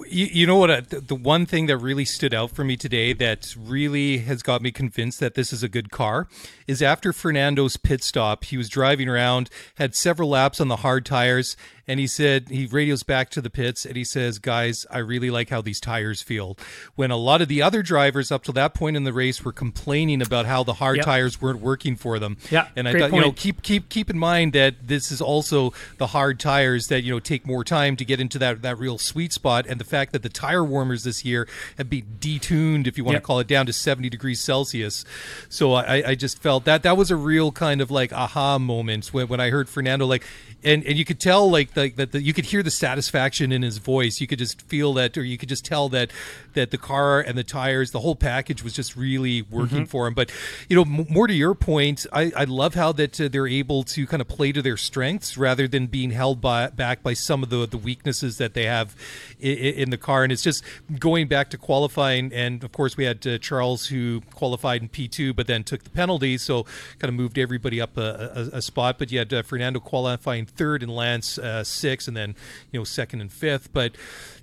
You, 0.07 0.27
you 0.27 0.47
know 0.47 0.57
what? 0.57 0.71
Uh, 0.71 0.83
the 0.89 1.15
one 1.15 1.47
thing 1.47 1.67
that 1.67 1.79
really 1.79 2.05
stood 2.05 2.33
out 2.33 2.51
for 2.53 2.63
me 2.63 2.77
today 2.77 3.13
that 3.15 3.55
really 3.59 4.19
has 4.19 4.43
got 4.43 4.63
me 4.63 4.71
convinced 4.71 5.19
that 5.21 5.35
this 5.35 5.53
is 5.53 5.63
a 5.63 5.69
good 5.69 5.91
car 5.91 6.29
is 6.67 6.83
after 6.83 7.13
Fernando's 7.13 7.77
pit 7.77 8.05
stop, 8.05 8.45
he 8.45 8.57
was 8.57 8.69
driving 8.69 9.09
around, 9.09 9.51
had 9.77 9.95
several 9.95 10.29
laps 10.29 10.61
on 10.61 10.69
the 10.69 10.77
hard 10.77 11.05
tires, 11.05 11.57
and 11.89 11.99
he 11.99 12.07
said 12.07 12.51
he 12.51 12.67
radios 12.67 13.03
back 13.03 13.31
to 13.31 13.41
the 13.41 13.49
pits 13.51 13.87
and 13.87 13.97
he 13.97 14.05
says, 14.05 14.39
"Guys, 14.39 14.87
I 14.91 14.99
really 14.99 15.31
like 15.31 15.49
how 15.49 15.63
these 15.63 15.81
tires 15.81 16.21
feel." 16.21 16.57
When 16.95 17.11
a 17.11 17.17
lot 17.17 17.41
of 17.41 17.49
the 17.49 17.63
other 17.63 17.83
drivers 17.83 18.31
up 18.31 18.45
to 18.45 18.53
that 18.53 18.75
point 18.75 18.97
in 18.97 19.05
the 19.05 19.13
race 19.13 19.43
were 19.45 19.53
complaining 19.53 20.21
about 20.21 20.45
how 20.45 20.63
the 20.63 20.75
hard 20.75 20.99
yep. 20.99 21.07
tires 21.07 21.41
weren't 21.41 21.61
working 21.61 21.97
for 21.97 22.19
them. 22.19 22.37
Yeah, 22.51 22.69
and 22.77 22.87
I 22.87 22.93
thought, 22.93 23.11
point. 23.11 23.15
you 23.15 23.21
know, 23.21 23.33
keep 23.33 23.63
keep 23.63 23.89
keep 23.89 24.11
in 24.11 24.19
mind 24.19 24.53
that 24.53 24.87
this 24.87 25.11
is 25.11 25.23
also 25.23 25.73
the 25.97 26.09
hard 26.09 26.39
tires 26.39 26.89
that 26.89 27.03
you 27.03 27.13
know 27.13 27.21
take 27.21 27.47
more 27.47 27.65
time 27.65 27.97
to 27.97 28.05
get 28.05 28.21
into 28.21 28.39
that 28.39 28.61
that 28.63 28.79
real 28.79 28.99
sweet 28.99 29.33
spot, 29.33 29.67
and 29.67 29.81
the 29.81 29.85
fact 29.85 30.13
that 30.13 30.23
the 30.23 30.29
tire 30.29 30.65
warmers 30.65 31.05
this 31.05 31.25
year 31.25 31.49
have 31.79 31.89
been 31.89 32.05
detuned, 32.21 32.87
if 32.87 32.99
you 32.99 33.05
want 33.05 33.15
yep. 33.15 33.23
to 33.23 33.27
call 33.27 33.41
it, 33.41 33.47
down 33.47 33.65
to 33.65 33.73
seventy 33.73 34.11
degrees 34.11 34.41
Celsius. 34.41 35.07
So 35.49 35.73
I, 35.73 36.11
I 36.11 36.15
just 36.15 36.43
felt 36.43 36.65
that 36.67 36.83
that 36.83 36.97
was 36.99 37.11
a 37.11 37.17
real 37.17 37.51
kind 37.51 37.81
of 37.81 37.91
like 37.91 38.13
aha 38.13 38.59
moment 38.59 39.07
when 39.09 39.29
when 39.29 39.41
I 39.41 39.49
heard 39.49 39.71
Fernando 39.71 40.05
like 40.05 40.25
and 40.65 40.85
and 40.85 40.99
you 40.99 41.05
could 41.05 41.21
tell 41.21 41.51
like 41.51 41.77
like 41.77 41.97
that 41.97 42.15
you 42.15 42.33
could 42.33 42.47
hear 42.47 42.63
the 42.63 42.71
satisfaction 42.71 43.53
in 43.53 43.63
his 43.63 43.79
voice. 43.79 44.21
You 44.21 44.27
could 44.27 44.39
just 44.39 44.63
feel 44.63 44.95
that, 44.95 45.17
or 45.17 45.25
you 45.25 45.39
could 45.39 45.49
just 45.49 45.65
tell 45.65 45.89
that 45.91 46.11
that 46.59 46.71
the 46.71 46.79
car 46.79 47.21
and 47.21 47.37
the 47.39 47.45
tires, 47.45 47.91
the 47.91 48.01
whole 48.01 48.17
package 48.17 48.63
was 48.63 48.73
just 48.73 48.97
really 48.97 49.43
working 49.43 49.79
mm-hmm. 49.79 49.85
for 49.85 50.07
him. 50.07 50.15
But 50.15 50.31
you 50.69 50.77
know, 50.77 50.83
m- 50.83 51.07
more 51.09 51.27
to 51.27 51.35
your 51.35 51.55
point, 51.55 52.07
I, 52.13 52.33
I 52.37 52.45
love 52.45 52.75
how 52.75 52.93
that 52.93 53.21
uh, 53.21 53.29
they're 53.29 53.47
able 53.47 53.83
to 53.85 54.07
kind 54.07 54.21
of 54.21 54.29
play 54.29 54.53
to 54.53 54.63
their 54.63 54.77
strengths 54.77 55.39
rather 55.39 55.67
than 55.69 55.87
being 55.87 56.11
held 56.11 56.41
by, 56.41 56.69
back 56.69 57.03
by 57.03 57.15
some 57.15 57.43
of 57.43 57.51
the 57.51 57.67
the 57.67 57.79
weaknesses 57.79 58.39
that 58.39 58.55
they 58.55 58.65
have 58.65 58.97
in, 59.39 59.57
in 59.57 59.91
the 59.91 59.99
car. 59.99 60.23
And 60.23 60.33
it's 60.33 60.43
just 60.43 60.63
going 60.99 61.29
back 61.29 61.51
to 61.51 61.59
qualifying, 61.59 62.33
and 62.33 62.65
of 62.65 62.73
course 62.73 62.97
we 62.97 63.05
had 63.05 63.27
uh, 63.27 63.39
Charles 63.39 63.87
who 63.87 64.23
qualified 64.35 64.83
in 64.83 64.89
P 64.89 65.09
two, 65.09 65.33
but 65.33 65.47
then 65.47 65.65
took 65.65 65.85
the 65.85 65.91
penalty, 65.91 66.39
so 66.39 66.65
kind 66.99 67.09
of 67.09 67.15
moved 67.15 67.39
everybody 67.39 67.81
up 67.81 67.97
a, 67.97 68.51
a, 68.53 68.57
a 68.59 68.63
spot. 68.63 68.99
But 68.99 69.13
you 69.13 69.19
had 69.19 69.33
uh, 69.33 69.43
Fernando 69.43 69.81
qualifying 69.81 70.47
third 70.47 70.83
and 70.83 70.95
Lance 70.95 71.39
uh, 71.39 71.65
last 71.65 72.09
and 72.09 72.17
then 72.17 72.35
you 72.73 72.81
know 72.81 72.85
second 72.85 73.21
and 73.21 73.33
fifth. 73.33 73.73
But 73.73 73.93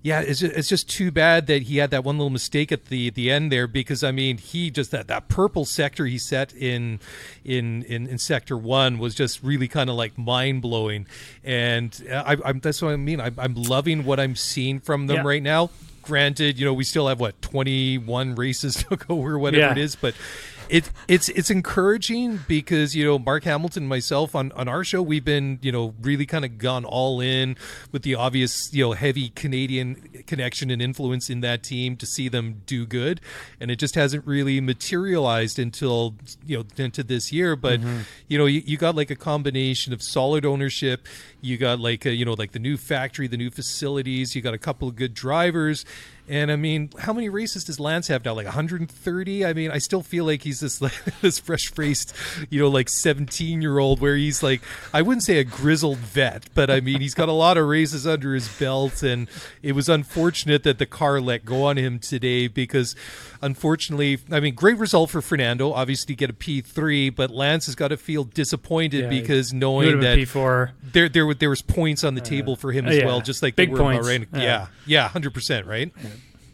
yeah, 0.06 0.20
it's 0.22 0.40
just, 0.42 0.56
it's 0.56 0.70
just 0.70 0.88
too 0.88 1.10
bad 1.10 1.48
that 1.48 1.64
he 1.64 1.78
had 1.78 1.90
that 1.90 2.04
one 2.04 2.20
little 2.20 2.30
mistake 2.30 2.72
at 2.72 2.86
the 2.86 3.10
the 3.10 3.32
end 3.32 3.52
there 3.52 3.66
because 3.66 4.04
I 4.04 4.12
mean 4.12 4.38
he 4.38 4.70
just 4.70 4.92
that 4.92 5.08
that 5.08 5.30
purple 5.30 5.66
sector 5.66 6.06
he 6.06 6.20
set 6.20 6.54
in 6.54 7.00
in 7.44 7.82
in, 7.86 8.06
in 8.06 8.20
sector 8.20 8.56
one 8.56 9.00
was 9.00 9.16
just 9.16 9.42
really 9.42 9.68
kind 9.68 9.90
of 9.90 9.96
like 9.96 10.16
mind 10.16 10.62
blowing, 10.62 11.08
and 11.44 11.90
uh, 12.12 12.22
I, 12.24 12.38
I'm 12.46 12.60
that's 12.60 12.84
what 12.84 12.92
I 12.94 12.98
mean. 12.98 13.20
I'm, 13.20 13.34
I'm 13.40 13.56
loving 13.56 14.06
what 14.06 14.20
I'm 14.20 14.36
seeing 14.36 14.80
from 14.80 15.08
them 15.08 15.18
Yeah. 15.18 15.24
right 15.24 15.42
now. 15.44 15.72
Granted, 16.04 16.60
you 16.60 16.66
know 16.66 16.74
we 16.74 16.84
still 16.84 17.08
have 17.08 17.20
what 17.20 17.42
21 17.42 18.36
races 18.36 18.76
to 18.90 18.96
go 18.98 19.16
or 19.16 19.40
whatever 19.40 19.62
Yeah. 19.66 19.72
it 19.72 19.80
is, 19.80 19.96
but 19.96 20.14
it 20.70 20.92
it's 21.08 21.30
it's 21.30 21.50
encouraging 21.50 22.40
because 22.48 22.96
you 22.96 23.06
know 23.06 23.20
Mark 23.20 23.44
Hamilton 23.44 23.84
and 23.84 23.90
myself 23.90 24.36
on 24.36 24.52
on 24.54 24.68
our 24.68 24.84
show 24.84 25.02
we've 25.02 25.24
been 25.24 25.60
you 25.62 25.72
know 25.72 25.94
really 26.02 26.26
kind 26.26 26.44
of 26.44 26.58
gone 26.58 26.86
all 26.86 27.22
in 27.22 27.56
with 27.92 28.04
the 28.04 28.16
obvious 28.16 28.74
you 28.74 28.84
know 28.84 28.94
heavy 28.94 29.30
Canadian 29.30 30.24
connection 30.28 30.72
and 30.72 30.82
influence 30.82 31.30
in 31.30 31.42
that 31.42 31.64
team 31.64 31.96
to 31.98 32.06
see 32.06 32.28
them 32.30 32.62
do 32.66 32.86
good. 32.86 33.22
And 33.60 33.70
it 33.70 33.78
just 33.78 33.96
hasn't 33.96 34.26
really 34.26 34.60
materialized 34.62 35.60
until 35.60 36.16
you 36.46 36.58
know 36.58 36.66
into 36.78 37.04
this 37.04 37.32
year. 37.32 37.56
But 37.56 37.80
mm-hmm. 37.80 38.00
you 38.28 38.38
know 38.38 38.46
you, 38.46 38.62
you 38.66 38.78
got 38.78 38.96
like 38.96 39.12
a 39.12 39.16
combination 39.16 39.94
of 39.94 40.02
solid 40.02 40.46
ownership 40.46 41.08
you 41.46 41.58
got 41.58 41.80
like 41.80 42.06
a, 42.06 42.14
you 42.14 42.26
know 42.26 42.34
like 42.34 42.52
the 42.52 42.60
new 42.60 42.76
factory 42.76 43.28
the 43.28 43.38
new 43.38 43.50
facilities 43.50 44.36
you 44.36 44.42
got 44.42 44.54
a 44.54 44.58
couple 44.58 44.88
of 44.88 44.96
good 44.96 45.14
drivers 45.14 45.86
and 46.28 46.52
I 46.52 46.56
mean, 46.56 46.90
how 46.98 47.14
many 47.14 47.30
races 47.30 47.64
does 47.66 47.80
Lance 47.80 48.08
have 48.08 48.26
now? 48.26 48.34
Like 48.34 48.46
130? 48.46 49.46
I 49.46 49.54
mean, 49.54 49.70
I 49.70 49.78
still 49.78 50.02
feel 50.02 50.26
like 50.26 50.42
he's 50.42 50.60
this 50.60 50.82
like, 50.82 50.94
this 51.22 51.38
fresh 51.38 51.72
faced, 51.72 52.16
you 52.50 52.60
know, 52.60 52.68
like 52.68 52.90
17 52.90 53.62
year 53.62 53.78
old 53.78 54.02
where 54.02 54.16
he's 54.16 54.42
like, 54.42 54.62
I 54.92 55.04
wouldn't 55.04 55.24
say 55.24 55.38
a 55.38 55.44
grizzled 55.44 56.00
vet, 56.00 56.46
but 56.56 56.72
I 56.72 56.80
mean, 56.80 57.00
he's 57.00 57.14
got 57.14 57.30
a 57.30 57.34
lot 57.34 57.58
of 57.58 57.68
races 57.68 58.08
under 58.08 58.34
his 58.34 58.48
belt. 58.58 59.04
And 59.04 59.30
it 59.62 59.74
was 59.74 59.88
unfortunate 59.88 60.64
that 60.64 60.80
the 60.80 60.88
car 60.88 61.22
let 61.22 61.46
go 61.46 61.66
on 61.66 61.78
him 61.78 62.00
today 62.00 62.48
because 62.48 62.96
unfortunately, 63.44 64.18
I 64.32 64.40
mean, 64.40 64.56
great 64.56 64.80
result 64.80 65.12
for 65.12 65.22
Fernando, 65.22 65.74
obviously 65.74 66.16
to 66.16 66.18
get 66.18 66.32
a 66.32 66.34
P3, 66.34 67.16
but 67.16 67.30
Lance 67.30 67.68
has 67.68 67.76
got 67.76 67.90
to 67.90 67.98
feel 67.98 68.24
disappointed 68.24 69.04
Yeah, 69.04 69.10
because 69.10 69.54
knowing 69.54 70.00
that 70.00 70.16
been 70.16 70.26
P4. 70.26 70.72
there 70.82 71.08
there 71.08 71.28
were- 71.36 71.40
there 71.40 71.50
was 71.50 71.62
points 71.62 72.04
on 72.04 72.16
the 72.16 72.22
table 72.22 72.56
for 72.56 72.72
him 72.72 72.88
as 72.88 72.98
yeah. 72.98 73.06
well, 73.06 73.22
just 73.22 73.42
like 73.44 73.56
Big 73.56 73.74
there 73.74 73.84
were 73.84 74.12
in 74.12 74.26
points. 74.26 74.30
Yeah. 74.34 74.68
Yeah, 74.86 75.08
hundred 75.08 75.34
percent, 75.34 75.66
right? 75.68 75.92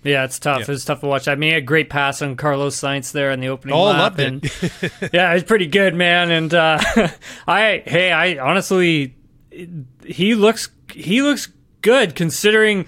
Yeah, 0.04 0.24
it's 0.24 0.40
tough. 0.40 0.68
Yeah. 0.68 0.74
It's 0.74 0.84
tough 0.86 1.02
to 1.02 1.06
watch. 1.08 1.28
I 1.28 1.36
mean, 1.36 1.54
a 1.54 1.62
great 1.62 1.90
pass 1.90 2.22
on 2.24 2.36
Carlos 2.36 2.76
Sainz 2.76 3.12
there 3.12 3.30
in 3.32 3.40
the 3.40 3.50
opening 3.50 3.76
Oh, 3.76 3.84
lap. 3.84 4.18
loved 4.18 4.20
it. 4.20 4.28
and 4.28 5.12
yeah, 5.14 5.34
it's 5.34 5.44
pretty 5.44 5.68
good, 5.68 5.94
man. 5.94 6.32
And 6.32 6.54
uh, 6.54 6.80
I, 7.48 7.84
hey, 7.86 8.12
I 8.12 8.38
honestly, 8.40 9.16
he 10.04 10.34
looks 10.36 10.70
he 10.92 11.22
looks 11.22 11.50
good 11.82 12.16
considering 12.16 12.86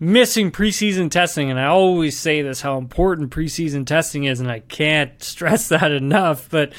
missing 0.00 0.50
preseason 0.50 1.10
testing. 1.12 1.48
And 1.48 1.60
I 1.60 1.66
always 1.66 2.18
say 2.18 2.42
this 2.42 2.60
how 2.60 2.76
important 2.76 3.30
preseason 3.30 3.86
testing 3.86 4.24
is, 4.24 4.40
and 4.40 4.50
I 4.50 4.58
can't 4.60 5.22
stress 5.22 5.68
that 5.68 5.92
enough. 5.92 6.48
But 6.50 6.72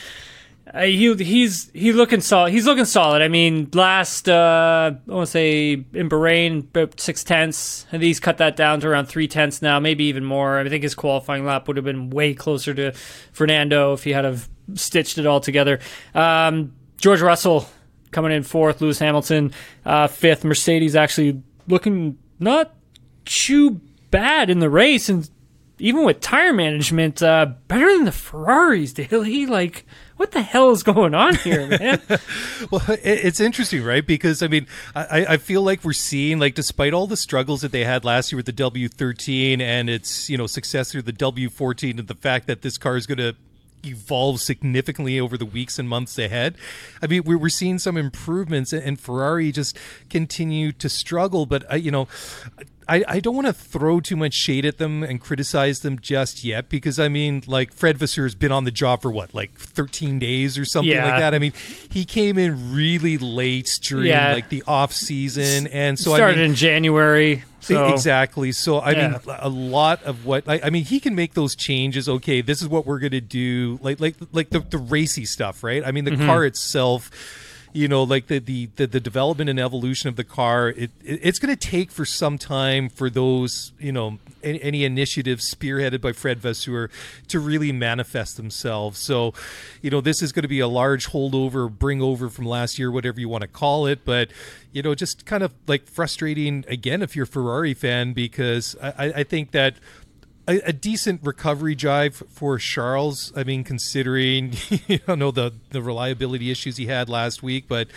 uh, 0.74 0.84
he 0.84 1.14
he's 1.16 1.70
he 1.72 1.94
looking 1.94 2.22
solid. 2.22 2.52
He's 2.52 2.66
looking 2.66 2.86
solid. 2.86 3.22
I 3.22 3.28
mean, 3.28 3.70
last 3.74 4.28
uh, 4.28 4.92
I 5.08 5.12
want 5.12 5.28
to 5.28 5.32
say 5.32 5.74
in 5.94 6.10
Bahrain 6.10 6.62
about 6.62 7.00
six 7.00 7.24
tenths, 7.24 7.86
he's 7.92 8.20
cut 8.20 8.38
that 8.40 8.56
down 8.56 8.80
to 8.80 8.88
around 8.88 9.06
three 9.06 9.28
tenths 9.28 9.62
now, 9.62 9.80
maybe 9.80 10.06
even 10.06 10.26
more. 10.26 10.58
I 10.58 10.68
think 10.68 10.82
his 10.84 10.96
qualifying 10.96 11.46
lap 11.46 11.68
would 11.68 11.78
have 11.78 11.86
been 11.86 12.10
way 12.10 12.34
closer 12.34 12.74
to 12.74 12.92
Fernando 13.34 13.94
if 13.94 14.04
he 14.04 14.12
had 14.12 14.26
have 14.26 14.50
stitched 14.74 15.20
it 15.20 15.28
all 15.28 15.40
together. 15.40 15.80
Um, 16.16 16.74
George 16.98 17.22
Russell 17.22 17.68
coming 18.10 18.32
in 18.32 18.42
fourth, 18.42 18.82
Lewis 18.82 18.98
Hamilton 18.98 19.52
uh, 19.86 20.08
fifth. 20.08 20.44
Mercedes 20.44 20.96
actually 20.96 21.44
looking 21.68 22.18
not 22.40 22.74
too 23.26 23.80
bad 24.10 24.50
in 24.50 24.60
the 24.60 24.70
race, 24.70 25.08
and 25.08 25.30
even 25.78 26.04
with 26.04 26.20
tire 26.20 26.54
management, 26.54 27.22
uh, 27.22 27.48
better 27.68 27.92
than 27.94 28.06
the 28.06 28.12
Ferraris, 28.12 28.94
Dailey. 28.96 29.48
Like, 29.48 29.86
what 30.18 30.32
the 30.32 30.42
hell 30.42 30.72
is 30.72 30.84
going 30.84 31.14
on 31.14 31.36
here, 31.36 31.68
man? 31.80 32.02
Well, 32.72 32.82
it- 32.90 33.00
it's 33.04 33.40
interesting, 33.40 33.84
right? 33.84 34.06
Because 34.06 34.42
I 34.44 34.48
mean, 34.48 34.68
I, 34.96 35.26
I 35.30 35.38
feel 35.38 35.62
like 35.62 35.84
we're 35.84 35.94
seeing, 35.94 36.40
like, 36.40 36.56
despite 36.56 36.94
all 36.94 37.08
the 37.08 37.18
struggles 37.18 37.62
that 37.62 37.72
they 37.72 37.84
had 37.84 38.06
last 38.06 38.32
year 38.32 38.38
with 38.38 38.46
the 38.46 38.54
W13 38.54 39.60
and 39.62 39.90
its 39.90 40.30
you 40.30 40.38
know 40.38 40.48
successor, 40.48 41.02
the 41.02 41.14
W14, 41.14 42.00
and 42.00 42.08
the 42.08 42.16
fact 42.16 42.48
that 42.48 42.62
this 42.62 42.78
car 42.78 42.96
is 42.98 43.06
going 43.08 43.18
to 43.18 43.36
evolve 43.86 44.40
significantly 44.40 45.20
over 45.20 45.38
the 45.38 45.46
weeks 45.46 45.78
and 45.78 45.90
months 45.90 46.18
ahead. 46.18 46.56
I 47.02 47.08
mean, 47.08 47.24
we 47.26 47.36
we're 47.36 47.50
seeing 47.50 47.80
some 47.80 47.98
improvements, 47.98 48.72
and 48.72 49.00
Ferrari 49.00 49.52
just 49.52 49.78
continue 50.10 50.72
to 50.74 50.88
struggle. 50.90 51.46
But 51.46 51.70
uh, 51.72 51.76
you 51.76 51.92
know. 51.92 52.08
I, 52.88 53.04
I 53.08 53.20
don't 53.20 53.36
want 53.36 53.48
to 53.48 53.54
throw 53.54 54.00
too 54.00 54.16
much 54.16 54.34
shade 54.34 54.66
at 54.66 54.78
them 54.78 55.04
and 55.04 55.20
criticize 55.22 55.80
them 55.82 56.00
just 56.00 56.44
yet 56.44 56.70
because 56.70 57.00
I 57.00 57.08
mean, 57.08 57.44
like 57.48 57.74
Fred 57.74 57.98
Vasseur 57.98 58.24
has 58.24 58.36
been 58.36 58.52
on 58.52 58.64
the 58.64 58.72
job 58.72 59.02
for 59.02 59.12
what, 59.12 59.34
like 59.34 59.54
13 59.58 60.20
days 60.20 60.58
or 60.58 60.66
something 60.66 60.92
Yeah. 60.92 61.06
like 61.06 61.20
that. 61.20 61.34
I 61.34 61.40
mean, 61.40 61.54
he 61.90 62.06
came 62.06 62.38
in 62.38 62.74
really 62.74 63.18
late 63.18 63.80
during 63.84 64.08
Yeah. 64.08 64.34
like 64.34 64.50
the 64.50 64.64
off 64.68 64.92
season, 64.94 65.68
and 65.68 65.98
so 65.98 66.16
Started 66.16 66.34
I 66.40 66.42
mean, 66.42 66.50
in 66.52 66.56
January. 66.56 67.44
So 67.62 67.94
exactly. 67.94 68.52
So 68.52 68.80
I 68.80 68.92
Yeah. 68.92 69.08
mean, 69.10 69.20
a 69.40 69.48
lot 69.50 70.04
of 70.04 70.26
what 70.26 70.44
I, 70.50 70.60
I 70.66 70.70
mean, 70.70 70.84
he 70.84 71.00
can 71.00 71.16
make 71.16 71.34
those 71.34 71.56
changes. 71.56 72.10
Okay, 72.10 72.42
this 72.42 72.62
is 72.62 72.68
what 72.68 72.86
we're 72.86 73.00
gonna 73.00 73.22
do. 73.22 73.80
Like 73.82 74.00
like 74.02 74.16
like 74.34 74.50
the 74.50 74.60
the 74.60 74.78
racy 74.78 75.26
stuff, 75.26 75.64
right? 75.64 75.82
I 75.86 75.92
mean, 75.92 76.04
the 76.04 76.12
Mm-hmm. 76.12 76.26
car 76.26 76.46
itself. 76.46 77.10
You 77.76 77.88
know, 77.88 78.04
like 78.04 78.28
the, 78.28 78.38
the, 78.38 78.70
the, 78.76 78.86
the 78.86 79.00
development 79.00 79.50
and 79.50 79.60
evolution 79.60 80.08
of 80.08 80.16
the 80.16 80.24
car, 80.24 80.70
it, 80.70 80.92
it 81.04 81.20
it's 81.24 81.40
going 81.40 81.56
to 81.56 81.60
take 81.60 81.90
for 81.92 82.06
some 82.06 82.38
time 82.38 82.88
for 82.88 83.10
those, 83.10 83.72
you 83.80 83.92
know, 83.92 84.20
any, 84.44 84.62
any 84.62 84.84
initiatives 84.84 85.52
spearheaded 85.52 86.00
by 86.00 86.12
Fred 86.12 86.38
Vasseur 86.40 86.92
to 87.30 87.40
really 87.40 87.72
manifest 87.72 88.38
themselves. 88.38 89.00
So, 89.00 89.34
you 89.82 89.90
know, 89.90 90.02
this 90.02 90.22
is 90.22 90.32
going 90.32 90.44
to 90.44 90.48
be 90.48 90.60
a 90.60 90.68
large 90.68 91.08
holdover, 91.10 91.68
bring 91.72 92.00
over 92.00 92.30
from 92.30 92.46
last 92.46 92.78
year, 92.78 92.92
whatever 92.92 93.20
you 93.20 93.28
want 93.28 93.42
to 93.42 93.48
call 93.48 93.88
it. 93.88 94.06
But, 94.06 94.30
you 94.72 94.84
know, 94.84 94.94
just 94.94 95.26
kind 95.26 95.42
of 95.42 95.52
like 95.66 95.88
frustrating 95.88 96.66
again 96.68 97.02
if 97.02 97.16
you're 97.16 97.24
a 97.24 97.28
Ferrari 97.28 97.74
fan, 97.74 98.14
because 98.14 98.76
I, 98.84 98.88
I- 99.08 99.14
I 99.16 99.24
think 99.24 99.50
that 99.52 99.76
a, 100.48 100.60
a 100.70 100.74
decent 100.74 101.22
recovery 101.24 101.76
drive 101.76 102.24
for 102.30 102.58
Charles. 102.58 103.32
I 103.36 103.44
mean, 103.44 103.64
considering 103.64 104.54
you 104.88 105.00
know 105.08 105.32
the 105.32 105.54
the 105.72 105.82
reliability 105.82 106.52
issues 106.52 106.78
he 106.78 106.88
had 106.88 107.10
last 107.10 107.42
week, 107.42 107.66
but 107.68 107.88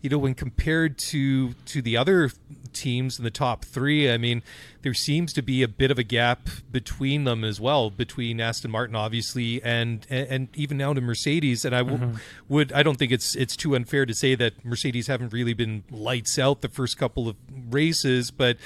you 0.00 0.10
know 0.10 0.18
when 0.18 0.34
compared 0.34 0.98
to 0.98 1.52
to 1.52 1.82
the 1.82 1.96
other 1.96 2.30
teams 2.72 3.18
in 3.18 3.24
the 3.24 3.30
top 3.30 3.64
three, 3.64 4.10
I 4.10 4.16
mean, 4.16 4.42
there 4.80 4.94
seems 4.94 5.32
to 5.34 5.42
be 5.42 5.62
a 5.62 5.68
bit 5.68 5.90
of 5.90 5.98
a 5.98 6.02
gap 6.02 6.48
between 6.70 7.24
them 7.24 7.44
as 7.44 7.60
well, 7.60 7.90
between 7.90 8.40
Aston 8.40 8.70
Martin 8.70 8.96
obviously 8.96 9.62
and 9.62 10.06
and, 10.08 10.28
and 10.28 10.48
even 10.54 10.78
now 10.78 10.94
to 10.94 11.00
Mercedes. 11.00 11.64
And 11.64 11.74
I 11.74 11.80
w- 11.80 11.98
mm-hmm. 11.98 12.16
would 12.48 12.72
I 12.72 12.82
don't 12.82 12.98
think 12.98 13.12
it's 13.12 13.34
it's 13.34 13.56
too 13.56 13.74
unfair 13.74 14.06
to 14.06 14.14
say 14.14 14.34
that 14.34 14.64
Mercedes 14.64 15.08
haven't 15.08 15.32
really 15.32 15.54
been 15.54 15.84
lights 15.90 16.38
out 16.38 16.62
the 16.62 16.68
first 16.68 16.96
couple 16.96 17.28
of 17.28 17.36
races, 17.70 18.30
but 18.30 18.56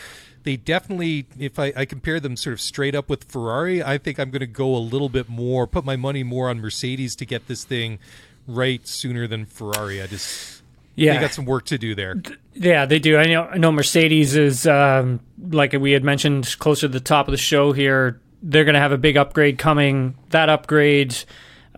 they 0.46 0.56
definitely 0.56 1.26
if 1.38 1.58
I, 1.58 1.72
I 1.76 1.84
compare 1.84 2.20
them 2.20 2.36
sort 2.36 2.54
of 2.54 2.60
straight 2.60 2.94
up 2.94 3.10
with 3.10 3.24
ferrari 3.24 3.82
i 3.82 3.98
think 3.98 4.18
i'm 4.18 4.30
going 4.30 4.40
to 4.40 4.46
go 4.46 4.74
a 4.74 4.78
little 4.78 5.08
bit 5.08 5.28
more 5.28 5.66
put 5.66 5.84
my 5.84 5.96
money 5.96 6.22
more 6.22 6.48
on 6.48 6.60
mercedes 6.60 7.14
to 7.16 7.26
get 7.26 7.48
this 7.48 7.64
thing 7.64 7.98
right 8.46 8.86
sooner 8.86 9.26
than 9.26 9.44
ferrari 9.44 10.00
i 10.00 10.06
just 10.06 10.62
yeah, 10.94 11.12
they 11.12 11.20
got 11.20 11.32
some 11.32 11.44
work 11.44 11.66
to 11.66 11.76
do 11.76 11.94
there 11.94 12.14
Yeah, 12.54 12.86
they 12.86 12.98
do. 12.98 13.18
I 13.18 13.24
know. 13.26 13.42
I 13.42 13.58
know 13.58 13.70
Mercedes 13.70 14.34
is 14.34 14.66
um, 14.66 15.20
like 15.50 15.74
we 15.74 15.92
had 15.92 16.02
mentioned 16.02 16.56
closer 16.58 16.86
to 16.86 16.92
the 16.92 17.00
top 17.00 17.28
of 17.28 17.32
the 17.32 17.38
show 17.38 17.72
here. 17.72 18.18
They're 18.42 18.64
going 18.64 18.74
to 18.74 18.80
have 18.80 18.92
a 18.92 18.98
big 18.98 19.18
upgrade 19.18 19.58
coming. 19.58 20.16
That 20.30 20.48
upgrade, 20.48 21.14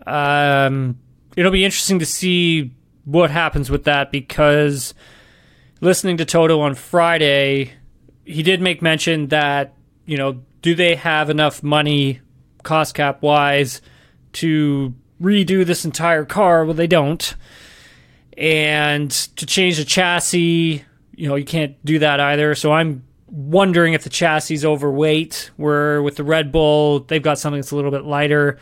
um, 0.07 0.97
it'll 1.35 1.51
be 1.51 1.65
interesting 1.65 1.99
to 1.99 2.05
see 2.05 2.71
what 3.03 3.29
happens 3.29 3.69
with 3.69 3.83
that 3.83 4.09
because 4.09 4.93
listening 5.81 6.15
to 6.17 6.23
Toto 6.25 6.61
on 6.61 6.75
Friday, 6.75 7.73
he 8.29 8.43
did 8.43 8.61
make 8.61 8.81
mention 8.81 9.27
that 9.27 9.73
you 10.05 10.17
know, 10.17 10.41
do 10.61 10.73
they 10.73 10.95
have 10.95 11.29
enough 11.29 11.61
money, 11.61 12.19
cost 12.63 12.95
cap 12.95 13.21
wise, 13.21 13.81
to 14.33 14.93
redo 15.21 15.65
this 15.65 15.85
entire 15.85 16.25
car? 16.25 16.65
Well, 16.65 16.73
they 16.73 16.87
don't 16.87 17.35
and 18.39 19.11
to 19.11 19.45
change 19.45 19.77
the 19.77 19.83
chassis, 19.83 20.85
you 21.13 21.27
know, 21.27 21.35
you 21.35 21.43
can't 21.43 21.75
do 21.85 21.99
that 21.99 22.21
either. 22.21 22.55
So 22.55 22.71
I'm 22.71 23.03
wondering 23.27 23.93
if 23.93 24.03
the 24.05 24.09
chassis 24.09 24.53
is 24.53 24.63
overweight. 24.63 25.51
Where 25.57 26.01
with 26.01 26.15
the 26.15 26.23
Red 26.23 26.51
Bull, 26.51 27.01
they've 27.01 27.21
got 27.21 27.37
something 27.37 27.59
that's 27.59 27.71
a 27.71 27.75
little 27.75 27.91
bit 27.91 28.05
lighter. 28.05 28.57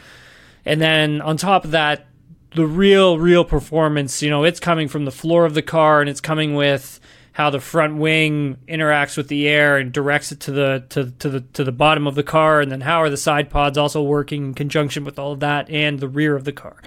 And 0.66 0.82
then 0.82 1.22
on 1.22 1.38
top 1.38 1.64
of 1.64 1.72
that, 1.72 2.08
the 2.56 2.66
real, 2.66 3.20
real 3.20 3.46
performance, 3.46 4.24
you 4.24 4.32
know, 4.32 4.44
it's 4.44 4.60
coming 4.60 4.88
from 4.88 5.06
the 5.06 5.12
floor 5.12 5.46
of 5.46 5.54
the 5.54 5.62
car 5.62 6.02
and 6.02 6.10
it's 6.10 6.22
coming 6.22 6.56
with 6.56 7.00
how 7.38 7.52
the 7.52 7.60
front 7.60 7.98
wing 7.98 8.58
interacts 8.68 9.16
with 9.16 9.28
the 9.28 9.48
air 9.48 9.78
and 9.78 9.92
directs 9.92 10.32
it 10.32 10.40
to 10.40 10.52
the 10.52 10.84
to, 10.90 11.12
to 11.20 11.30
the 11.30 11.42
to 11.42 11.64
the 11.64 11.72
bottom 11.72 12.08
of 12.08 12.16
the 12.16 12.24
car 12.24 12.62
and 12.62 12.72
then 12.72 12.82
how 12.82 13.00
are 13.00 13.12
the 13.12 13.16
side 13.16 13.48
pods 13.52 13.78
also 13.78 14.02
working 14.02 14.46
in 14.46 14.54
conjunction 14.56 15.04
with 15.04 15.20
all 15.20 15.34
of 15.34 15.40
that 15.40 15.70
and 15.70 16.00
the 16.00 16.08
rear 16.08 16.36
of 16.36 16.46
the 16.46 16.52
car. 16.52 16.82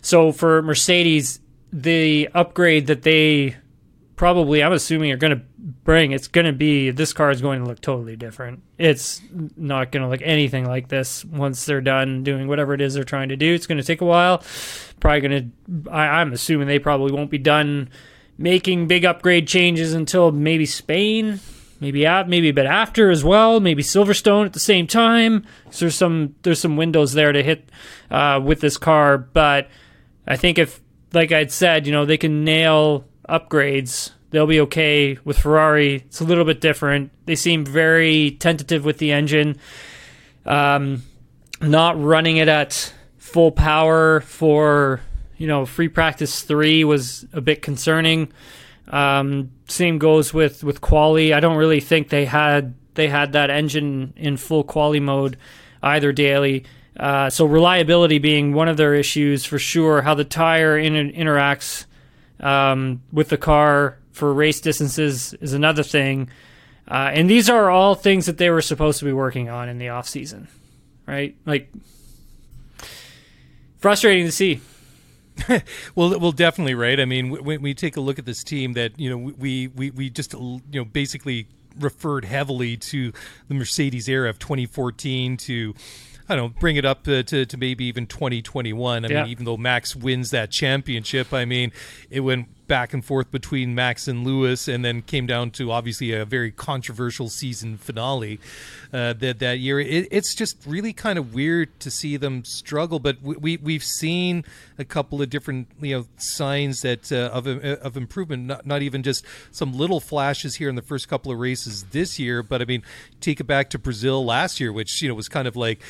So 0.00 0.32
for 0.32 0.62
Mercedes, 0.62 1.40
the 1.74 2.30
upgrade 2.32 2.86
that 2.86 3.02
they 3.02 3.54
probably 4.16 4.62
I'm 4.62 4.72
assuming 4.72 5.12
are 5.12 5.18
going 5.18 5.38
to 5.38 5.44
bring, 5.58 6.12
it's 6.12 6.26
going 6.26 6.46
to 6.46 6.54
be 6.54 6.90
this 6.90 7.12
car 7.12 7.30
is 7.30 7.42
going 7.42 7.60
to 7.60 7.68
look 7.68 7.82
totally 7.82 8.16
different. 8.16 8.62
It's 8.78 9.20
not 9.58 9.92
going 9.92 10.04
to 10.04 10.08
look 10.08 10.22
anything 10.22 10.64
like 10.64 10.88
this 10.88 11.22
once 11.22 11.66
they're 11.66 11.82
done 11.82 12.24
doing 12.24 12.48
whatever 12.48 12.72
it 12.72 12.80
is 12.80 12.94
they're 12.94 13.04
trying 13.04 13.28
to 13.28 13.36
do. 13.36 13.52
It's 13.52 13.66
going 13.66 13.76
to 13.76 13.84
take 13.84 14.00
a 14.00 14.06
while. 14.06 14.42
Probably 15.00 15.20
going 15.20 15.52
to. 15.84 15.90
I'm 15.90 16.32
assuming 16.32 16.66
they 16.66 16.78
probably 16.78 17.12
won't 17.12 17.30
be 17.30 17.36
done 17.36 17.90
making 18.38 18.86
big 18.86 19.04
upgrade 19.04 19.46
changes 19.46 19.92
until 19.92 20.32
maybe 20.32 20.66
Spain, 20.66 21.40
maybe 21.80 22.04
maybe 22.26 22.48
a 22.48 22.52
bit 22.52 22.66
after 22.66 23.10
as 23.10 23.24
well, 23.24 23.60
maybe 23.60 23.82
Silverstone 23.82 24.46
at 24.46 24.52
the 24.52 24.60
same 24.60 24.86
time. 24.86 25.44
So 25.70 25.84
there's 25.84 25.94
some 25.94 26.34
there's 26.42 26.60
some 26.60 26.76
windows 26.76 27.12
there 27.12 27.32
to 27.32 27.42
hit 27.42 27.68
uh, 28.10 28.40
with 28.42 28.60
this 28.60 28.76
car, 28.76 29.18
but 29.18 29.68
I 30.26 30.36
think 30.36 30.58
if 30.58 30.80
like 31.12 31.32
I'd 31.32 31.52
said, 31.52 31.86
you 31.86 31.92
know, 31.92 32.04
they 32.04 32.16
can 32.16 32.44
nail 32.44 33.04
upgrades, 33.28 34.10
they'll 34.30 34.46
be 34.46 34.60
okay 34.60 35.18
with 35.24 35.38
Ferrari. 35.38 35.96
It's 35.96 36.20
a 36.20 36.24
little 36.24 36.44
bit 36.44 36.60
different. 36.60 37.10
They 37.26 37.36
seem 37.36 37.64
very 37.64 38.32
tentative 38.32 38.84
with 38.84 38.98
the 38.98 39.12
engine, 39.12 39.58
um, 40.46 41.02
not 41.60 42.02
running 42.02 42.38
it 42.38 42.48
at 42.48 42.92
full 43.18 43.52
power 43.52 44.20
for 44.20 45.00
you 45.42 45.48
know 45.48 45.66
free 45.66 45.88
practice 45.88 46.42
three 46.42 46.84
was 46.84 47.26
a 47.32 47.40
bit 47.40 47.62
concerning. 47.62 48.32
Um, 48.86 49.50
same 49.66 49.98
goes 49.98 50.32
with 50.32 50.62
with 50.62 50.80
quali. 50.80 51.34
I 51.34 51.40
don't 51.40 51.56
really 51.56 51.80
think 51.80 52.10
they 52.10 52.26
had 52.26 52.74
they 52.94 53.08
had 53.08 53.32
that 53.32 53.50
engine 53.50 54.12
in 54.16 54.36
full 54.36 54.62
quali 54.62 55.00
mode 55.00 55.36
either 55.82 56.12
Dailey. 56.12 56.64
Uh, 56.96 57.28
so 57.28 57.44
reliability 57.44 58.20
being 58.20 58.52
one 58.54 58.68
of 58.68 58.76
their 58.76 58.94
issues 58.94 59.44
for 59.44 59.58
sure. 59.58 60.02
How 60.02 60.14
the 60.14 60.24
tire 60.24 60.78
in- 60.78 61.10
interacts 61.10 61.86
um, 62.38 63.02
with 63.12 63.28
the 63.28 63.36
car 63.36 63.98
for 64.12 64.32
race 64.32 64.60
distances 64.60 65.34
is 65.40 65.54
another 65.54 65.82
thing. 65.82 66.28
Uh, 66.86 67.10
and 67.12 67.28
these 67.28 67.50
are 67.50 67.68
all 67.68 67.96
things 67.96 68.26
that 68.26 68.38
they 68.38 68.50
were 68.50 68.62
supposed 68.62 69.00
to 69.00 69.04
be 69.04 69.12
working 69.12 69.48
on 69.48 69.68
in 69.68 69.78
the 69.78 69.88
off 69.88 70.08
season, 70.08 70.46
right? 71.04 71.34
Like 71.44 71.72
frustrating 73.78 74.26
to 74.26 74.32
see. 74.32 74.60
well, 75.94 76.18
well, 76.18 76.32
definitely 76.32 76.74
right. 76.74 76.98
I 76.98 77.04
mean, 77.04 77.30
when 77.30 77.62
we 77.62 77.74
take 77.74 77.96
a 77.96 78.00
look 78.00 78.18
at 78.18 78.26
this 78.26 78.44
team, 78.44 78.74
that 78.74 78.98
you 78.98 79.10
know, 79.10 79.32
we 79.38 79.68
we 79.68 79.90
we 79.90 80.10
just 80.10 80.34
you 80.34 80.60
know 80.72 80.84
basically 80.84 81.48
referred 81.78 82.24
heavily 82.24 82.76
to 82.76 83.12
the 83.48 83.54
Mercedes 83.54 84.08
era 84.08 84.28
of 84.28 84.38
2014 84.38 85.36
to 85.38 85.74
I 86.28 86.36
don't 86.36 86.52
know, 86.54 86.60
bring 86.60 86.76
it 86.76 86.84
up 86.84 87.04
to, 87.04 87.22
to, 87.24 87.44
to 87.44 87.56
maybe 87.56 87.84
even 87.86 88.06
2021. 88.06 89.04
I 89.04 89.08
yeah. 89.08 89.22
mean, 89.22 89.30
even 89.30 89.44
though 89.44 89.56
Max 89.56 89.96
wins 89.96 90.30
that 90.30 90.50
championship, 90.50 91.32
I 91.32 91.44
mean, 91.44 91.72
it 92.10 92.20
went 92.20 92.48
back 92.66 92.92
and 92.94 93.04
forth 93.04 93.30
between 93.30 93.74
Max 93.74 94.08
and 94.08 94.24
Lewis, 94.24 94.68
and 94.68 94.84
then 94.84 95.02
came 95.02 95.26
down 95.26 95.50
to 95.52 95.70
obviously 95.70 96.12
a 96.12 96.24
very 96.24 96.50
controversial 96.50 97.28
season 97.28 97.76
finale 97.76 98.40
uh, 98.92 99.12
that 99.14 99.38
that 99.38 99.58
year. 99.58 99.80
It, 99.80 100.08
it's 100.10 100.34
just 100.34 100.56
really 100.66 100.92
kind 100.92 101.18
of 101.18 101.34
weird 101.34 101.78
to 101.80 101.90
see 101.90 102.16
them 102.16 102.44
struggle, 102.44 102.98
but 102.98 103.22
we, 103.22 103.56
we 103.56 103.72
have 103.74 103.84
seen 103.84 104.44
a 104.78 104.84
couple 104.84 105.22
of 105.22 105.30
different 105.30 105.68
you 105.80 105.96
know 105.96 106.06
signs 106.16 106.82
that 106.82 107.10
uh, 107.12 107.30
of 107.32 107.46
uh, 107.46 107.76
of 107.82 107.96
improvement. 107.96 108.46
Not 108.46 108.66
not 108.66 108.82
even 108.82 109.02
just 109.02 109.24
some 109.50 109.72
little 109.72 110.00
flashes 110.00 110.56
here 110.56 110.68
in 110.68 110.74
the 110.74 110.82
first 110.82 111.08
couple 111.08 111.32
of 111.32 111.38
races 111.38 111.84
this 111.90 112.18
year, 112.18 112.42
but 112.42 112.62
I 112.62 112.64
mean, 112.64 112.82
take 113.20 113.40
it 113.40 113.44
back 113.44 113.70
to 113.70 113.78
Brazil 113.78 114.24
last 114.24 114.60
year, 114.60 114.72
which 114.72 115.02
you 115.02 115.08
know 115.08 115.14
was 115.14 115.28
kind 115.28 115.48
of 115.48 115.56
like 115.56 115.80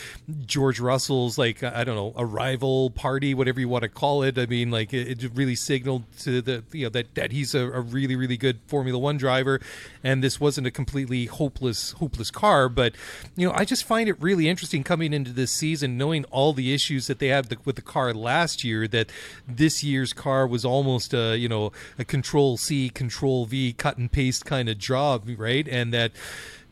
George 0.47 0.81
Russell's 0.81 1.39
like 1.39 1.63
I 1.63 1.85
don't 1.85 1.97
know 1.97 2.13
arrival 2.17 2.91
party, 2.91 3.35
whatever 3.35 3.61
you 3.61 3.69
want 3.69 3.83
to 3.83 3.89
call 3.89 4.23
it. 4.23 4.39
I 4.39 4.47
mean, 4.47 4.71
like 4.71 4.93
it, 4.93 5.23
it 5.23 5.31
really 5.35 5.55
signaled 5.55 6.05
to 6.21 6.41
the 6.41 6.62
you 6.73 6.87
know 6.87 6.91
that 6.91 7.15
that 7.15 7.33
he's 7.33 7.55
a, 7.55 7.71
a, 7.71 7.81
really 7.81 8.17
really 8.17 8.37
good 8.37 8.61
Formula 8.67 8.99
One 8.99 9.17
driver, 9.17 9.61
and 10.03 10.23
this 10.23 10.41
wasn't 10.41 10.67
a 10.67 10.71
completely 10.71 11.27
hopeless 11.27 11.93
hopeless 11.93 12.31
car. 12.31 12.69
But 12.69 12.95
you 13.37 13.47
know, 13.47 13.55
I 13.55 13.65
just 13.65 13.85
find 13.85 14.09
it 14.09 14.21
really 14.21 14.49
interesting 14.49 14.85
coming 14.85 15.13
into 15.13 15.33
this 15.33 15.53
season, 15.53 15.97
knowing 15.97 16.25
all 16.27 16.53
the 16.53 16.73
issues 16.73 17.07
that 17.07 17.19
they 17.19 17.29
had 17.29 17.47
the, 17.47 17.59
with 17.65 17.77
the 17.77 17.83
car 17.83 18.13
last 18.13 18.65
year. 18.65 18.87
That 18.87 19.11
this 19.47 19.83
year's 19.83 20.13
car 20.13 20.47
was 20.47 20.65
almost 20.65 21.15
a 21.15 21.37
you 21.37 21.49
know 21.49 21.73
a 21.99 22.05
Control 22.05 22.57
C 22.57 22.91
Control 22.91 23.47
V 23.47 23.73
cut 23.73 23.99
and 23.99 24.11
paste 24.11 24.45
kind 24.45 24.69
of 24.69 24.79
job, 24.79 25.29
right? 25.37 25.69
And 25.69 25.93
that 25.93 26.13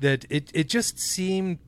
that 0.01 0.25
it 0.31 0.51
it 0.55 0.69
just 0.69 0.99
seemed 0.99 1.59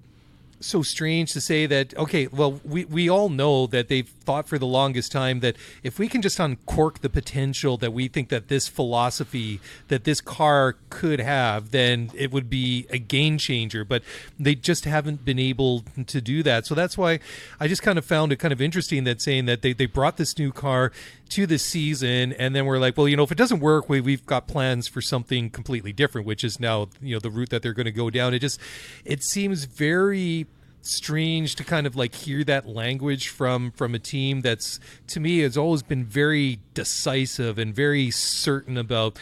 so 0.62 0.82
strange 0.82 1.32
to 1.32 1.40
say 1.40 1.66
that 1.66 1.96
okay 1.96 2.26
well 2.28 2.60
we, 2.64 2.84
we 2.84 3.08
all 3.08 3.28
know 3.28 3.66
that 3.66 3.88
they've 3.88 4.08
thought 4.08 4.48
for 4.48 4.58
the 4.58 4.66
longest 4.66 5.10
time 5.10 5.40
that 5.40 5.56
if 5.82 5.98
we 5.98 6.08
can 6.08 6.22
just 6.22 6.38
uncork 6.38 7.00
the 7.00 7.10
potential 7.10 7.76
that 7.76 7.92
we 7.92 8.08
think 8.08 8.28
that 8.28 8.48
this 8.48 8.68
philosophy 8.68 9.60
that 9.88 10.04
this 10.04 10.20
car 10.20 10.76
could 10.88 11.20
have 11.20 11.70
then 11.72 12.10
it 12.14 12.30
would 12.30 12.48
be 12.48 12.86
a 12.90 12.98
game 12.98 13.38
changer. 13.38 13.84
But 13.84 14.02
they 14.38 14.54
just 14.54 14.84
haven't 14.84 15.24
been 15.24 15.38
able 15.38 15.84
to 16.06 16.20
do 16.20 16.42
that. 16.44 16.66
So 16.66 16.74
that's 16.74 16.96
why 16.96 17.18
i 17.58 17.68
just 17.68 17.82
kind 17.82 17.98
of 17.98 18.04
found 18.04 18.32
it 18.32 18.36
kind 18.36 18.52
of 18.52 18.60
interesting 18.60 19.04
that 19.04 19.20
saying 19.20 19.46
that 19.46 19.62
they, 19.62 19.72
they 19.72 19.86
brought 19.86 20.16
this 20.16 20.38
new 20.38 20.52
car 20.52 20.92
to 21.35 21.47
the 21.47 21.59
season 21.59 22.33
and 22.35 22.55
then 22.55 22.66
we're 22.66 22.78
like 22.78 22.97
well 22.97 23.09
you 23.09 23.16
know 23.16 23.22
if 23.22 23.33
it 23.33 23.39
doesn't 23.39 23.61
work 23.61 23.89
we, 23.89 24.01
we've 24.01 24.26
got 24.26 24.47
plans 24.47 24.89
for 24.89 25.01
something 25.01 25.49
completely 25.49 25.93
different 25.93 26.26
which 26.26 26.45
is 26.45 26.61
now 26.61 26.89
you 27.01 27.14
know 27.14 27.20
the 27.20 27.30
route 27.30 27.51
that 27.51 27.62
they're 27.62 27.72
going 27.72 27.87
to 27.87 27.93
go 27.93 28.11
down. 28.11 28.35
It 28.35 28.41
just 28.41 28.61
it 29.05 29.22
seems 29.22 29.64
very 29.64 30.47
strange 30.80 31.55
to 31.55 31.62
kind 31.62 31.87
of 31.87 31.95
like 31.95 32.14
hear 32.14 32.43
that 32.45 32.66
language 32.66 33.28
from 33.28 33.70
from 33.72 33.95
a 33.95 33.99
team 33.99 34.41
that's 34.41 34.80
to 35.07 35.20
me 35.20 35.39
has 35.39 35.57
always 35.57 35.83
been 35.83 36.05
very 36.05 36.59
decisive 36.74 37.59
and 37.59 37.74
very 37.74 38.11
certain 38.11 38.76
about 38.76 39.18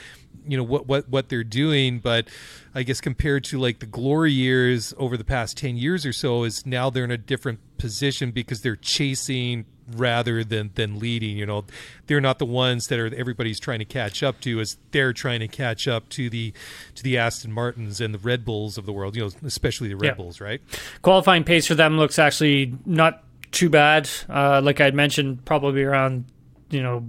you 0.46 0.56
know 0.56 0.62
what 0.64 0.86
what 0.86 1.08
what 1.08 1.28
they're 1.28 1.44
doing. 1.44 1.98
But 1.98 2.28
i 2.74 2.82
guess 2.82 3.00
compared 3.00 3.44
to 3.44 3.58
like 3.58 3.80
the 3.80 3.86
glory 3.86 4.32
years 4.32 4.94
over 4.96 5.16
the 5.16 5.24
past 5.24 5.56
10 5.56 5.76
years 5.76 6.06
or 6.06 6.12
so 6.12 6.44
is 6.44 6.64
now 6.64 6.88
they're 6.88 7.04
in 7.04 7.10
a 7.10 7.18
different 7.18 7.58
position 7.78 8.30
because 8.30 8.60
they're 8.60 8.76
chasing 8.76 9.64
rather 9.94 10.44
than 10.44 10.70
than 10.74 10.98
leading. 10.98 11.36
You 11.36 11.46
know, 11.46 11.64
they're 12.06 12.20
not 12.20 12.38
the 12.38 12.46
ones 12.46 12.88
that 12.88 12.98
are 12.98 13.14
everybody's 13.14 13.60
trying 13.60 13.78
to 13.80 13.84
catch 13.84 14.22
up 14.22 14.40
to, 14.40 14.60
as 14.60 14.76
they're 14.90 15.12
trying 15.12 15.40
to 15.40 15.48
catch 15.48 15.88
up 15.88 16.08
to 16.10 16.30
the 16.30 16.52
to 16.94 17.02
the 17.02 17.18
Aston 17.18 17.52
Martins 17.52 18.00
and 18.00 18.14
the 18.14 18.18
Red 18.18 18.44
Bulls 18.44 18.78
of 18.78 18.86
the 18.86 18.92
world. 18.92 19.16
You 19.16 19.22
know, 19.22 19.30
especially 19.44 19.88
the 19.88 19.96
Red 19.96 20.08
yeah. 20.08 20.14
Bulls, 20.14 20.40
right? 20.40 20.60
Qualifying 21.02 21.44
pace 21.44 21.66
for 21.66 21.74
them 21.74 21.96
looks 21.96 22.18
actually 22.18 22.74
not 22.86 23.24
too 23.52 23.68
bad. 23.68 24.08
Uh, 24.28 24.60
like 24.62 24.80
I'd 24.80 24.94
mentioned, 24.94 25.44
probably 25.44 25.82
around 25.82 26.24
you 26.70 26.82
know 26.82 27.06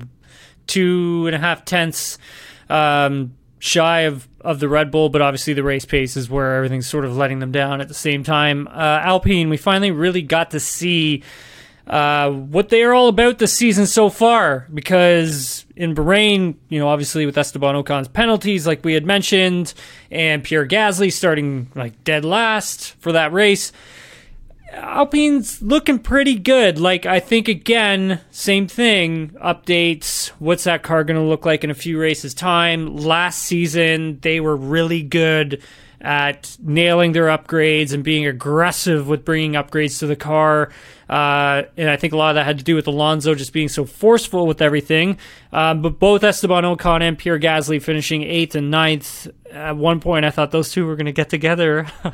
two 0.67 1.25
and 1.27 1.35
a 1.35 1.39
half 1.39 1.65
tenths. 1.65 2.17
Um, 2.69 3.33
shy 3.61 4.01
of, 4.01 4.27
of 4.41 4.59
the 4.59 4.67
Red 4.67 4.89
Bull, 4.89 5.09
but 5.09 5.21
obviously 5.21 5.53
the 5.53 5.63
race 5.63 5.85
pace 5.85 6.17
is 6.17 6.29
where 6.29 6.55
everything's 6.55 6.87
sort 6.87 7.05
of 7.05 7.15
letting 7.15 7.39
them 7.39 7.51
down 7.51 7.79
at 7.79 7.87
the 7.87 7.93
same 7.93 8.23
time. 8.23 8.67
Uh, 8.67 8.99
Alpine, 9.03 9.49
we 9.49 9.57
finally 9.57 9.91
really 9.91 10.23
got 10.23 10.49
to 10.51 10.59
see 10.59 11.21
uh, 11.87 12.31
what 12.31 12.69
they 12.69 12.83
are 12.83 12.93
all 12.93 13.07
about 13.07 13.37
this 13.37 13.53
season 13.53 13.85
so 13.85 14.09
far. 14.09 14.67
Because 14.73 15.65
in 15.75 15.95
Bahrain, 15.95 16.55
you 16.69 16.79
know, 16.79 16.87
obviously 16.87 17.25
with 17.25 17.37
Esteban 17.37 17.75
Ocon's 17.75 18.07
penalties, 18.07 18.67
like 18.67 18.83
we 18.85 18.93
had 18.93 19.05
mentioned, 19.05 19.73
and 20.09 20.43
Pierre 20.43 20.67
Gasly 20.67 21.11
starting 21.11 21.69
like 21.75 22.03
dead 22.03 22.25
last 22.25 22.93
for 22.99 23.11
that 23.11 23.33
race. 23.33 23.71
Alpine's 24.73 25.61
looking 25.61 25.99
pretty 25.99 26.35
good. 26.35 26.79
Like, 26.79 27.05
I 27.05 27.19
think, 27.19 27.49
again, 27.49 28.21
same 28.31 28.67
thing. 28.67 29.31
Updates. 29.43 30.29
What's 30.39 30.63
that 30.63 30.81
car 30.81 31.03
going 31.03 31.19
to 31.19 31.27
look 31.27 31.45
like 31.45 31.63
in 31.63 31.69
a 31.71 31.75
few 31.75 31.99
races' 31.99 32.33
time? 32.33 32.95
Last 32.95 33.39
season, 33.39 34.19
they 34.21 34.39
were 34.39 34.55
really 34.55 35.03
good 35.03 35.61
at 36.01 36.57
nailing 36.59 37.11
their 37.11 37.27
upgrades 37.27 37.93
and 37.93 38.03
being 38.03 38.25
aggressive 38.25 39.07
with 39.07 39.23
bringing 39.23 39.53
upgrades 39.53 39.99
to 39.99 40.07
the 40.07 40.15
car. 40.15 40.71
Uh, 41.07 41.63
and 41.77 41.89
I 41.89 41.97
think 41.97 42.13
a 42.13 42.17
lot 42.17 42.29
of 42.29 42.35
that 42.35 42.45
had 42.45 42.57
to 42.57 42.63
do 42.63 42.73
with 42.73 42.87
Alonso 42.87 43.35
just 43.35 43.53
being 43.53 43.67
so 43.67 43.85
forceful 43.85 44.47
with 44.47 44.61
everything. 44.61 45.17
Um, 45.51 45.81
but 45.81 45.99
both 45.99 46.23
Esteban 46.23 46.63
Ocon 46.63 47.01
and 47.01 47.17
Pierre 47.17 47.37
Gasly 47.37 47.81
finishing 47.81 48.23
eighth 48.23 48.55
and 48.55 48.71
ninth. 48.71 49.27
At 49.51 49.75
one 49.75 49.99
point, 49.99 50.23
I 50.23 50.31
thought 50.31 50.51
those 50.51 50.71
two 50.71 50.85
were 50.85 50.95
going 50.95 51.07
to 51.07 51.11
get 51.11 51.29
together. 51.29 51.85
I 52.03 52.13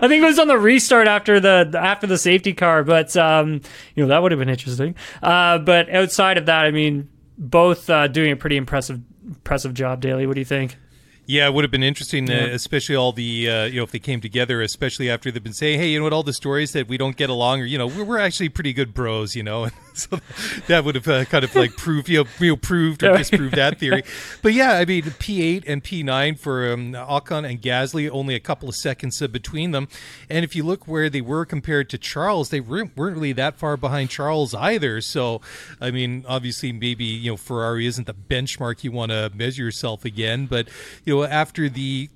think 0.00 0.22
it 0.22 0.22
was 0.22 0.38
on 0.38 0.48
the 0.48 0.58
restart 0.58 1.06
after 1.06 1.38
the 1.38 1.78
after 1.78 2.06
the 2.06 2.16
safety 2.16 2.54
car, 2.54 2.82
but 2.82 3.14
um, 3.14 3.60
you 3.94 4.02
know 4.02 4.06
that 4.06 4.22
would 4.22 4.32
have 4.32 4.38
been 4.38 4.48
interesting. 4.48 4.94
Uh, 5.22 5.58
but 5.58 5.94
outside 5.94 6.38
of 6.38 6.46
that, 6.46 6.64
I 6.64 6.70
mean, 6.70 7.10
both 7.36 7.90
uh, 7.90 8.08
doing 8.08 8.32
a 8.32 8.36
pretty 8.36 8.56
impressive 8.56 9.02
impressive 9.26 9.74
job. 9.74 10.00
Dailey. 10.00 10.26
what 10.26 10.34
do 10.34 10.40
you 10.40 10.46
think? 10.46 10.78
Yeah, 11.26 11.46
it 11.46 11.54
would 11.54 11.64
have 11.64 11.70
been 11.70 11.82
interesting, 11.82 12.30
uh, 12.30 12.34
yeah. 12.34 12.42
uh, 12.42 12.46
especially 12.48 12.96
all 12.96 13.12
the 13.12 13.48
uh, 13.48 13.64
you 13.64 13.76
know 13.76 13.82
if 13.82 13.90
they 13.90 13.98
came 13.98 14.20
together, 14.20 14.60
especially 14.60 15.10
after 15.10 15.30
they've 15.30 15.42
been 15.42 15.52
saying, 15.54 15.80
hey, 15.80 15.88
you 15.88 15.98
know 15.98 16.04
what, 16.04 16.12
all 16.12 16.22
the 16.22 16.32
stories 16.34 16.72
that 16.72 16.88
we 16.88 16.98
don't 16.98 17.16
get 17.16 17.30
along, 17.30 17.62
or 17.62 17.64
you 17.64 17.78
know, 17.78 17.86
we're, 17.86 18.04
we're 18.04 18.18
actually 18.18 18.48
pretty 18.48 18.72
good 18.72 18.92
bros, 18.92 19.34
you 19.34 19.42
know. 19.42 19.68
so 19.96 20.18
that 20.66 20.84
would 20.84 20.96
have 20.96 21.06
uh, 21.06 21.24
kind 21.24 21.44
of 21.44 21.54
like 21.54 21.76
proved, 21.76 22.08
you 22.08 22.24
know, 22.24 22.30
you 22.40 22.48
know 22.50 22.56
proved 22.56 23.04
or 23.04 23.16
disproved 23.16 23.54
that 23.54 23.78
theory. 23.78 24.02
But 24.42 24.52
yeah, 24.52 24.72
I 24.72 24.84
mean, 24.84 25.04
P8 25.04 25.64
and 25.66 25.82
P9 25.82 26.38
for 26.38 26.72
um, 26.72 26.92
Ocon 26.92 27.48
and 27.48 27.62
Gasly, 27.62 28.10
only 28.10 28.34
a 28.34 28.40
couple 28.40 28.68
of 28.68 28.74
seconds 28.74 29.22
uh, 29.22 29.28
between 29.28 29.70
them. 29.70 29.88
And 30.28 30.44
if 30.44 30.56
you 30.56 30.64
look 30.64 30.88
where 30.88 31.08
they 31.08 31.20
were 31.20 31.46
compared 31.46 31.88
to 31.90 31.98
Charles, 31.98 32.50
they 32.50 32.60
weren't, 32.60 32.96
weren't 32.96 33.14
really 33.14 33.32
that 33.32 33.56
far 33.56 33.76
behind 33.76 34.10
Charles 34.10 34.52
either. 34.54 35.00
So, 35.00 35.40
I 35.80 35.90
mean, 35.90 36.24
obviously, 36.28 36.72
maybe 36.72 37.04
you 37.04 37.32
know 37.32 37.36
Ferrari 37.36 37.86
isn't 37.86 38.06
the 38.06 38.14
benchmark 38.14 38.82
you 38.82 38.90
want 38.90 39.12
to 39.12 39.30
measure 39.34 39.62
yourself 39.62 40.04
again, 40.04 40.46
but 40.46 40.68
you 41.04 41.14
know 41.14 41.24
after 41.24 41.68
the 41.68 42.10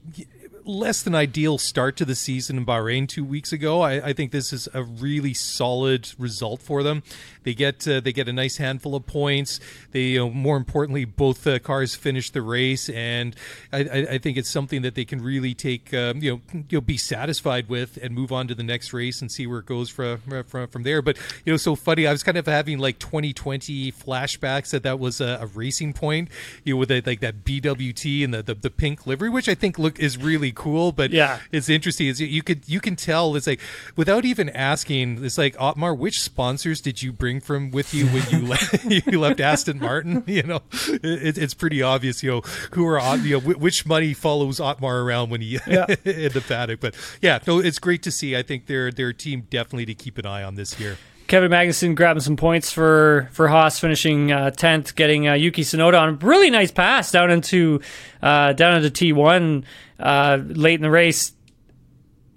less 0.69 1.03
than 1.03 1.15
ideal 1.15 1.57
start 1.57 1.97
to 1.97 2.05
the 2.05 2.15
season 2.15 2.59
in 2.59 2.67
Bahrain 2.67 3.09
two 3.09 3.25
weeks 3.25 3.53
ago. 3.53 3.81
I, 3.81 4.09
I 4.09 4.13
think 4.13 4.33
this 4.33 4.53
is 4.53 4.69
a 4.75 4.83
really 4.83 5.33
solid 5.33 6.11
result 6.19 6.61
for 6.61 6.83
them. 6.83 7.03
They 7.49 7.55
get 7.55 7.89
uh, 7.89 8.01
they 8.01 8.13
get 8.13 8.29
a 8.29 8.33
nice 8.35 8.59
handful 8.59 8.95
of 8.95 9.07
points. 9.07 9.59
They, 9.93 10.09
you 10.09 10.19
know, 10.19 10.29
more 10.29 10.59
importantly, 10.59 11.07
both 11.07 11.47
uh, 11.47 11.59
cars 11.59 11.95
finish 11.95 12.29
the 12.29 12.43
race, 12.43 12.91
and 12.91 13.35
I, 13.73 13.79
I, 14.11 14.19
think 14.19 14.37
it's 14.37 14.51
something 14.51 14.83
that 14.83 14.95
they 14.95 15.07
can 15.07 15.23
really 15.23 15.55
take, 15.55 15.95
um, 15.95 16.19
you 16.19 16.31
know, 16.31 16.41
you 16.53 16.77
know, 16.77 16.81
be 16.83 16.99
satisfied 16.99 17.71
with 17.71 17.99
and 18.03 18.15
move 18.15 18.33
on 18.33 18.49
to 18.49 18.55
the 18.55 18.63
next 18.63 18.93
race 18.93 19.23
and 19.23 19.33
see 19.33 19.47
where 19.47 19.61
it 19.61 19.65
goes 19.65 19.89
from 19.89 20.21
from, 20.47 20.69
from 20.69 20.83
there. 20.83 21.01
But 21.01 21.17
you 21.47 21.55
know, 21.55 21.57
so 21.57 21.75
funny. 21.75 22.07
I 22.07 22.13
was 22.13 22.23
kind 22.23 22.37
of 22.37 22.45
having 22.45 22.81
like 22.81 22.99
2020 22.99 23.93
flashbacks 23.93 24.69
that 24.73 24.83
that 24.83 24.99
was 24.99 25.19
a, 25.23 25.39
a 25.41 25.47
racing 25.47 25.95
point, 25.95 26.29
you 26.65 26.75
know, 26.75 26.79
with 26.81 26.91
like 26.91 27.21
that 27.21 27.45
BWT 27.45 28.25
and 28.25 28.35
the, 28.35 28.43
the, 28.43 28.57
the 28.57 28.71
pink 28.71 29.07
livery, 29.07 29.31
which 29.31 29.49
I 29.49 29.55
think 29.55 29.79
look 29.79 29.99
is 29.99 30.19
really 30.19 30.53
cool. 30.53 30.93
But 30.93 31.13
yeah, 31.13 31.39
it's 31.51 31.71
interesting. 31.71 32.09
Is 32.09 32.21
you 32.21 32.43
could 32.43 32.69
you 32.69 32.81
can 32.81 32.95
tell 32.95 33.35
it's 33.37 33.47
like 33.47 33.61
without 33.97 34.27
even 34.27 34.51
asking, 34.51 35.25
it's 35.25 35.39
like 35.39 35.59
Otmar, 35.59 35.95
which 35.95 36.21
sponsors 36.21 36.83
did 36.83 37.03
you 37.03 37.11
bring 37.11 37.38
from 37.41 37.71
with 37.71 37.93
you 37.95 38.07
when 38.07 38.23
you 38.31 38.47
left 38.47 38.85
you 39.07 39.21
left 39.21 39.41
Aston 39.41 39.79
Martin? 39.79 40.25
You 40.39 40.43
know, 40.43 40.61
it, 40.73 41.39
it's 41.39 41.55
pretty 41.55 41.83
obvious. 41.83 42.23
You 42.23 42.31
know 42.31 42.41
who 42.73 42.87
are 42.87 43.17
you 43.17 43.41
know 43.41 43.41
which 43.41 43.87
money 43.87 44.15
follows 44.15 44.61
Otmar 44.61 45.03
around 45.03 45.31
when 45.31 45.41
he 45.41 45.59
yeah. 45.67 45.87
in 46.05 46.33
the 46.33 46.45
paddock. 46.47 46.81
But 46.81 46.95
yeah, 47.21 47.39
no, 47.47 47.59
it's 47.59 47.79
great 47.79 48.03
to 48.05 48.11
see. 48.11 48.37
I 48.37 48.43
think 48.43 48.67
they're 48.67 48.93
they're 48.93 49.09
a 49.09 49.15
team 49.15 49.47
definitely 49.51 49.87
to 49.87 49.95
keep 49.95 50.19
an 50.19 50.27
eye 50.27 50.43
on 50.43 50.55
this 50.55 50.79
year. 50.79 50.99
Kevin 51.29 51.51
Magnussen 51.51 51.95
grabbing 51.95 52.23
some 52.23 52.37
points 52.37 52.73
for 52.73 53.29
for 53.33 53.49
Haas, 53.49 53.79
finishing 53.79 54.33
uh, 54.33 54.51
tenth, 54.51 54.95
getting 54.97 55.29
uh, 55.29 55.35
Yuki 55.35 55.63
Tsunoda 55.63 56.01
on 56.01 56.09
a 56.09 56.13
really 56.13 56.49
nice 56.49 56.71
pass 56.71 57.13
down 57.13 57.31
into 57.31 57.81
uh, 58.23 58.55
down 58.55 58.77
into 58.77 58.91
T 58.91 59.13
one 59.13 59.65
uh, 60.01 60.39
late 60.43 60.75
in 60.75 60.83
the 60.83 60.91
race. 60.91 61.33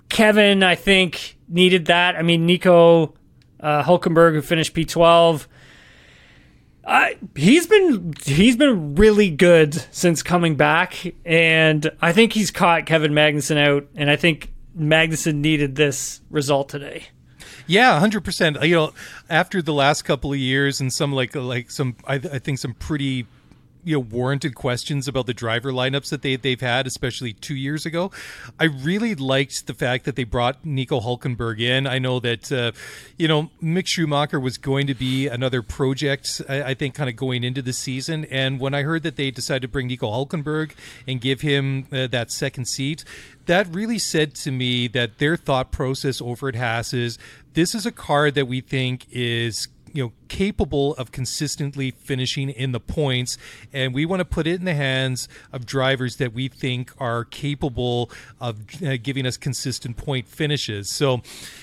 Kevin, 0.09 0.61
I 0.61 0.75
think, 0.75 1.37
needed 1.47 1.85
that. 1.85 2.17
I 2.17 2.21
mean, 2.21 2.45
Nico 2.45 3.13
uh, 3.61 3.83
Hulkenberg, 3.83 4.33
who 4.33 4.41
finished 4.41 4.73
P 4.73 4.85
twelve. 4.85 5.47
Uh, 6.83 7.09
he's 7.35 7.67
been 7.67 8.13
he's 8.25 8.55
been 8.55 8.95
really 8.95 9.29
good 9.29 9.73
since 9.91 10.23
coming 10.23 10.55
back, 10.55 11.13
and 11.25 11.91
I 12.01 12.11
think 12.11 12.33
he's 12.33 12.49
caught 12.49 12.85
Kevin 12.85 13.11
Magnussen 13.11 13.57
out, 13.57 13.87
and 13.95 14.09
I 14.09 14.15
think 14.15 14.51
Magnussen 14.77 15.35
needed 15.35 15.75
this 15.75 16.21
result 16.29 16.69
today. 16.69 17.05
Yeah, 17.67 17.99
hundred 17.99 18.23
percent. 18.23 18.61
You 18.63 18.75
know, 18.75 18.93
after 19.29 19.61
the 19.61 19.73
last 19.73 20.01
couple 20.03 20.33
of 20.33 20.39
years 20.39 20.81
and 20.81 20.91
some 20.91 21.13
like 21.13 21.35
like 21.35 21.69
some 21.69 21.95
I, 22.05 22.15
I 22.15 22.39
think 22.39 22.57
some 22.57 22.73
pretty 22.73 23.27
you 23.83 23.95
know 23.95 23.99
warranted 23.99 24.55
questions 24.55 25.07
about 25.07 25.25
the 25.25 25.33
driver 25.33 25.71
lineups 25.71 26.09
that 26.09 26.21
they 26.21 26.35
they've 26.35 26.61
had, 26.61 26.87
especially 26.87 27.33
two 27.33 27.55
years 27.55 27.85
ago. 27.85 28.11
I 28.59 28.65
really 28.65 29.15
liked 29.15 29.67
the 29.67 29.73
fact 29.73 30.05
that 30.05 30.15
they 30.15 30.23
brought 30.23 30.65
Nico 30.65 30.99
Hulkenberg 30.99 31.59
in. 31.59 31.87
I 31.87 31.99
know 31.99 32.19
that 32.19 32.51
uh, 32.51 32.71
you 33.17 33.27
know 33.27 33.49
Mick 33.61 33.87
Schumacher 33.87 34.39
was 34.39 34.57
going 34.57 34.87
to 34.87 34.93
be 34.93 35.27
another 35.27 35.61
project. 35.61 36.41
I, 36.47 36.63
I 36.63 36.73
think 36.73 36.95
kind 36.95 37.09
of 37.09 37.15
going 37.15 37.43
into 37.43 37.61
the 37.61 37.73
season, 37.73 38.25
and 38.25 38.59
when 38.59 38.73
I 38.73 38.83
heard 38.83 39.03
that 39.03 39.15
they 39.15 39.31
decided 39.31 39.63
to 39.63 39.67
bring 39.67 39.87
Nico 39.87 40.07
Hulkenberg 40.07 40.71
and 41.07 41.19
give 41.19 41.41
him 41.41 41.87
uh, 41.91 42.07
that 42.07 42.31
second 42.31 42.65
seat, 42.65 43.03
that 43.45 43.67
really 43.73 43.99
said 43.99 44.35
to 44.35 44.51
me 44.51 44.87
that 44.89 45.17
their 45.17 45.35
thought 45.35 45.71
process 45.71 46.21
over 46.21 46.49
at 46.49 46.55
Haas 46.55 46.93
is 46.93 47.17
this 47.53 47.75
is 47.75 47.85
a 47.85 47.91
car 47.91 48.31
that 48.31 48.47
we 48.47 48.61
think 48.61 49.05
is 49.11 49.67
you 49.93 50.03
know 50.03 50.11
capable 50.27 50.95
of 50.95 51.11
consistently 51.11 51.91
finishing 51.91 52.49
in 52.49 52.71
the 52.71 52.79
points. 52.79 53.37
And 53.73 53.93
we 53.93 54.05
want 54.05 54.21
to 54.21 54.25
put 54.25 54.47
it 54.47 54.59
in 54.59 54.65
the 54.65 54.73
hands 54.73 55.27
of 55.51 55.65
drivers 55.65 56.17
that 56.17 56.33
we 56.33 56.47
think 56.47 56.91
are 56.99 57.25
capable 57.25 58.09
of 58.39 58.59
uh, 58.83 58.97
giving 59.01 59.25
us 59.25 59.37
consistent 59.37 59.97
point 59.97 60.27
finishes. 60.27 60.89
So 60.89 61.21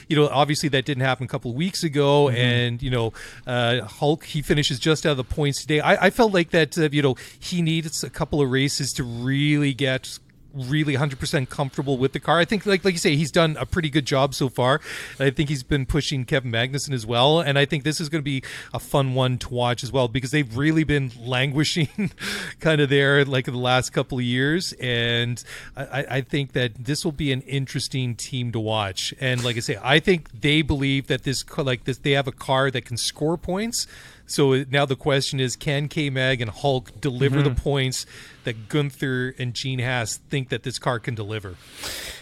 you 0.08 0.16
know 0.16 0.28
obviously 0.28 0.68
that 0.70 0.84
didn't 0.84 1.04
happen 1.04 1.24
a 1.24 1.28
couple 1.28 1.50
of 1.50 1.56
weeks 1.56 1.82
ago 1.82 2.26
mm-hmm. 2.26 2.36
and 2.36 2.82
you 2.82 2.90
know 2.90 3.12
uh, 3.46 3.82
hulk 3.82 4.24
he 4.24 4.42
finishes 4.42 4.78
just 4.78 5.06
out 5.06 5.12
of 5.12 5.16
the 5.16 5.24
points 5.24 5.62
today. 5.62 5.80
I, 5.80 6.06
I 6.06 6.10
felt 6.10 6.32
like 6.32 6.50
that 6.50 6.76
uh, 6.76 6.88
you 6.92 7.02
know 7.02 7.16
he 7.38 7.62
needs 7.62 8.04
a 8.04 8.10
couple 8.10 8.40
of 8.40 8.50
races 8.50 8.92
to 8.94 9.04
really 9.04 9.74
get 9.74 10.18
really 10.58 10.94
100% 10.94 11.48
comfortable 11.48 11.98
with 11.98 12.12
the 12.12 12.20
car. 12.20 12.38
I 12.38 12.44
think, 12.44 12.66
like 12.66 12.84
like 12.84 12.94
you 12.94 12.98
say, 12.98 13.16
he's 13.16 13.30
done 13.30 13.56
a 13.58 13.66
pretty 13.66 13.90
good 13.90 14.04
job 14.04 14.34
so 14.34 14.48
far. 14.48 14.80
I 15.18 15.30
think 15.30 15.48
he's 15.48 15.62
been 15.62 15.86
pushing 15.86 16.24
Kevin 16.24 16.52
Magnussen 16.52 16.92
as 16.92 17.06
well, 17.06 17.40
and 17.40 17.58
I 17.58 17.64
think 17.64 17.84
this 17.84 18.00
is 18.00 18.08
going 18.08 18.20
to 18.20 18.24
be 18.24 18.42
a 18.72 18.78
fun 18.78 19.14
one 19.14 19.38
to 19.38 19.48
watch 19.48 19.82
as 19.82 19.92
well 19.92 20.08
because 20.08 20.30
they've 20.30 20.56
really 20.56 20.84
been 20.84 21.12
languishing, 21.20 22.10
kind 22.60 22.80
of 22.80 22.88
there 22.88 23.24
like 23.24 23.48
in 23.48 23.54
the 23.54 23.60
last 23.60 23.90
couple 23.90 24.18
of 24.18 24.24
years, 24.24 24.72
and 24.74 25.42
I, 25.76 26.06
I 26.10 26.20
think 26.20 26.52
that 26.52 26.72
this 26.74 27.04
will 27.04 27.12
be 27.12 27.32
an 27.32 27.42
interesting 27.42 28.14
team 28.14 28.52
to 28.52 28.60
watch. 28.60 29.14
And 29.20 29.44
like 29.44 29.56
I 29.56 29.60
say, 29.60 29.78
I 29.82 30.00
think 30.00 30.40
they 30.40 30.62
believe 30.62 31.06
that 31.06 31.22
this 31.22 31.44
like 31.56 31.84
this 31.84 31.98
they 31.98 32.12
have 32.12 32.28
a 32.28 32.32
car 32.32 32.70
that 32.70 32.84
can 32.84 32.96
score 32.96 33.36
points. 33.36 33.86
So 34.28 34.64
now 34.70 34.84
the 34.84 34.94
question 34.94 35.40
is, 35.40 35.56
can 35.56 35.88
K 35.88 36.10
Mag 36.10 36.40
and 36.40 36.50
Hulk 36.50 37.00
deliver 37.00 37.40
mm-hmm. 37.40 37.54
the 37.54 37.60
points 37.60 38.06
that 38.44 38.68
Gunther 38.68 39.34
and 39.38 39.54
Gene 39.54 39.80
Haas 39.80 40.18
think 40.28 40.50
that 40.50 40.62
this 40.62 40.78
car 40.78 41.00
can 41.00 41.14
deliver? 41.14 41.56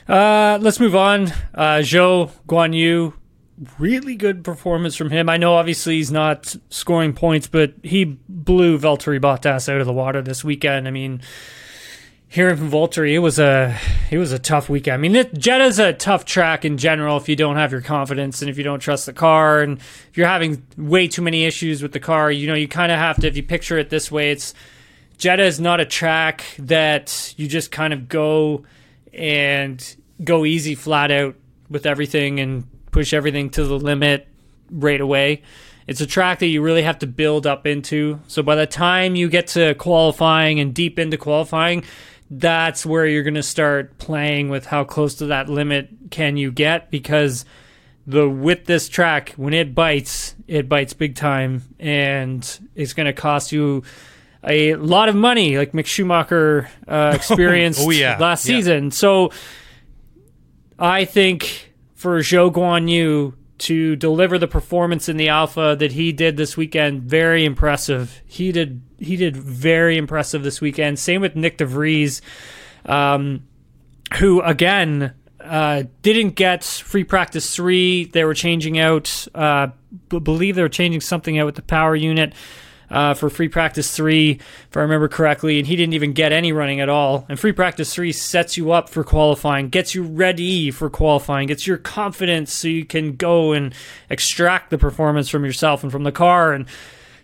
Uh, 0.09 0.59
let's 0.61 0.81
move 0.81 0.95
on. 0.95 1.33
Uh, 1.53 1.81
Zhou 1.83 2.31
Guan 2.49 2.75
Yu, 2.75 3.13
really 3.79 4.15
good 4.15 4.45
performance 4.45 4.95
from 4.97 5.11
him. 5.11 5.29
I 5.29 5.37
know 5.37 5.55
obviously 5.55 5.97
he's 5.97 6.13
not 6.13 6.55
scoring 6.71 7.13
points, 7.13 7.49
but 7.49 7.75
he 7.83 8.05
blew 8.29 8.79
Valtteri 8.79 9.21
Bottas 9.21 9.69
out 9.69 9.81
of 9.81 9.87
the 9.87 9.93
water 9.93 10.23
this 10.23 10.45
weekend. 10.45 10.87
I 10.87 10.93
mean, 10.93 11.23
hearing 12.29 12.57
from 12.57 12.70
Valtteri, 12.70 13.14
it 13.14 13.20
was 13.20 13.39
a 13.39 13.79
it 14.11 14.18
was 14.18 14.33
a 14.33 14.39
tough 14.39 14.68
weekend. 14.68 14.95
I 14.95 14.97
mean, 14.99 15.16
it, 15.16 15.35
Jeddah's 15.35 15.79
a 15.79 15.93
tough 15.93 16.24
track 16.24 16.64
in 16.64 16.79
general 16.79 17.16
if 17.16 17.29
you 17.29 17.37
don't 17.37 17.57
have 17.57 17.72
your 17.72 17.81
confidence 17.81 18.43
and 18.43 18.51
if 18.51 18.59
you 18.59 18.64
don't 18.64 18.81
trust 18.81 19.07
the 19.07 19.12
car 19.12 19.61
and 19.61 19.79
if 19.79 20.12
you're 20.14 20.27
having 20.27 20.66
way 20.77 21.09
too 21.09 21.22
many 21.22 21.45
issues 21.45 21.83
with 21.83 21.93
the 21.93 22.01
car. 22.01 22.31
You 22.31 22.47
know, 22.47 22.55
you 22.55 22.68
kind 22.68 22.93
of 22.93 22.99
have 22.99 23.16
to. 23.20 23.27
If 23.27 23.37
you 23.37 23.43
picture 23.43 23.79
it 23.79 23.91
this 23.91 24.11
way, 24.11 24.31
it's 24.31 24.55
Jeddah 25.18 25.45
is 25.45 25.61
not 25.61 25.81
a 25.81 25.87
track 25.87 26.45
that 26.59 27.35
you 27.37 27.49
just 27.49 27.70
kind 27.70 27.93
of 27.93 28.09
go 28.09 28.64
and 29.12 29.97
go 30.22 30.45
easy 30.45 30.74
flat 30.74 31.11
out 31.11 31.37
with 31.70 31.87
everything 31.87 32.39
and 32.41 32.66
push 32.91 33.12
everything 33.12 33.51
to 33.51 33.64
the 33.64 33.79
limit 33.79 34.29
right 34.70 35.01
away. 35.01 35.43
It's 35.87 36.01
a 36.01 36.07
track 36.07 36.41
that 36.41 36.47
you 36.47 36.62
really 36.62 36.83
have 36.83 36.99
to 36.99 37.07
build 37.07 37.47
up 37.47 37.66
into. 37.66 38.20
So 38.27 38.43
by 38.43 38.57
the 38.57 38.66
time 38.66 39.14
you 39.14 39.29
get 39.29 39.49
to 39.49 39.74
qualifying 39.74 40.59
and 40.59 40.74
deep 40.74 40.99
into 40.99 41.16
qualifying, 41.16 41.85
that's 42.31 42.85
where 42.85 43.07
you're 43.07 43.22
going 43.22 43.35
to 43.35 43.43
start 43.43 43.99
playing 43.99 44.49
with 44.49 44.66
how 44.66 44.85
close 44.85 45.16
to 45.16 45.27
that 45.27 45.49
limit 45.49 45.89
can 46.11 46.37
you 46.37 46.51
get 46.51 46.91
because 46.91 47.45
the 48.07 48.29
with 48.29 48.64
this 48.66 48.89
track 48.89 49.33
when 49.37 49.53
it 49.53 49.74
bites 49.74 50.35
it 50.47 50.68
bites 50.68 50.93
big 50.93 51.14
time 51.14 51.62
and 51.79 52.61
it's 52.74 52.93
going 52.93 53.07
to 53.07 53.12
cost 53.12 53.53
you 53.53 53.83
a 54.45 54.74
lot 54.77 55.09
of 55.09 55.16
money 55.16 55.59
like 55.59 55.72
Mick 55.72 55.87
Schumacher 55.87 56.68
uh, 56.87 57.12
experienced 57.16 57.81
oh, 57.83 57.91
yeah. 57.91 58.16
last 58.18 58.47
yeah. 58.47 58.57
season 58.57 58.91
so 58.91 59.31
I 60.79 61.05
think 61.05 61.74
for 61.95 62.18
Zhou 62.20 62.53
Guan 62.53 62.89
Yu 62.89 63.35
to 63.59 63.97
deliver 63.97 64.39
the 64.39 64.47
performance 64.47 65.09
in 65.09 65.16
the 65.16 65.29
Alfa 65.29 65.77
that 65.79 65.93
he 65.93 66.12
did 66.12 66.37
this 66.37 66.57
weekend 66.57 67.03
very 67.03 67.45
impressive 67.45 68.22
he 68.27 68.53
did 68.53 68.83
he 68.99 69.16
did 69.16 69.36
very 69.36 69.97
impressive 69.97 70.42
this 70.42 70.61
weekend 70.61 70.99
same 70.99 71.20
with 71.20 71.36
Nick 71.36 71.59
de 71.59 71.66
Vries 71.66 72.22
um, 72.84 73.42
who 74.18 74.40
again 74.42 75.12
uh, 75.40 75.84
didn't 76.03 76.30
get 76.30 76.64
free 76.64 77.05
practice 77.05 77.55
three 77.55 78.05
they 78.07 78.24
were 78.24 78.34
changing 78.34 78.78
out 78.78 79.26
uh, 79.34 79.68
b- 80.09 80.18
believe 80.18 80.57
they 80.57 80.62
were 80.62 80.68
changing 80.68 81.01
something 81.01 81.38
out 81.38 81.47
with 81.47 81.57
the 81.57 81.62
power 81.62 81.94
unit 81.94 82.32
uh, 82.90 83.14
for 83.14 83.28
free 83.30 83.49
practice 83.49 83.94
three, 83.94 84.32
if 84.32 84.76
I 84.76 84.80
remember 84.80 85.09
correctly, 85.09 85.59
and 85.59 85.66
he 85.66 85.76
didn't 85.76 85.94
even 85.94 86.12
get 86.12 86.32
any 86.32 86.53
running 86.53 86.80
at 86.80 86.88
all. 86.88 87.26
And 87.28 87.38
free 87.38 87.53
practice 87.53 87.92
three 87.92 88.12
sets 88.12 88.57
you 88.57 88.72
up 88.72 88.88
for 88.88 89.03
qualifying, 89.03 89.68
gets 89.68 89.94
you 89.94 90.03
ready 90.03 90.70
for 90.70 90.88
qualifying, 90.88 91.49
gets 91.49 91.66
your 91.66 91.78
confidence 91.78 92.53
so 92.53 92.68
you 92.68 92.84
can 92.84 93.16
go 93.16 93.53
and 93.53 93.74
extract 94.09 94.70
the 94.70 94.78
performance 94.78 95.28
from 95.28 95.44
yourself 95.44 95.82
and 95.82 95.90
from 95.90 96.05
the 96.05 96.12
car. 96.12 96.53
And 96.53 96.66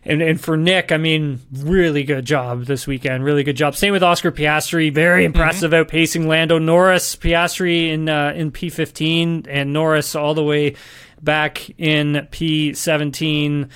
and, 0.05 0.21
and 0.21 0.41
for 0.41 0.57
Nick, 0.57 0.91
I 0.91 0.97
mean, 0.97 1.41
really 1.53 2.03
good 2.03 2.25
job 2.25 2.65
this 2.65 2.87
weekend. 2.87 3.25
Really 3.25 3.45
good 3.45 3.57
job. 3.57 3.77
Same 3.77 3.93
with 3.93 4.03
Oscar 4.03 4.33
Piastri. 4.33 4.93
Very 4.93 5.25
mm-hmm. 5.25 5.35
impressive 5.35 5.71
mm-hmm. 5.71 5.89
outpacing 5.89 6.27
Lando 6.27 6.59
Norris. 6.59 7.15
Piastri 7.15 7.91
in 7.91 8.09
uh, 8.09 8.33
in 8.35 8.51
P15 8.51 9.47
and 9.49 9.73
Norris 9.73 10.15
all 10.17 10.35
the 10.35 10.43
way 10.43 10.75
back 11.23 11.71
in 11.79 12.27
P17. 12.33 13.69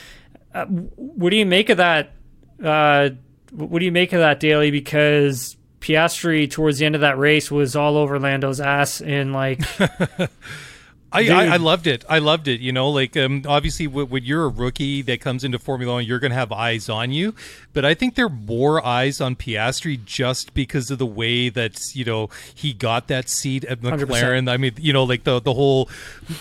uh, 0.52 0.64
what 0.66 1.30
do 1.30 1.36
you 1.36 1.46
make 1.46 1.68
of 1.68 1.76
that? 1.76 2.12
Uh, 2.62 3.10
what 3.52 3.78
do 3.78 3.84
you 3.84 3.92
make 3.92 4.12
of 4.12 4.18
that, 4.18 4.40
Dailey? 4.40 4.72
Because 4.72 5.56
Piastri 5.80 6.50
towards 6.50 6.78
the 6.78 6.86
end 6.86 6.96
of 6.96 7.02
that 7.02 7.18
race 7.18 7.50
was 7.52 7.76
all 7.76 7.96
over 7.96 8.18
Lando's 8.18 8.60
ass 8.60 9.00
in 9.00 9.32
like 9.32 9.60
I, 11.16 11.28
I, 11.28 11.54
I, 11.54 11.56
loved 11.56 11.86
it. 11.86 12.04
I 12.08 12.18
loved 12.18 12.48
it. 12.48 12.60
You 12.60 12.72
know, 12.72 12.90
like 12.90 13.16
um, 13.16 13.42
obviously 13.46 13.86
when, 13.86 14.08
when, 14.08 14.24
you're 14.24 14.44
a 14.44 14.48
rookie 14.48 15.02
that 15.02 15.20
comes 15.20 15.44
into 15.44 15.58
Formula 15.58 15.94
One, 15.94 16.04
you're 16.04 16.18
going 16.18 16.30
to 16.30 16.36
have 16.36 16.52
eyes 16.52 16.88
on 16.88 17.12
you. 17.12 17.34
But 17.72 17.84
I 17.84 17.94
think 17.94 18.14
there 18.14 18.26
are 18.26 18.30
more 18.30 18.84
eyes 18.84 19.20
on 19.20 19.36
Piastri 19.36 20.02
just 20.04 20.54
because 20.54 20.90
of 20.90 20.98
the 20.98 21.06
way 21.06 21.48
that 21.48 21.94
you 21.94 22.04
know 22.04 22.28
he 22.54 22.72
got 22.72 23.08
that 23.08 23.28
seat 23.28 23.64
at 23.64 23.80
McLaren. 23.80 24.44
100%. 24.44 24.50
I 24.50 24.56
mean, 24.56 24.72
you 24.78 24.92
know, 24.92 25.04
like 25.04 25.24
the 25.24 25.40
the 25.40 25.54
whole 25.54 25.88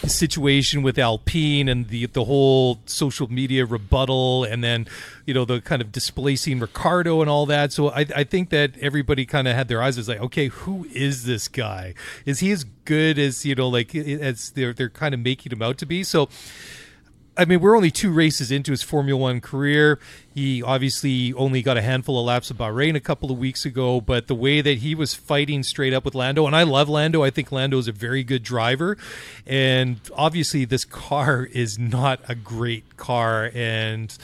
situation 0.05 0.83
with 0.83 0.97
Alpine 0.97 1.69
and 1.69 1.87
the 1.87 2.07
the 2.07 2.25
whole 2.25 2.79
social 2.85 3.31
media 3.31 3.65
rebuttal, 3.65 4.43
and 4.43 4.63
then 4.63 4.87
you 5.25 5.33
know 5.33 5.45
the 5.45 5.61
kind 5.61 5.81
of 5.81 5.91
displacing 5.91 6.59
Ricciardo 6.59 7.21
and 7.21 7.29
all 7.29 7.45
that. 7.47 7.71
So 7.71 7.89
I, 7.89 8.05
I 8.15 8.23
think 8.23 8.49
that 8.49 8.77
everybody 8.79 9.25
kind 9.25 9.47
of 9.47 9.55
had 9.55 9.67
their 9.67 9.81
eyes 9.81 9.97
was 9.97 10.07
like, 10.07 10.19
okay, 10.21 10.47
who 10.47 10.87
is 10.91 11.25
this 11.25 11.47
guy? 11.47 11.93
Is 12.25 12.39
he 12.39 12.51
as 12.51 12.63
good 12.85 13.17
as 13.17 13.45
you 13.45 13.55
know, 13.55 13.67
like 13.67 13.95
as 13.95 14.51
they're 14.51 14.73
they're 14.73 14.89
kind 14.89 15.13
of 15.13 15.19
making 15.19 15.51
him 15.51 15.61
out 15.61 15.77
to 15.79 15.85
be? 15.85 16.03
So. 16.03 16.29
I 17.37 17.43
mean, 17.43 17.59
we're 17.59 17.75
only 17.75 17.91
two 17.91 18.13
races 18.13 18.49
into 18.49 18.71
his 18.71 18.81
Formula 18.81 19.19
One 19.19 19.41
career. 19.41 19.99
He 20.33 20.63
obviously 20.63 21.33
only 21.33 21.61
got 21.61 21.75
a 21.75 21.81
handful 21.81 22.17
of 22.17 22.25
laps 22.25 22.49
of 22.49 22.55
Bahrain 22.55 22.95
a 22.95 23.01
couple 23.01 23.29
of 23.29 23.37
weeks 23.37 23.65
ago, 23.65 23.99
but 23.99 24.27
the 24.27 24.35
way 24.35 24.61
that 24.61 24.77
he 24.77 24.95
was 24.95 25.13
fighting 25.13 25.61
straight 25.61 25.93
up 25.93 26.05
with 26.05 26.15
Lando, 26.15 26.47
and 26.47 26.55
I 26.55 26.63
love 26.63 26.87
Lando. 26.87 27.23
I 27.23 27.31
think 27.31 27.51
Lando 27.51 27.77
is 27.77 27.89
a 27.89 27.91
very 27.91 28.23
good 28.23 28.41
driver. 28.41 28.97
And 29.45 29.99
obviously, 30.15 30.63
this 30.63 30.85
car 30.85 31.43
is 31.43 31.77
not 31.77 32.21
a 32.29 32.35
great 32.35 32.95
car. 32.95 33.51
And 33.53 34.17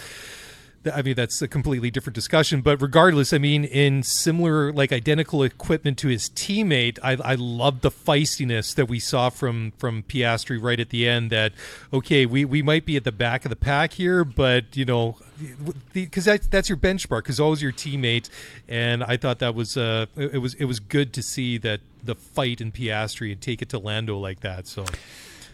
I 0.91 1.01
mean, 1.01 1.15
that's 1.15 1.41
a 1.41 1.47
completely 1.47 1.91
different 1.91 2.15
discussion. 2.15 2.61
But 2.61 2.82
regardless, 2.82 3.34
I 3.34 3.38
mean, 3.38 3.63
in 3.65 4.03
similar, 4.03 4.73
like 4.73 4.91
identical 4.91 5.43
equipment 5.43 5.97
to 5.99 6.07
his 6.07 6.29
teammate, 6.29 6.97
I, 7.03 7.17
I 7.23 7.36
love 7.36 7.82
the 7.82 7.91
feistiness 7.91 8.73
that 8.75 8.88
we 8.88 8.99
saw 8.99 9.29
from 9.29 9.73
from 9.77 10.03
Piastri 10.03 10.61
right 10.61 10.79
at 10.79 10.89
the 10.89 11.07
end. 11.07 11.29
That 11.29 11.53
okay, 11.93 12.25
we, 12.25 12.45
we 12.45 12.61
might 12.61 12.86
be 12.86 12.95
at 12.95 13.03
the 13.03 13.11
back 13.11 13.45
of 13.45 13.49
the 13.49 13.55
pack 13.55 13.93
here, 13.93 14.23
but 14.23 14.75
you 14.75 14.86
know, 14.86 15.17
because 15.93 16.25
that, 16.25 16.49
that's 16.49 16.69
your 16.69 16.77
benchmark, 16.77 17.19
because 17.19 17.39
always 17.39 17.61
your 17.61 17.73
teammate. 17.73 18.29
And 18.67 19.03
I 19.03 19.17
thought 19.17 19.39
that 19.39 19.53
was 19.53 19.77
uh, 19.77 20.07
it 20.15 20.41
was 20.41 20.55
it 20.55 20.65
was 20.65 20.79
good 20.79 21.13
to 21.13 21.21
see 21.21 21.57
that 21.59 21.82
the 22.03 22.15
fight 22.15 22.61
in 22.61 22.71
Piastri 22.71 23.32
and 23.32 23.39
take 23.39 23.61
it 23.61 23.69
to 23.69 23.79
Lando 23.79 24.17
like 24.17 24.39
that. 24.39 24.67
So 24.67 24.86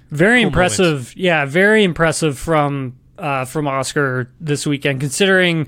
very 0.10 0.42
cool 0.42 0.48
impressive, 0.48 1.16
yeah, 1.18 1.46
very 1.46 1.84
impressive 1.84 2.38
from 2.38 2.96
uh, 3.18 3.46
from 3.46 3.68
Oscar 3.68 4.30
this 4.40 4.66
weekend, 4.66 5.00
considering 5.00 5.68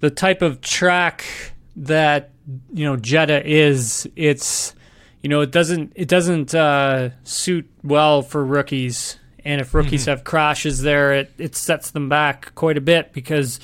the 0.00 0.10
type 0.10 0.42
of 0.42 0.60
track 0.60 1.24
that 1.76 2.30
you 2.72 2.84
know 2.84 2.96
Jeddah 2.96 3.46
is. 3.46 4.08
It's 4.16 4.74
you 5.22 5.28
know 5.28 5.40
it 5.40 5.50
doesn't 5.50 5.92
it 5.94 6.08
doesn't 6.08 6.54
uh, 6.54 7.10
suit 7.24 7.70
well 7.82 8.22
for 8.22 8.44
rookies, 8.44 9.18
and 9.44 9.60
if 9.60 9.74
rookies 9.74 10.02
mm-hmm. 10.02 10.10
have 10.10 10.24
crashes 10.24 10.82
there, 10.82 11.12
it 11.12 11.32
it 11.38 11.56
sets 11.56 11.90
them 11.90 12.08
back 12.08 12.54
quite 12.54 12.76
a 12.76 12.80
bit 12.80 13.12
because 13.12 13.60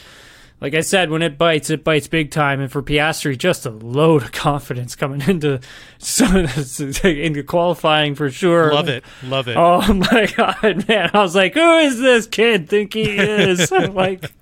like 0.60 0.74
I 0.74 0.80
said, 0.80 1.10
when 1.10 1.22
it 1.22 1.36
bites, 1.36 1.68
it 1.68 1.84
bites 1.84 2.08
big 2.08 2.30
time. 2.30 2.60
And 2.60 2.72
for 2.72 2.82
Piastri, 2.82 3.36
just 3.36 3.66
a 3.66 3.70
load 3.70 4.22
of 4.22 4.32
confidence 4.46 4.96
coming 4.96 5.20
into 5.22 5.60
into 7.04 7.42
qualifying 7.46 8.14
for 8.14 8.30
sure. 8.30 8.72
Love 8.72 8.88
it, 8.88 9.04
love 9.22 9.48
it. 9.48 9.56
Oh 9.56 9.92
my 10.12 10.28
god, 10.36 10.88
man! 10.88 11.10
I 11.12 11.18
was 11.20 11.34
like, 11.34 11.54
who 11.54 11.78
is 11.78 11.98
this 11.98 12.26
kid? 12.26 12.68
Think 12.68 12.94
he 12.94 13.16
is 13.18 13.70
like. 13.70 14.32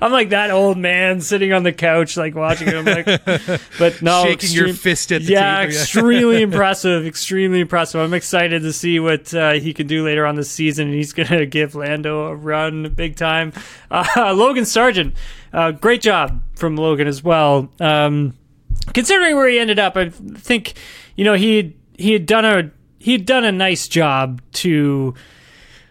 I'm 0.00 0.12
like 0.12 0.30
that 0.30 0.50
old 0.50 0.78
man 0.78 1.20
sitting 1.20 1.52
on 1.52 1.62
the 1.62 1.72
couch, 1.72 2.16
like 2.16 2.34
watching 2.34 2.68
him, 2.68 2.84
like, 2.84 3.06
but 3.78 4.02
no, 4.02 4.22
shaking 4.22 4.32
extreme, 4.34 4.66
your 4.66 4.74
fist 4.74 5.12
at 5.12 5.22
the 5.22 5.32
yeah, 5.32 5.64
TV. 5.64 5.68
extremely 5.68 6.42
impressive, 6.42 7.06
extremely 7.06 7.60
impressive. 7.60 8.00
I'm 8.00 8.14
excited 8.14 8.62
to 8.62 8.72
see 8.72 9.00
what 9.00 9.32
uh, 9.34 9.52
he 9.52 9.72
can 9.72 9.86
do 9.86 10.04
later 10.04 10.26
on 10.26 10.34
this 10.36 10.50
season, 10.50 10.88
and 10.88 10.94
he's 10.94 11.12
gonna 11.12 11.46
give 11.46 11.74
Lando 11.74 12.26
a 12.26 12.34
run 12.34 12.92
big 12.94 13.16
time. 13.16 13.52
Uh, 13.90 14.34
Logan 14.36 14.64
Sargent, 14.64 15.14
uh, 15.52 15.72
great 15.72 16.00
job 16.00 16.40
from 16.54 16.76
Logan 16.76 17.06
as 17.06 17.22
well. 17.22 17.70
Um, 17.80 18.34
considering 18.92 19.36
where 19.36 19.48
he 19.48 19.58
ended 19.58 19.78
up, 19.78 19.96
I 19.96 20.08
think 20.08 20.74
you 21.16 21.24
know 21.24 21.34
he 21.34 21.76
he 21.94 22.12
had 22.12 22.26
done 22.26 22.44
a 22.44 22.70
he 22.98 23.12
had 23.12 23.26
done 23.26 23.44
a 23.44 23.52
nice 23.52 23.88
job 23.88 24.40
to 24.52 25.14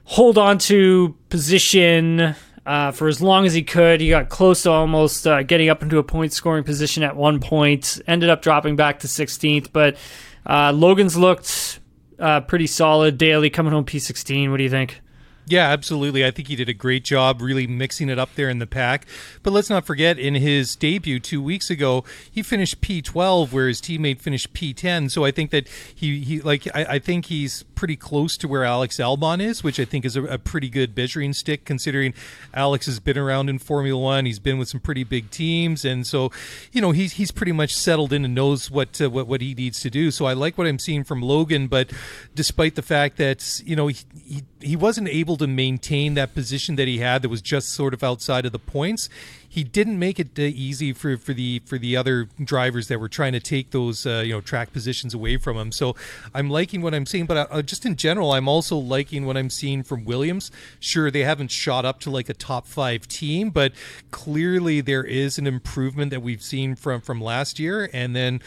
hold 0.06 0.38
on 0.38 0.58
to 0.58 1.16
position 1.30 2.36
uh, 2.66 2.92
for 2.92 3.08
as 3.08 3.22
long 3.22 3.46
as 3.46 3.54
he 3.54 3.64
could. 3.64 4.02
He 4.02 4.10
got 4.10 4.30
close 4.30 4.64
to 4.64 4.72
almost 4.72 5.28
uh, 5.28 5.44
getting 5.44 5.70
up 5.70 5.84
into 5.84 5.98
a 5.98 6.04
point 6.04 6.34
scoring 6.34 6.64
position 6.64 7.04
at 7.04 7.16
one 7.16 7.40
point. 7.40 8.02
Ended 8.08 8.30
up 8.30 8.42
dropping 8.42 8.76
back 8.76 9.00
to 9.00 9.08
16th, 9.08 9.70
but 9.72 9.98
uh, 10.46 10.72
Logan's 10.72 11.18
looked 11.18 11.80
uh, 12.20 12.42
pretty 12.42 12.68
solid. 12.68 13.18
Dailey 13.18 13.52
coming 13.52 13.74
home 13.74 13.86
P16. 13.86 14.50
What 14.50 14.58
do 14.58 14.64
you 14.64 14.70
think? 14.70 15.02
Yeah, 15.46 15.70
absolutely. 15.70 16.26
I 16.26 16.32
think 16.32 16.48
he 16.48 16.56
did 16.56 16.70
a 16.70 16.74
great 16.74 17.04
job 17.04 17.42
really 17.42 17.68
mixing 17.68 18.10
it 18.10 18.18
up 18.18 18.34
there 18.36 18.50
in 18.50 18.60
the 18.60 18.68
pack. 18.68 19.06
But 19.42 19.52
let's 19.52 19.70
not 19.70 19.86
forget, 19.86 20.18
in 20.18 20.36
his 20.36 20.76
debut 20.76 21.20
two 21.20 21.42
weeks 21.42 21.70
ago, 21.70 22.06
he 22.32 22.42
finished 22.42 22.80
P12, 22.80 23.52
where 23.52 23.68
his 23.68 23.82
teammate 23.82 24.22
finished 24.22 24.54
P10. 24.54 25.12
So 25.12 25.26
I 25.26 25.32
think 25.32 25.52
that 25.52 25.68
he, 25.94 26.20
he 26.20 26.40
like, 26.40 26.68
I, 26.74 26.86
I 26.86 27.00
think 27.00 27.26
he's 27.26 27.64
pretty 27.84 27.96
close 27.98 28.38
to 28.38 28.48
where 28.48 28.64
Alex 28.64 28.96
Albon 28.96 29.42
is, 29.42 29.62
which 29.62 29.78
I 29.78 29.84
think 29.84 30.06
is 30.06 30.16
a, 30.16 30.24
a, 30.24 30.38
pretty 30.38 30.70
good 30.70 30.96
measuring 30.96 31.34
stick 31.34 31.66
considering 31.66 32.14
Alex 32.54 32.86
has 32.86 33.02
been 33.02 33.18
around 33.18 33.50
in 33.50 33.60
Formula 33.60 34.02
One. 34.02 34.26
He's 34.26 34.40
been 34.40 34.58
with 34.58 34.70
some 34.70 34.80
pretty 34.80 35.04
big 35.04 35.30
teams, 35.32 35.84
and 35.84 36.08
so 36.08 36.32
you 36.72 36.80
know 36.80 36.92
he's 36.92 37.14
he's 37.14 37.32
pretty 37.32 37.52
much 37.52 37.76
settled 37.76 38.14
in 38.14 38.24
and 38.24 38.34
knows 38.34 38.72
what 38.72 39.02
uh, 39.02 39.10
what 39.10 39.28
what 39.28 39.42
he 39.42 39.54
needs 39.54 39.82
to 39.82 39.90
do. 39.90 40.12
So 40.12 40.24
I 40.26 40.32
like 40.32 40.58
what 40.58 40.66
I'm 40.66 40.80
seeing 40.80 41.04
from 41.04 41.22
Logan, 41.22 41.68
but 41.68 41.92
despite 42.34 42.76
the 42.76 42.82
fact 42.82 43.18
that 43.18 43.62
you 43.66 43.76
know 43.76 43.88
he, 43.88 43.98
he 44.24 44.44
he 44.62 44.76
wasn't 44.78 45.10
able 45.10 45.33
to 45.38 45.48
maintain 45.48 46.14
that 46.16 46.34
position 46.34 46.76
that 46.76 46.88
he 46.88 47.00
had 47.00 47.22
that 47.22 47.30
was 47.30 47.42
just 47.42 47.70
sort 47.70 47.94
of 47.94 48.04
outside 48.04 48.46
of 48.46 48.52
the 48.52 48.60
points 48.60 49.10
he 49.54 49.64
didn't 49.64 50.00
make 50.00 50.20
it 50.20 50.30
uh, 50.40 50.42
easy 50.42 50.94
for, 50.94 51.16
for 51.16 51.32
the 51.32 51.62
for 51.68 51.78
the 51.78 51.96
other 51.96 52.28
drivers 52.44 52.88
that 52.88 53.00
were 53.00 53.08
trying 53.08 53.34
to 53.34 53.40
take 53.40 53.70
those 53.70 54.04
uh, 54.04 54.24
you 54.26 54.34
know 54.34 54.42
track 54.42 54.74
positions 54.74 55.14
away 55.14 55.38
from 55.38 55.56
him. 55.56 55.72
So 55.72 55.96
I'm 56.34 56.50
liking 56.50 56.82
what 56.82 56.96
I'm 56.96 57.06
seeing, 57.06 57.28
but 57.28 57.48
uh, 57.52 57.62
just 57.62 57.86
in 57.86 57.96
general, 57.96 58.32
I'm 58.32 58.48
also 58.48 58.76
liking 58.76 59.28
what 59.28 59.38
I'm 59.38 59.52
seeing 59.52 59.84
from 59.84 60.06
Williams. 60.06 60.50
Sure, 60.80 61.12
they 61.12 61.24
haven't 61.24 61.52
shot 61.52 61.86
up 61.86 62.00
to 62.00 62.10
like 62.10 62.30
a 62.30 62.34
top 62.34 62.66
five 62.66 63.08
team, 63.08 63.52
but 63.52 63.74
clearly 64.10 64.82
there 64.82 65.04
is 65.04 65.38
an 65.38 65.46
improvement 65.46 66.10
that 66.10 66.24
we've 66.24 66.42
seen 66.42 66.74
from 66.74 67.02
from 67.02 67.22
last 67.22 67.60
year, 67.60 67.88
and 67.94 68.16
then. 68.16 68.42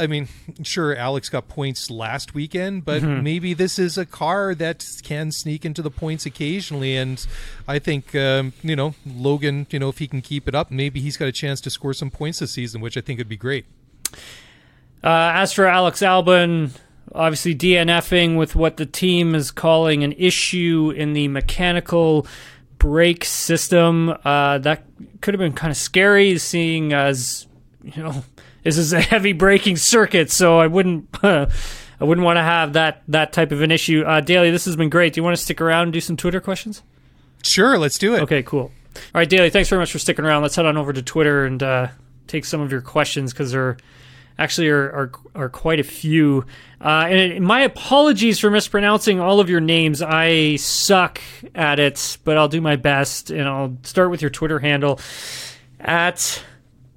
I 0.00 0.06
mean, 0.06 0.28
sure, 0.62 0.94
Alex 0.94 1.28
got 1.28 1.48
points 1.48 1.90
last 1.90 2.32
weekend, 2.32 2.84
but 2.84 3.02
mm-hmm. 3.02 3.20
maybe 3.20 3.52
this 3.52 3.80
is 3.80 3.98
a 3.98 4.06
car 4.06 4.54
that 4.54 4.86
can 5.02 5.32
sneak 5.32 5.64
into 5.64 5.82
the 5.82 5.90
points 5.90 6.24
occasionally. 6.24 6.96
And 6.96 7.26
I 7.66 7.80
think, 7.80 8.14
um, 8.14 8.52
you 8.62 8.76
know, 8.76 8.94
Logan, 9.04 9.66
you 9.70 9.80
know, 9.80 9.88
if 9.88 9.98
he 9.98 10.06
can 10.06 10.20
keep 10.22 10.46
it 10.48 10.54
up, 10.54 10.70
maybe 10.70 11.00
he's 11.00 11.16
got 11.16 11.28
a 11.28 11.32
chance 11.32 11.60
to 11.62 11.70
score 11.70 11.92
some 11.92 12.10
points 12.10 12.38
this 12.40 12.52
season, 12.52 12.80
which 12.80 12.96
I 12.96 13.00
think 13.00 13.18
would 13.18 13.28
be 13.28 13.36
great. 13.36 13.66
Uh, 15.04 15.30
as 15.34 15.52
for 15.52 15.66
Alex 15.66 16.00
Albon, 16.00 16.70
obviously 17.14 17.54
DNFing 17.54 18.36
with 18.36 18.56
what 18.56 18.76
the 18.76 18.86
team 18.86 19.34
is 19.34 19.50
calling 19.50 20.02
an 20.02 20.12
issue 20.12 20.92
in 20.96 21.12
the 21.12 21.28
mechanical 21.28 22.26
brake 22.78 23.24
system. 23.24 24.14
Uh, 24.24 24.58
that 24.58 24.84
could 25.20 25.34
have 25.34 25.38
been 25.38 25.52
kind 25.52 25.70
of 25.70 25.76
scary, 25.76 26.38
seeing 26.38 26.92
as 26.92 27.46
you 27.82 28.02
know 28.02 28.24
this 28.62 28.78
is 28.78 28.92
a 28.92 29.00
heavy 29.00 29.32
braking 29.32 29.76
circuit, 29.76 30.30
so 30.30 30.58
I 30.58 30.66
wouldn't. 30.66 31.08
Uh, 31.22 31.46
I 32.00 32.04
wouldn't 32.04 32.24
want 32.24 32.36
to 32.36 32.42
have 32.42 32.74
that 32.74 33.02
that 33.08 33.32
type 33.32 33.50
of 33.50 33.60
an 33.60 33.72
issue. 33.72 34.04
Uh, 34.06 34.20
Dailey, 34.20 34.52
this 34.52 34.66
has 34.66 34.76
been 34.76 34.88
great. 34.88 35.14
Do 35.14 35.18
you 35.18 35.24
want 35.24 35.36
to 35.36 35.42
stick 35.42 35.60
around 35.60 35.84
and 35.84 35.92
do 35.92 36.00
some 36.00 36.16
Twitter 36.16 36.40
questions? 36.40 36.82
Sure, 37.42 37.76
let's 37.76 37.98
do 37.98 38.14
it. 38.14 38.22
Okay, 38.22 38.42
cool. 38.44 38.70
All 39.14 39.20
right, 39.20 39.28
Dailey, 39.28 39.52
thanks 39.52 39.68
very 39.68 39.80
much 39.80 39.92
for 39.92 39.98
sticking 39.98 40.24
around. 40.24 40.42
Let's 40.42 40.56
head 40.56 40.66
on 40.66 40.76
over 40.76 40.92
to 40.92 41.02
Twitter 41.02 41.44
and 41.44 41.62
uh, 41.62 41.88
take 42.26 42.44
some 42.44 42.60
of 42.60 42.70
your 42.72 42.80
questions 42.80 43.32
because 43.32 43.52
there 43.52 43.76
actually 44.38 44.68
are, 44.68 44.90
are, 44.90 45.12
are 45.34 45.48
quite 45.48 45.80
a 45.80 45.84
few. 45.84 46.44
Uh, 46.80 47.06
and 47.08 47.44
my 47.44 47.62
apologies 47.62 48.38
for 48.38 48.50
mispronouncing 48.50 49.18
all 49.18 49.40
of 49.40 49.50
your 49.50 49.60
names. 49.60 50.00
I 50.00 50.56
suck 50.56 51.20
at 51.54 51.78
it, 51.80 52.18
but 52.24 52.38
I'll 52.38 52.48
do 52.48 52.60
my 52.60 52.76
best. 52.76 53.30
And 53.30 53.48
I'll 53.48 53.76
start 53.82 54.10
with 54.10 54.22
your 54.22 54.30
Twitter 54.30 54.58
handle 54.60 55.00
at 55.80 56.42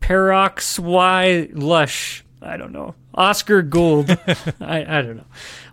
Peroxy 0.01 1.51
Lush. 1.53 2.23
I 2.41 2.57
don't 2.57 2.71
know. 2.71 2.95
Oscar 3.13 3.61
Gould. 3.61 4.09
I, 4.59 4.85
I 4.87 5.01
don't 5.01 5.17
know. 5.17 5.25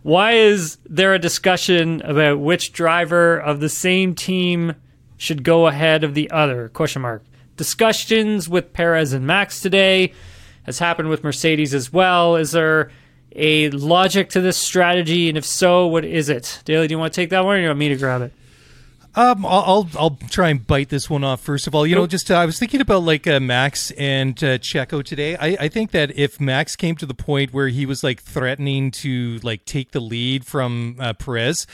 Why 0.03 0.33
is 0.33 0.79
there 0.87 1.15
a 1.15 1.19
discussion 1.19 2.03
about 2.03 2.41
which 2.41 2.73
driver 2.73 3.39
of 3.39 3.61
the 3.61 3.69
same 3.69 4.15
team 4.15 4.75
should 5.19 5.43
go 5.43 5.67
ahead 5.67 6.05
of 6.05 6.15
the 6.15 6.31
other? 6.31 6.71
Question 6.71 7.03
mark. 7.03 7.23
Discussions 7.57 8.49
with 8.49 8.73
Perez 8.73 9.13
and 9.13 9.27
Max 9.27 9.61
today 9.61 10.15
has 10.63 10.79
happened 10.79 11.11
with 11.11 11.23
Mercedes 11.25 11.75
as 11.75 11.93
well. 11.93 12.37
Is 12.37 12.53
there 12.53 12.91
a 13.33 13.69
logic 13.71 14.31
to 14.31 14.41
this 14.41 14.57
strategy? 14.57 15.29
And 15.29 15.37
if 15.37 15.45
so, 15.45 15.87
what 15.87 16.05
is 16.05 16.29
it? 16.29 16.63
Dailey, 16.65 16.89
do 16.89 16.95
you 16.95 16.99
want 16.99 17.13
to 17.13 17.21
take 17.21 17.31
that 17.31 17.45
one 17.45 17.57
or 17.57 17.59
do 17.59 17.63
you 17.63 17.69
want 17.69 17.79
me 17.79 17.89
to 17.89 17.97
grab 17.97 18.23
it? 18.23 18.33
Um, 19.15 19.45
I'll, 19.45 19.63
I'll, 19.63 19.89
I'll 19.99 20.19
try 20.31 20.51
and 20.51 20.65
bite 20.65 20.91
this 20.91 21.11
one 21.11 21.25
off. 21.25 21.41
First 21.41 21.67
of 21.67 21.75
all, 21.75 21.85
you 21.85 21.97
know, 21.97 22.07
just 22.07 22.31
uh, 22.31 22.37
I 22.37 22.47
was 22.47 22.59
thinking 22.59 22.81
about 22.81 23.03
like 23.03 23.27
uh, 23.27 23.41
Max 23.41 23.91
and 23.93 24.39
uh, 24.45 24.59
Checo 24.59 25.03
today. 25.03 25.37
I, 25.37 25.57
I 25.59 25.69
think 25.69 25.91
that 25.91 26.17
if 26.17 26.41
Max 26.41 26.77
came 26.77 26.95
to 26.97 27.07
the 27.07 27.15
point 27.15 27.53
where 27.53 27.69
he 27.69 27.85
was 27.85 28.05
like 28.05 28.23
threatening 28.23 28.93
to 28.93 29.41
like 29.43 29.65
take 29.65 29.91
the 29.91 30.01
lead 30.01 30.47
from 30.47 30.97
uh, 31.01 31.15
Perez, 31.15 31.67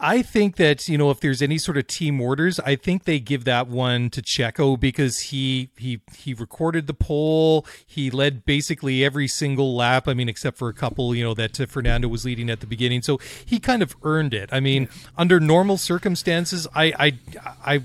I 0.00 0.22
think 0.22 0.56
that 0.56 0.88
you 0.88 0.96
know 0.96 1.10
if 1.10 1.20
there's 1.20 1.42
any 1.42 1.58
sort 1.58 1.76
of 1.76 1.86
team 1.86 2.18
orders, 2.18 2.58
I 2.60 2.76
think 2.76 3.04
they 3.04 3.20
give 3.20 3.44
that 3.44 3.68
one 3.68 4.08
to 4.10 4.22
Checo 4.22 4.80
because 4.80 5.18
he 5.18 5.68
he 5.76 6.00
he 6.16 6.32
recorded 6.32 6.86
the 6.86 6.94
pole. 6.94 7.66
He 7.86 8.10
led 8.10 8.46
basically 8.46 9.04
every 9.04 9.28
single 9.28 9.76
lap. 9.76 10.08
I 10.08 10.14
mean, 10.14 10.30
except 10.30 10.56
for 10.56 10.70
a 10.70 10.74
couple, 10.74 11.14
you 11.14 11.22
know, 11.22 11.34
that 11.34 11.60
uh, 11.60 11.66
Fernando 11.66 12.08
was 12.08 12.24
leading 12.24 12.48
at 12.48 12.60
the 12.60 12.66
beginning. 12.66 13.02
So 13.02 13.18
he 13.44 13.60
kind 13.60 13.82
of 13.82 13.94
earned 14.02 14.32
it. 14.32 14.48
I 14.50 14.60
mean, 14.60 14.88
under 15.18 15.40
normal 15.40 15.76
circumstances, 15.76 16.66
I 16.74 16.92
I 16.98 17.18
I 17.74 17.82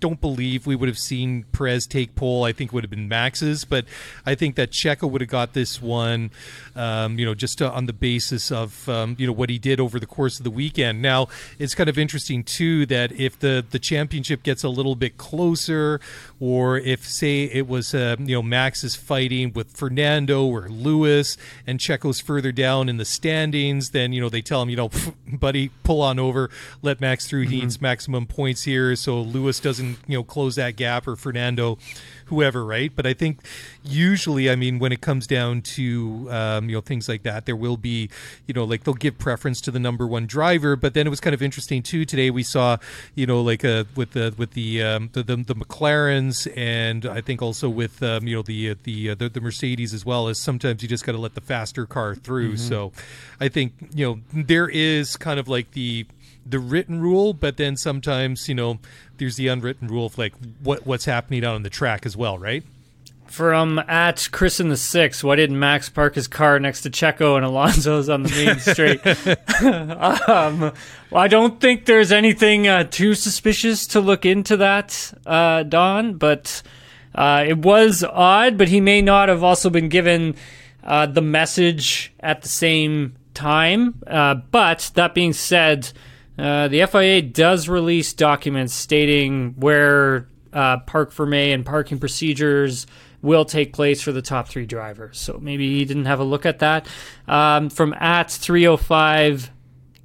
don't 0.00 0.20
believe 0.20 0.66
we 0.66 0.76
would 0.76 0.88
have 0.88 0.98
seen 0.98 1.44
Perez 1.52 1.86
take 1.86 2.14
pole. 2.14 2.44
I 2.44 2.52
think 2.52 2.72
would 2.72 2.84
have 2.84 2.90
been 2.90 3.08
Max's, 3.08 3.64
but 3.64 3.84
I 4.24 4.34
think 4.34 4.56
that 4.56 4.70
Checo 4.70 5.10
would 5.10 5.20
have 5.20 5.30
got 5.30 5.52
this 5.52 5.80
one, 5.80 6.30
um, 6.74 7.18
you 7.18 7.24
know, 7.24 7.34
just 7.34 7.62
uh, 7.62 7.70
on 7.70 7.86
the 7.86 7.92
basis 7.92 8.52
of 8.52 8.88
um, 8.88 9.16
you 9.18 9.26
know 9.26 9.32
what 9.32 9.50
he 9.50 9.58
did 9.58 9.80
over 9.80 9.98
the 9.98 10.06
course 10.06 10.38
of 10.38 10.44
the 10.44 10.50
weekend. 10.50 11.02
Now 11.02 11.28
it's 11.58 11.74
kind 11.74 11.88
of 11.88 11.98
interesting 11.98 12.44
too 12.44 12.86
that 12.86 13.12
if 13.12 13.38
the 13.38 13.64
the 13.68 13.78
championship 13.78 14.42
gets 14.42 14.64
a 14.64 14.68
little 14.68 14.94
bit 14.94 15.16
closer, 15.16 16.00
or 16.38 16.78
if 16.78 17.08
say 17.08 17.44
it 17.44 17.66
was 17.66 17.94
uh, 17.94 18.16
you 18.18 18.36
know 18.36 18.42
Max 18.42 18.84
is 18.84 18.94
fighting 18.94 19.52
with 19.52 19.70
Fernando 19.70 20.44
or 20.46 20.68
Lewis, 20.68 21.36
and 21.66 21.80
Checo's 21.80 22.20
further 22.20 22.52
down 22.52 22.88
in 22.88 22.96
the 22.96 23.04
standings, 23.04 23.90
then 23.90 24.12
you 24.12 24.20
know 24.20 24.28
they 24.28 24.42
tell 24.42 24.62
him 24.62 24.70
you 24.70 24.76
know, 24.76 24.90
buddy, 25.26 25.70
pull 25.82 26.02
on 26.02 26.18
over, 26.18 26.50
let 26.82 27.00
Max 27.00 27.26
through. 27.26 27.42
He 27.42 27.56
mm-hmm. 27.56 27.60
needs 27.62 27.80
maximum 27.80 28.26
points 28.26 28.64
here, 28.64 28.94
so 28.96 29.20
Lewis 29.20 29.60
doesn't 29.60 29.98
you 30.06 30.18
know 30.18 30.24
close 30.24 30.56
that 30.56 30.76
gap 30.76 31.06
or 31.06 31.16
Fernando, 31.16 31.78
whoever, 32.26 32.64
right? 32.64 32.92
But 32.94 33.06
I 33.06 33.14
think 33.14 33.40
usually, 33.82 34.50
I 34.50 34.56
mean, 34.56 34.78
when 34.78 34.92
it 34.92 35.00
comes 35.00 35.26
down 35.26 35.62
to 35.62 36.28
um, 36.30 36.68
you 36.68 36.76
know 36.76 36.80
things 36.80 37.08
like 37.08 37.22
that, 37.24 37.46
there 37.46 37.56
will 37.56 37.76
be 37.76 38.10
you 38.46 38.54
know 38.54 38.64
like 38.64 38.84
they'll 38.84 38.94
give 38.94 39.18
preference 39.18 39.60
to 39.62 39.70
the 39.70 39.80
number 39.80 40.06
one 40.06 40.26
driver. 40.26 40.76
But 40.76 40.94
then 40.94 41.06
it 41.06 41.10
was 41.10 41.20
kind 41.20 41.34
of 41.34 41.42
interesting 41.42 41.82
too. 41.82 42.04
Today 42.04 42.30
we 42.30 42.42
saw 42.42 42.76
you 43.14 43.26
know 43.26 43.40
like 43.40 43.64
uh, 43.64 43.84
with 43.94 44.12
the 44.12 44.34
with 44.36 44.52
the, 44.52 44.82
um, 44.82 45.10
the, 45.12 45.22
the 45.22 45.36
the 45.36 45.54
McLarens 45.54 46.46
and 46.56 47.06
I 47.06 47.20
think 47.20 47.42
also 47.42 47.68
with 47.68 48.02
um, 48.02 48.26
you 48.26 48.36
know 48.36 48.42
the 48.42 48.70
uh, 48.70 48.74
the, 48.82 49.10
uh, 49.10 49.14
the, 49.14 49.28
the 49.28 49.40
Mercedes 49.40 49.94
as 49.94 50.04
well 50.04 50.28
as 50.28 50.38
sometimes 50.38 50.82
you 50.82 50.88
just 50.88 51.04
got 51.04 51.12
to 51.12 51.18
let 51.18 51.34
the 51.34 51.40
faster 51.40 51.86
car 51.86 52.14
through. 52.14 52.54
Mm-hmm. 52.54 52.68
So 52.68 52.92
I 53.40 53.48
think 53.48 53.72
you 53.94 54.06
know 54.06 54.20
there 54.32 54.68
is 54.68 55.16
kind 55.16 55.38
of 55.40 55.48
like 55.48 55.72
the 55.72 56.06
the 56.48 56.58
written 56.58 57.00
rule, 57.00 57.32
but 57.32 57.56
then 57.56 57.76
sometimes 57.76 58.48
you 58.48 58.54
know 58.54 58.78
there's 59.18 59.36
the 59.36 59.48
unwritten 59.48 59.88
rule 59.88 60.06
of 60.06 60.18
like 60.18 60.34
what 60.62 60.86
what's 60.86 61.04
happening 61.04 61.44
out 61.44 61.54
on 61.54 61.62
the 61.62 61.70
track 61.70 62.06
as 62.06 62.16
well, 62.16 62.38
right? 62.38 62.64
From 63.26 63.80
at 63.80 64.28
Chris 64.30 64.60
in 64.60 64.68
the 64.68 64.76
six, 64.76 65.24
why 65.24 65.34
didn't 65.34 65.58
Max 65.58 65.88
park 65.88 66.14
his 66.14 66.28
car 66.28 66.60
next 66.60 66.82
to 66.82 66.90
Checo 66.90 67.36
and 67.36 67.44
Alonso's 67.44 68.08
on 68.08 68.22
the 68.22 68.30
main 68.30 68.60
street? 68.60 69.04
um, 70.28 70.72
well, 71.10 71.22
I 71.22 71.26
don't 71.26 71.60
think 71.60 71.86
there's 71.86 72.12
anything 72.12 72.68
uh, 72.68 72.84
too 72.84 73.14
suspicious 73.14 73.88
to 73.88 74.00
look 74.00 74.24
into 74.24 74.58
that, 74.58 75.12
uh, 75.26 75.64
Don. 75.64 76.14
But 76.14 76.62
uh, 77.16 77.44
it 77.48 77.58
was 77.58 78.04
odd. 78.04 78.56
But 78.56 78.68
he 78.68 78.80
may 78.80 79.02
not 79.02 79.28
have 79.28 79.42
also 79.42 79.70
been 79.70 79.88
given 79.88 80.36
uh, 80.84 81.06
the 81.06 81.22
message 81.22 82.12
at 82.20 82.42
the 82.42 82.48
same 82.48 83.16
time. 83.34 84.02
Uh, 84.06 84.36
but 84.36 84.92
that 84.94 85.14
being 85.14 85.32
said 85.32 85.92
uh, 86.38 86.68
the 86.68 86.86
FIA 86.86 87.22
does 87.22 87.68
release 87.68 88.12
documents 88.12 88.74
stating 88.74 89.54
where 89.58 90.28
uh, 90.52 90.78
parc 90.80 91.12
fermé 91.12 91.54
and 91.54 91.64
parking 91.64 91.98
procedures 91.98 92.86
will 93.22 93.44
take 93.44 93.72
place 93.72 94.00
for 94.00 94.12
the 94.12 94.22
top 94.22 94.48
three 94.48 94.66
drivers. 94.66 95.18
So 95.18 95.38
maybe 95.40 95.78
he 95.78 95.84
didn't 95.84 96.04
have 96.04 96.20
a 96.20 96.24
look 96.24 96.46
at 96.46 96.60
that. 96.60 96.86
Um, 97.26 97.70
from 97.70 97.92
at 97.94 98.30
305 98.30 99.50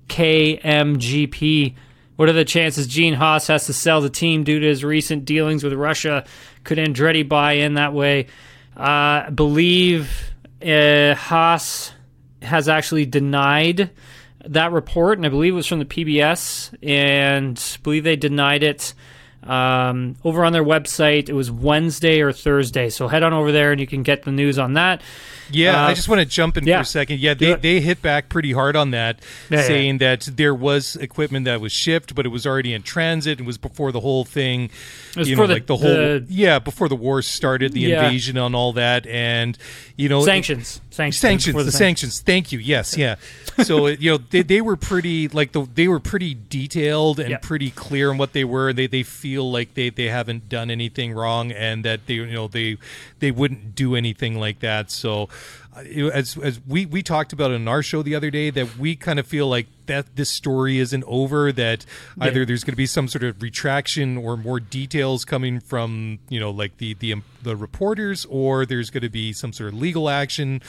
KMGP, 0.07 1.75
what 2.15 2.29
are 2.29 2.33
the 2.33 2.45
chances 2.45 2.87
Gene 2.87 3.13
Haas 3.13 3.47
has 3.47 3.65
to 3.65 3.73
sell 3.73 4.01
the 4.01 4.09
team 4.09 4.43
due 4.43 4.59
to 4.59 4.65
his 4.65 4.83
recent 4.83 5.25
dealings 5.25 5.63
with 5.63 5.73
Russia? 5.73 6.25
Could 6.63 6.77
Andretti 6.77 7.27
buy 7.27 7.53
in 7.53 7.75
that 7.75 7.93
way? 7.93 8.27
Uh, 8.75 9.25
I 9.27 9.29
believe 9.33 10.11
uh, 10.65 11.15
Haas 11.15 11.91
has 12.41 12.69
actually 12.69 13.05
denied 13.05 13.91
that 14.45 14.71
report, 14.71 15.17
and 15.17 15.25
I 15.25 15.29
believe 15.29 15.53
it 15.53 15.55
was 15.55 15.67
from 15.67 15.79
the 15.79 15.85
PBS, 15.85 16.73
and 16.83 17.57
I 17.57 17.77
believe 17.83 18.03
they 18.03 18.15
denied 18.15 18.63
it. 18.63 18.93
Um, 19.43 20.17
over 20.23 20.45
on 20.45 20.53
their 20.53 20.63
website, 20.63 21.27
it 21.27 21.33
was 21.33 21.49
Wednesday 21.49 22.21
or 22.21 22.31
Thursday. 22.31 22.89
So 22.89 23.07
head 23.07 23.23
on 23.23 23.33
over 23.33 23.51
there 23.51 23.71
and 23.71 23.81
you 23.81 23.87
can 23.87 24.03
get 24.03 24.23
the 24.23 24.31
news 24.31 24.59
on 24.59 24.73
that. 24.73 25.01
Yeah, 25.49 25.83
uh, 25.83 25.89
I 25.89 25.93
just 25.93 26.07
want 26.07 26.19
to 26.19 26.25
jump 26.25 26.57
in 26.57 26.65
yeah. 26.65 26.77
for 26.77 26.81
a 26.83 26.85
second. 26.85 27.19
Yeah, 27.19 27.33
they, 27.33 27.55
they 27.55 27.81
hit 27.81 28.01
back 28.01 28.29
pretty 28.29 28.51
hard 28.53 28.75
on 28.75 28.91
that, 28.91 29.19
yeah, 29.49 29.63
saying 29.63 29.95
yeah. 29.99 30.15
that 30.15 30.37
there 30.37 30.55
was 30.55 30.95
equipment 30.95 31.45
that 31.45 31.59
was 31.59 31.71
shipped, 31.71 32.15
but 32.15 32.25
it 32.25 32.29
was 32.29 32.45
already 32.45 32.73
in 32.73 32.83
transit. 32.83 33.39
It 33.39 33.45
was 33.45 33.57
before 33.57 33.91
the 33.91 33.99
whole 33.99 34.23
thing, 34.23 34.69
you 35.17 35.35
know, 35.35 35.47
the, 35.47 35.53
like 35.53 35.65
the 35.65 35.75
whole 35.75 35.89
the, 35.89 36.25
yeah, 36.29 36.59
before 36.59 36.87
the 36.87 36.95
war 36.95 37.21
started, 37.21 37.73
the 37.73 37.91
invasion 37.91 38.37
on 38.37 38.55
all 38.55 38.73
that, 38.73 39.05
and 39.07 39.57
you 39.97 40.07
know, 40.07 40.23
sanctions, 40.23 40.81
sanctions, 40.91 41.19
sanctions, 41.19 41.55
the, 41.55 41.71
sanctions. 41.71 41.77
sanctions. 41.77 42.21
Thank 42.21 42.51
you. 42.51 42.59
Yes, 42.59 42.97
yeah. 42.97 43.15
so 43.63 43.87
uh, 43.87 43.95
you 43.99 44.11
know, 44.11 44.17
they, 44.17 44.41
they 44.43 44.61
were 44.61 44.75
pretty 44.75 45.27
like 45.29 45.53
the 45.53 45.67
they 45.73 45.87
were 45.87 45.99
pretty 45.99 46.37
detailed 46.49 47.19
and 47.19 47.41
pretty 47.41 47.71
clear 47.71 48.11
on 48.11 48.17
what 48.17 48.33
they 48.33 48.43
were. 48.43 48.73
They 48.73 48.87
they 48.87 49.03
feel 49.03 49.49
like 49.51 49.73
they 49.73 49.89
they 49.89 50.09
haven't 50.09 50.49
done 50.49 50.69
anything 50.69 51.13
wrong 51.13 51.51
and 51.51 51.83
that 51.85 52.05
they 52.05 52.15
you 52.15 52.27
know 52.27 52.47
they 52.47 52.77
they 53.19 53.31
wouldn't 53.31 53.75
do 53.75 53.95
anything 53.95 54.39
like 54.39 54.59
that. 54.59 54.91
So 54.91 55.29
as 55.75 56.37
as 56.37 56.59
we 56.67 56.85
we 56.85 57.01
talked 57.01 57.31
about 57.31 57.51
in 57.51 57.67
our 57.67 57.81
show 57.81 58.01
the 58.01 58.13
other 58.13 58.29
day 58.29 58.49
that 58.49 58.77
we 58.77 58.95
kind 58.95 59.19
of 59.19 59.25
feel 59.25 59.47
like 59.47 59.67
that 59.85 60.15
this 60.15 60.29
story 60.29 60.79
isn't 60.79 61.03
over 61.07 61.51
that 61.51 61.85
yeah. 62.17 62.25
either 62.25 62.45
there's 62.45 62.63
going 62.63 62.73
to 62.73 62.77
be 62.77 62.85
some 62.85 63.07
sort 63.07 63.23
of 63.23 63.41
retraction 63.41 64.17
or 64.17 64.35
more 64.35 64.59
details 64.59 65.23
coming 65.23 65.59
from 65.59 66.19
you 66.29 66.39
know 66.39 66.51
like 66.51 66.77
the 66.77 66.93
the 66.95 67.15
the 67.43 67.55
reporters 67.55 68.25
or 68.25 68.65
there's 68.65 68.89
going 68.89 69.01
to 69.01 69.09
be 69.09 69.31
some 69.31 69.53
sort 69.53 69.73
of 69.73 69.79
legal 69.79 70.09
action 70.09 70.61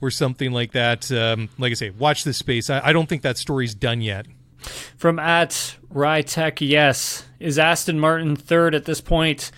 or 0.00 0.10
something 0.10 0.52
like 0.52 0.72
that 0.72 1.10
um, 1.10 1.48
like 1.58 1.72
i 1.72 1.74
say 1.74 1.90
watch 1.90 2.22
this 2.24 2.36
space 2.36 2.70
I, 2.70 2.88
I 2.88 2.92
don't 2.92 3.08
think 3.08 3.22
that 3.22 3.36
story's 3.36 3.74
done 3.74 4.00
yet 4.00 4.26
from 4.96 5.18
at 5.18 5.76
Rytech, 5.92 6.66
yes. 6.66 7.24
Is 7.38 7.58
Aston 7.58 8.00
Martin 8.00 8.36
third 8.36 8.74
at 8.74 8.84
this 8.84 9.00
point? 9.00 9.50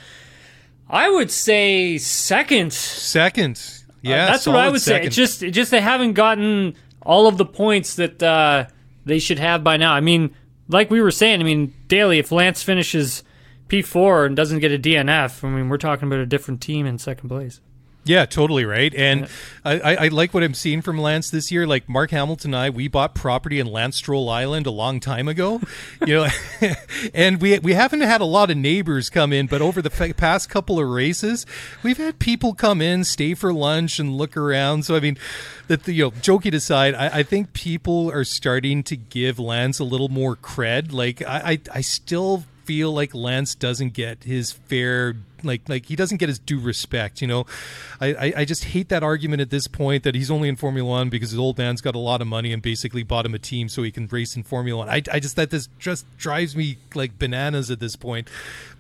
I 0.89 1.09
would 1.09 1.31
say 1.31 1.99
second. 1.99 2.73
Second. 2.73 3.85
Uh, 3.99 4.11
yeah, 4.11 4.27
that's 4.27 4.47
what 4.47 4.57
I 4.57 4.69
would 4.69 4.81
second. 4.81 5.03
say. 5.03 5.07
It's 5.07 5.41
just, 5.41 5.55
just 5.55 5.71
they 5.71 5.81
haven't 5.81 6.13
gotten 6.13 6.75
all 7.03 7.27
of 7.27 7.39
the 7.39 7.47
points 7.47 7.97
that 7.97 8.23
uh, 8.23 8.67
they 9.05 9.19
should 9.19 9.39
have 9.39 9.65
by 9.65 9.77
now. 9.77 9.93
I 9.93 10.01
mean, 10.01 10.35
like 10.69 10.91
we 10.91 11.01
were 11.01 11.11
saying, 11.11 11.41
I 11.41 11.45
mean, 11.45 11.73
Dailey 11.89 12.19
if 12.19 12.33
Lance 12.33 12.63
finishes 12.63 13.23
P4 13.69 14.27
and 14.27 14.37
doesn't 14.37 14.61
get 14.61 14.73
a 14.73 14.79
DNF, 14.79 15.43
I 15.45 15.49
mean, 15.49 15.69
we're 15.69 15.79
talking 15.79 16.07
about 16.09 16.21
a 16.21 16.27
different 16.27 16.61
team 16.61 16.87
in 16.87 16.99
second 16.99 17.29
place. 17.29 17.61
Yeah, 18.07 18.25
totally 18.25 18.65
right. 18.65 18.95
And 18.95 19.23
yeah. 19.23 19.27
I, 19.65 19.95
I, 19.95 20.09
like 20.09 20.33
what 20.33 20.45
I'm 20.45 20.55
seeing 20.55 20.81
from 20.81 20.97
Lance 20.97 21.29
this 21.31 21.51
year. 21.51 21.67
Like 21.67 21.89
Mark 21.89 22.13
Hamilton 22.13 22.55
and 22.55 22.63
I, 22.63 22.71
we 22.71 22.87
bought 22.87 23.17
property 23.17 23.59
in 23.59 23.67
Lance 23.67 23.97
Stroll 23.97 24.31
Island 24.31 24.67
a 24.67 24.71
long 24.71 25.01
time 25.01 25.27
ago, 25.27 25.61
you 26.07 26.15
know, 26.15 26.29
and 27.15 27.41
we 27.41 27.59
we 27.59 27.75
haven't 27.75 28.03
had 28.03 28.21
a 28.21 28.25
lot 28.25 28.51
of 28.51 28.57
neighbors 28.57 29.11
come 29.11 29.33
in, 29.33 29.49
but 29.49 29.61
over 29.61 29.83
the 29.83 30.15
past 30.17 30.49
couple 30.49 30.79
of 30.79 30.89
races, 30.89 31.45
we've 31.83 31.99
had 31.99 32.21
people 32.21 32.55
come 32.55 32.81
in, 32.81 33.03
stay 33.03 33.35
for 33.35 33.53
lunch, 33.53 33.99
and 33.99 34.17
look 34.17 34.37
around. 34.37 34.85
So 34.85 34.95
I 34.95 35.01
mean, 35.01 35.19
that 35.67 35.87
you 35.89 36.05
know, 36.05 36.11
joking 36.23 36.55
aside, 36.55 36.95
I, 36.95 37.19
I 37.19 37.23
think 37.25 37.53
people 37.53 38.11
are 38.13 38.25
starting 38.25 38.85
to 38.85 38.97
give 38.97 39.41
Lance 39.41 39.81
a 39.81 39.85
little 39.85 40.09
more 40.09 40.37
cred. 40.37 40.93
Like 40.93 41.23
I, 41.23 41.53
I, 41.53 41.61
I 41.75 41.81
still 41.81 42.45
feel 42.65 42.93
like 42.93 43.15
Lance 43.15 43.55
doesn't 43.55 43.93
get 43.93 44.25
his 44.25 44.53
fair 44.53 45.15
like 45.47 45.69
like 45.69 45.87
he 45.87 45.97
doesn't 45.97 46.19
get 46.19 46.29
his 46.29 46.39
due 46.39 46.61
respect. 46.61 47.21
You 47.21 47.29
know, 47.29 47.47
I, 48.01 48.15
I, 48.15 48.33
I 48.39 48.45
just 48.45 48.65
hate 48.65 48.89
that 48.89 49.03
argument 49.03 49.41
at 49.41 49.51
this 49.51 49.67
point 49.67 50.03
that 50.05 50.15
he's 50.15 50.31
only 50.31 50.49
in 50.49 50.57
Formula 50.57 50.89
One 50.89 51.09
because 51.09 51.31
his 51.31 51.39
old 51.39 51.59
man's 51.59 51.81
got 51.81 51.95
a 51.95 51.99
lot 51.99 52.21
of 52.21 52.27
money 52.27 52.53
and 52.53 52.63
basically 52.63 53.03
bought 53.03 53.27
him 53.27 53.35
a 53.35 53.39
team 53.39 53.69
so 53.69 53.83
he 53.83 53.91
can 53.91 54.07
race 54.07 54.37
in 54.37 54.43
Formula 54.43 54.79
One. 54.79 54.89
I, 54.89 55.03
I 55.13 55.21
just 55.21 55.37
that 55.37 55.51
this 55.51 55.69
just 55.79 56.05
drives 56.17 56.57
me 56.57 56.79
like 56.95 57.19
bananas 57.19 57.71
at 57.71 57.81
this 57.81 57.97
point. 57.97 58.29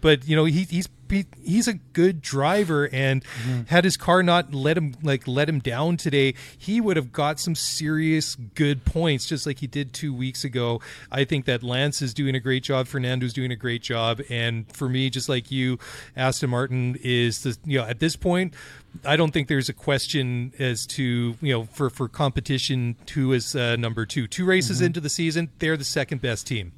But 0.00 0.26
you 0.28 0.36
know 0.36 0.44
he, 0.44 0.64
he's 0.64 0.88
he, 1.10 1.26
he's 1.42 1.68
a 1.68 1.74
good 1.74 2.20
driver 2.20 2.88
and 2.92 3.24
mm-hmm. 3.24 3.62
had 3.66 3.84
his 3.84 3.96
car 3.96 4.22
not 4.22 4.52
let 4.54 4.76
him 4.76 4.94
like 5.02 5.26
let 5.26 5.48
him 5.48 5.58
down 5.58 5.96
today 5.96 6.34
he 6.58 6.80
would 6.80 6.96
have 6.96 7.12
got 7.12 7.38
some 7.40 7.54
serious 7.54 8.34
good 8.54 8.84
points 8.84 9.26
just 9.26 9.46
like 9.46 9.58
he 9.58 9.66
did 9.66 9.92
two 9.92 10.14
weeks 10.14 10.44
ago 10.44 10.80
i 11.10 11.24
think 11.24 11.44
that 11.44 11.62
lance 11.62 12.02
is 12.02 12.14
doing 12.14 12.34
a 12.34 12.40
great 12.40 12.62
job 12.62 12.86
fernando's 12.86 13.32
doing 13.32 13.50
a 13.50 13.56
great 13.56 13.82
job 13.82 14.20
and 14.30 14.70
for 14.72 14.88
me 14.88 15.10
just 15.10 15.28
like 15.28 15.50
you 15.50 15.78
aston 16.16 16.50
martin 16.50 16.96
is 17.02 17.42
the 17.42 17.56
you 17.64 17.78
know 17.78 17.84
at 17.84 17.98
this 18.00 18.16
point 18.16 18.54
I 19.04 19.16
don't 19.16 19.30
think 19.30 19.48
there's 19.48 19.68
a 19.68 19.74
question 19.74 20.52
as 20.58 20.86
to 20.88 21.36
you 21.40 21.52
know 21.52 21.64
for 21.64 21.90
for 21.90 22.08
competition 22.08 22.96
who 23.12 23.32
is 23.32 23.54
uh, 23.54 23.76
number 23.76 24.06
two. 24.06 24.26
Two 24.26 24.44
races 24.44 24.78
mm-hmm. 24.78 24.86
into 24.86 25.00
the 25.00 25.08
season, 25.08 25.50
they're 25.58 25.76
the 25.76 25.84
second 25.84 26.22
best 26.22 26.46
team. 26.46 26.72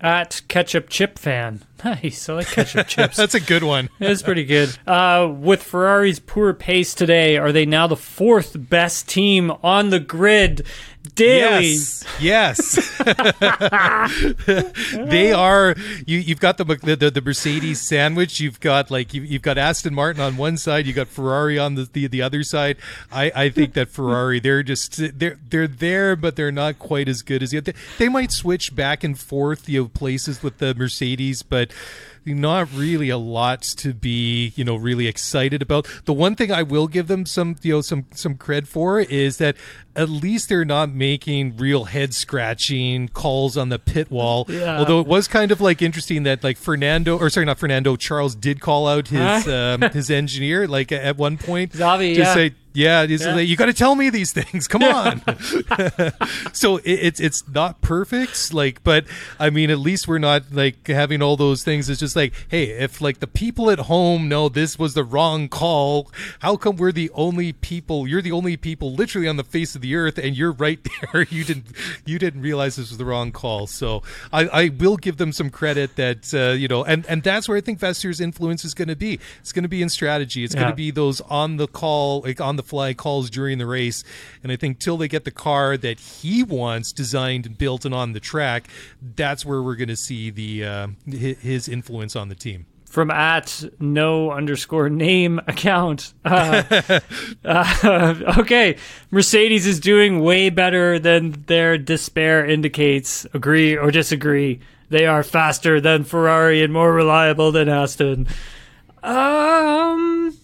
At 0.00 0.42
ketchup 0.48 0.88
chip 0.88 1.18
fan. 1.18 1.62
Nice. 1.84 2.28
I 2.28 2.32
like 2.34 2.48
ketchup 2.48 2.86
chips. 2.88 3.16
That's 3.16 3.36
a 3.36 3.40
good 3.40 3.62
one. 3.62 3.88
It's 4.00 4.20
pretty 4.20 4.44
good. 4.44 4.76
Uh, 4.84 5.32
with 5.32 5.62
Ferrari's 5.62 6.18
poor 6.18 6.52
pace 6.52 6.92
today, 6.92 7.36
are 7.36 7.52
they 7.52 7.66
now 7.66 7.86
the 7.86 7.94
fourth 7.94 8.56
best 8.68 9.08
team 9.08 9.52
on 9.62 9.90
the 9.90 10.00
grid 10.00 10.66
Dailey? 11.14 12.04
Yes, 12.20 12.98
yes. 12.98 12.98
they 15.10 15.32
are. 15.32 15.74
You, 16.06 16.18
you've 16.18 16.40
got 16.40 16.58
the, 16.58 16.64
the 16.64 17.10
the 17.10 17.20
Mercedes 17.20 17.86
sandwich. 17.86 18.40
You've 18.40 18.60
got 18.60 18.90
like 18.90 19.14
you, 19.14 19.22
you've 19.22 19.42
got 19.42 19.58
Aston 19.58 19.94
Martin 19.94 20.22
on 20.22 20.36
one 20.36 20.56
side. 20.56 20.86
You 20.86 20.92
got 20.92 21.08
Ferrari 21.08 21.58
on 21.58 21.74
the, 21.74 21.88
the 21.92 22.06
the 22.06 22.22
other 22.22 22.42
side. 22.42 22.76
I 23.10 23.32
I 23.34 23.48
think 23.50 23.74
that 23.74 23.88
Ferrari 23.88 24.40
they're 24.40 24.62
just 24.62 25.18
they're 25.18 25.38
they're 25.48 25.68
there, 25.68 26.16
but 26.16 26.36
they're 26.36 26.52
not 26.52 26.78
quite 26.78 27.08
as 27.08 27.22
good 27.22 27.42
as 27.42 27.52
yet. 27.52 27.68
other. 27.68 27.78
They 27.98 28.08
might 28.08 28.32
switch 28.32 28.74
back 28.74 29.04
and 29.04 29.18
forth 29.18 29.68
you 29.68 29.82
know 29.82 29.88
places 29.88 30.42
with 30.42 30.58
the 30.58 30.74
Mercedes, 30.74 31.42
but 31.42 31.70
not 32.24 32.68
really 32.74 33.08
a 33.08 33.18
lot 33.18 33.62
to 33.62 33.94
be 33.94 34.52
you 34.56 34.64
know 34.64 34.76
really 34.76 35.06
excited 35.06 35.62
about. 35.62 35.86
The 36.04 36.12
one 36.12 36.34
thing 36.34 36.52
I 36.52 36.62
will 36.62 36.88
give 36.88 37.08
them 37.08 37.26
some 37.26 37.56
you 37.62 37.74
know 37.74 37.80
some 37.80 38.06
some 38.14 38.36
cred 38.36 38.66
for 38.66 39.00
is 39.00 39.38
that 39.38 39.56
at 39.96 40.08
least 40.08 40.48
they're 40.48 40.64
not 40.64 40.90
making 40.90 41.56
real 41.56 41.84
head 41.84 42.14
scratching 42.14 43.08
calls 43.08 43.56
on 43.56 43.68
the 43.68 43.78
pit 43.78 44.10
wall. 44.10 44.46
Yeah. 44.58 44.78
Although 44.78 45.00
it 45.00 45.06
was 45.06 45.28
kind 45.28 45.52
of 45.52 45.60
like 45.60 45.82
interesting 45.82 46.24
that 46.24 46.42
like 46.42 46.56
Fernando 46.56 47.16
or 47.16 47.30
sorry 47.30 47.46
not 47.46 47.58
Fernando 47.58 47.94
Charles 47.94 48.34
did 48.34 48.60
call 48.60 48.88
out 48.88 49.06
his 49.06 49.46
um, 49.46 49.82
his 49.92 50.10
engineer 50.10 50.66
like 50.66 50.90
at 50.90 51.16
one 51.16 51.38
point 51.38 51.74
just 52.14 52.18
yeah. 52.18 52.34
say 52.34 52.54
yeah, 52.78 53.02
Yeah. 53.02 53.34
like, 53.34 53.48
you 53.48 53.56
got 53.56 53.66
to 53.66 53.72
tell 53.74 53.94
me 53.94 54.10
these 54.10 54.32
things. 54.32 54.68
Come 54.68 54.82
on. 54.84 55.22
so 56.52 56.76
it, 56.78 56.84
it's 56.92 57.20
it's 57.20 57.46
not 57.48 57.80
perfect, 57.80 58.52
like, 58.54 58.82
but 58.84 59.04
I 59.38 59.50
mean, 59.50 59.70
at 59.70 59.78
least 59.78 60.06
we're 60.08 60.18
not 60.18 60.44
like 60.52 60.86
having 60.86 61.22
all 61.22 61.36
those 61.36 61.62
things. 61.64 61.88
It's 61.88 62.00
just 62.00 62.16
like, 62.16 62.32
hey, 62.48 62.64
if 62.70 63.00
like 63.00 63.20
the 63.20 63.26
people 63.26 63.70
at 63.70 63.80
home 63.80 64.28
know 64.28 64.48
this 64.48 64.78
was 64.78 64.94
the 64.94 65.04
wrong 65.04 65.48
call, 65.48 66.10
how 66.40 66.56
come 66.56 66.76
we're 66.76 66.92
the 66.92 67.10
only 67.14 67.52
people? 67.52 68.06
You're 68.06 68.22
the 68.22 68.32
only 68.32 68.56
people, 68.56 68.92
literally 68.94 69.28
on 69.28 69.36
the 69.36 69.44
face 69.44 69.74
of 69.74 69.82
the 69.82 69.94
earth, 69.94 70.18
and 70.18 70.36
you're 70.36 70.52
right 70.52 70.78
there. 71.12 71.26
You 71.30 71.44
didn't 71.44 71.66
you 72.08 72.18
didn't 72.18 72.42
realize 72.42 72.76
this 72.76 72.88
was 72.88 72.98
the 72.98 73.04
wrong 73.04 73.30
call. 73.30 73.66
So 73.66 74.02
I, 74.32 74.48
I 74.48 74.68
will 74.70 74.96
give 74.96 75.18
them 75.18 75.32
some 75.32 75.50
credit 75.50 75.96
that 75.96 76.32
uh, 76.34 76.54
you 76.54 76.68
know, 76.68 76.84
and 76.84 77.06
and 77.06 77.22
that's 77.22 77.48
where 77.48 77.56
I 77.56 77.60
think 77.60 77.78
Vasseur's 77.78 78.20
influence 78.20 78.64
is 78.64 78.74
going 78.74 78.88
to 78.88 78.96
be. 78.96 79.20
It's 79.40 79.52
going 79.52 79.62
to 79.62 79.68
be 79.68 79.82
in 79.82 79.88
strategy. 79.88 80.44
It's 80.44 80.54
going 80.54 80.68
to 80.68 80.74
be 80.74 80.90
those 80.90 81.20
on 81.22 81.56
the 81.56 81.66
call, 81.66 82.22
like 82.22 82.40
on 82.40 82.56
the 82.56 82.62
fly 82.62 82.94
calls 82.94 83.30
during 83.30 83.58
the 83.58 83.66
race. 83.66 84.04
And 84.42 84.50
I 84.50 84.56
think 84.56 84.78
till 84.78 84.96
they 84.96 85.08
get 85.08 85.24
the 85.24 85.30
car 85.30 85.76
that 85.76 86.00
he 86.00 86.42
wants 86.42 86.92
designed 86.92 87.46
and 87.46 87.58
built 87.58 87.84
and 87.84 87.94
on 87.94 88.12
the 88.12 88.20
track, 88.20 88.68
that's 89.16 89.44
where 89.44 89.62
we're 89.62 89.76
going 89.76 89.88
to 89.88 89.96
see 89.96 90.30
the 90.30 90.64
uh, 90.64 90.88
his 91.06 91.68
influence 91.68 92.16
on 92.16 92.28
the 92.28 92.34
team. 92.34 92.66
From 92.88 93.10
at 93.10 93.64
no 93.78 94.30
underscore 94.32 94.88
name 94.88 95.38
account. 95.46 96.14
Uh, 96.24 96.62
uh, 97.44 98.34
okay, 98.38 98.76
Mercedes 99.10 99.66
is 99.66 99.78
doing 99.78 100.20
way 100.20 100.48
better 100.50 100.98
than 100.98 101.32
their 101.46 101.76
despair 101.78 102.46
indicates. 102.46 103.26
Agree 103.34 103.76
or 103.76 103.90
disagree? 103.90 104.60
They 104.88 105.04
are 105.06 105.22
faster 105.22 105.82
than 105.82 106.04
Ferrari 106.04 106.62
and 106.62 106.72
more 106.72 106.92
reliable 106.92 107.52
than 107.52 107.68
Aston. 107.68 108.26
Um. 109.02 110.34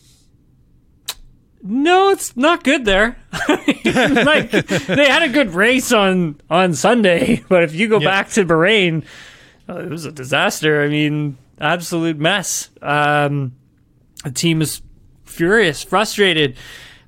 No, 1.66 2.10
it's 2.10 2.36
not 2.36 2.62
good 2.62 2.84
there. 2.84 3.16
like 3.48 4.50
they 4.50 5.08
had 5.08 5.22
a 5.22 5.30
good 5.30 5.54
race 5.54 5.92
on 5.92 6.38
on 6.50 6.74
Sunday, 6.74 7.42
but 7.48 7.62
if 7.64 7.74
you 7.74 7.88
go 7.88 7.98
Yeah. 8.00 8.06
back 8.10 8.28
to 8.32 8.44
Bahrain, 8.44 9.02
uh, 9.66 9.78
it 9.78 9.88
was 9.88 10.04
a 10.04 10.12
disaster. 10.12 10.82
I 10.82 10.88
mean, 10.88 11.38
absolute 11.60 12.18
mess. 12.18 12.70
Um, 12.82 13.54
the 14.24 14.30
team 14.30 14.62
is 14.62 14.82
furious, 15.24 15.82
frustrated. 15.82 16.56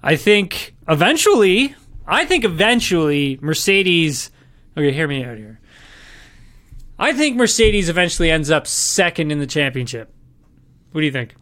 I 0.03 0.17
think 0.17 0.75
eventually, 0.89 1.75
I 2.07 2.25
think 2.25 2.45
eventually 2.45 3.39
Mercedes. 3.41 4.31
Okay, 4.77 4.93
hear 4.93 5.09
me 5.09 5.25
out 5.25 5.37
here. 5.39 5.61
I 6.99 7.13
think 7.13 7.37
Mercedes 7.37 7.89
eventually 7.89 8.31
ends 8.31 8.51
up 8.51 8.67
second 8.67 9.31
in 9.31 9.39
the 9.39 9.47
championship. 9.47 10.13
What 10.93 11.01
do 11.03 11.07
you 11.07 11.13
think? 11.13 11.35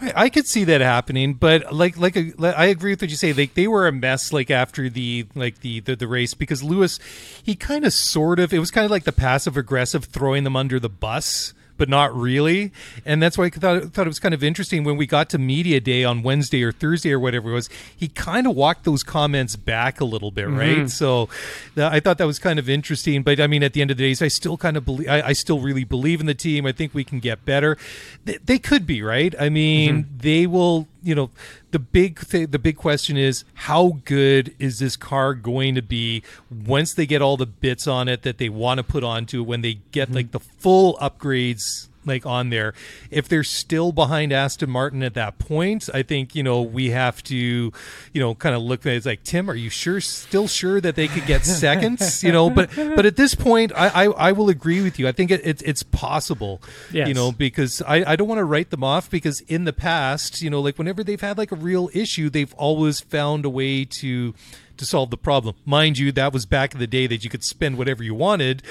I, 0.00 0.12
I 0.24 0.28
could 0.28 0.46
see 0.46 0.64
that 0.64 0.80
happening, 0.80 1.34
but 1.34 1.72
like 1.72 1.96
like 1.96 2.16
a, 2.16 2.32
like- 2.36 2.56
I 2.56 2.66
agree 2.66 2.92
with 2.92 3.02
what 3.02 3.10
you 3.10 3.16
say. 3.16 3.32
Like 3.32 3.54
they 3.54 3.66
were 3.66 3.86
a 3.88 3.92
mess 3.92 4.32
like 4.32 4.50
after 4.50 4.88
the 4.88 5.26
like 5.34 5.60
the 5.60 5.80
the, 5.80 5.96
the 5.96 6.06
race 6.06 6.34
because 6.34 6.62
Lewis 6.62 6.98
he 7.42 7.54
kind 7.54 7.84
of 7.84 7.92
sort 7.92 8.38
of 8.38 8.52
it 8.52 8.58
was 8.58 8.70
kind 8.70 8.84
of 8.84 8.90
like 8.90 9.04
the 9.04 9.12
passive 9.12 9.56
aggressive 9.56 10.04
throwing 10.04 10.44
them 10.44 10.56
under 10.56 10.78
the 10.78 10.90
bus. 10.90 11.54
But 11.78 11.88
not 11.88 12.14
really, 12.16 12.72
and 13.04 13.22
that's 13.22 13.36
why 13.36 13.44
I 13.46 13.50
thought, 13.50 13.92
thought 13.92 14.06
it 14.06 14.08
was 14.08 14.18
kind 14.18 14.32
of 14.34 14.42
interesting 14.42 14.82
when 14.82 14.96
we 14.96 15.06
got 15.06 15.28
to 15.30 15.38
media 15.38 15.78
day 15.78 16.04
on 16.04 16.22
Wednesday 16.22 16.62
or 16.62 16.72
Thursday 16.72 17.12
or 17.12 17.20
whatever 17.20 17.50
it 17.50 17.54
was. 17.54 17.68
He 17.94 18.08
kind 18.08 18.46
of 18.46 18.56
walked 18.56 18.84
those 18.84 19.02
comments 19.02 19.56
back 19.56 20.00
a 20.00 20.04
little 20.04 20.30
bit, 20.30 20.48
right? 20.48 20.88
So 20.88 21.28
uh, 21.76 21.86
I 21.86 22.00
thought 22.00 22.18
that 22.18 22.26
was 22.26 22.38
kind 22.38 22.58
of 22.58 22.68
interesting. 22.70 23.22
But 23.22 23.40
I 23.40 23.46
mean, 23.46 23.62
at 23.62 23.74
the 23.74 23.82
end 23.82 23.90
of 23.90 23.96
the 23.98 24.14
day, 24.14 24.24
I 24.24 24.28
still 24.28 24.56
kind 24.56 24.76
of 24.76 24.84
believe. 24.86 25.08
I, 25.08 25.20
I 25.28 25.32
still 25.34 25.60
really 25.60 25.84
believe 25.84 26.20
in 26.20 26.26
the 26.26 26.34
team. 26.34 26.64
I 26.66 26.72
think 26.72 26.94
we 26.94 27.04
can 27.04 27.20
get 27.20 27.44
better. 27.44 27.76
They, 28.24 28.38
they 28.44 28.58
could 28.58 28.86
be 28.86 29.02
right. 29.02 29.34
I 29.38 29.48
mean, 29.50 30.06
they 30.18 30.46
will. 30.46 30.88
You 31.02 31.14
know, 31.14 31.30
the 31.76 31.80
big 31.80 32.26
th- 32.26 32.50
the 32.52 32.58
big 32.58 32.74
question 32.74 33.18
is 33.18 33.44
how 33.52 33.98
good 34.06 34.54
is 34.58 34.78
this 34.78 34.96
car 34.96 35.34
going 35.34 35.74
to 35.74 35.82
be 35.82 36.22
once 36.64 36.94
they 36.94 37.04
get 37.04 37.20
all 37.20 37.36
the 37.36 37.44
bits 37.44 37.86
on 37.86 38.08
it 38.08 38.22
that 38.22 38.38
they 38.38 38.48
want 38.48 38.78
to 38.78 38.82
put 38.82 39.04
onto 39.04 39.42
it 39.42 39.46
when 39.46 39.60
they 39.60 39.74
get 39.92 40.06
mm-hmm. 40.06 40.14
like 40.14 40.30
the 40.30 40.40
full 40.40 40.96
upgrades 41.02 41.88
like 42.06 42.24
on 42.24 42.50
there. 42.50 42.74
If 43.10 43.28
they're 43.28 43.44
still 43.44 43.92
behind 43.92 44.32
Aston 44.32 44.70
Martin 44.70 45.02
at 45.02 45.14
that 45.14 45.38
point, 45.38 45.88
I 45.92 46.02
think 46.02 46.34
you 46.34 46.42
know 46.42 46.62
we 46.62 46.90
have 46.90 47.22
to, 47.24 47.36
you 47.36 47.72
know, 48.14 48.34
kind 48.34 48.54
of 48.54 48.62
look 48.62 48.86
at 48.86 48.92
it. 48.92 48.96
It's 48.96 49.06
like 49.06 49.22
Tim, 49.24 49.50
are 49.50 49.54
you 49.54 49.70
sure, 49.70 50.00
still 50.00 50.48
sure 50.48 50.80
that 50.80 50.94
they 50.94 51.08
could 51.08 51.26
get 51.26 51.44
seconds? 51.44 52.22
you 52.22 52.32
know, 52.32 52.50
but 52.50 52.70
but 52.74 53.06
at 53.06 53.16
this 53.16 53.34
point, 53.34 53.72
I 53.74 53.88
I, 53.88 54.04
I 54.04 54.32
will 54.32 54.48
agree 54.48 54.82
with 54.82 54.98
you. 54.98 55.08
I 55.08 55.12
think 55.12 55.30
it, 55.30 55.46
it 55.46 55.62
it's 55.64 55.82
possible. 55.82 56.62
Yes. 56.92 57.08
You 57.08 57.14
know, 57.14 57.32
because 57.32 57.82
I 57.82 58.12
I 58.12 58.16
don't 58.16 58.28
want 58.28 58.38
to 58.38 58.44
write 58.44 58.70
them 58.70 58.84
off 58.84 59.10
because 59.10 59.40
in 59.42 59.64
the 59.64 59.72
past, 59.72 60.42
you 60.42 60.50
know, 60.50 60.60
like 60.60 60.78
whenever 60.78 61.02
they've 61.02 61.20
had 61.20 61.38
like 61.38 61.52
a 61.52 61.56
real 61.56 61.90
issue, 61.92 62.30
they've 62.30 62.54
always 62.54 63.00
found 63.00 63.44
a 63.44 63.50
way 63.50 63.84
to 63.84 64.34
to 64.78 64.84
solve 64.86 65.10
the 65.10 65.16
problem. 65.16 65.54
Mind 65.64 65.98
you, 65.98 66.12
that 66.12 66.32
was 66.32 66.46
back 66.46 66.74
in 66.74 66.80
the 66.80 66.86
day 66.86 67.06
that 67.06 67.24
you 67.24 67.30
could 67.30 67.44
spend 67.44 67.78
whatever 67.78 68.02
you 68.02 68.14
wanted. 68.14 68.62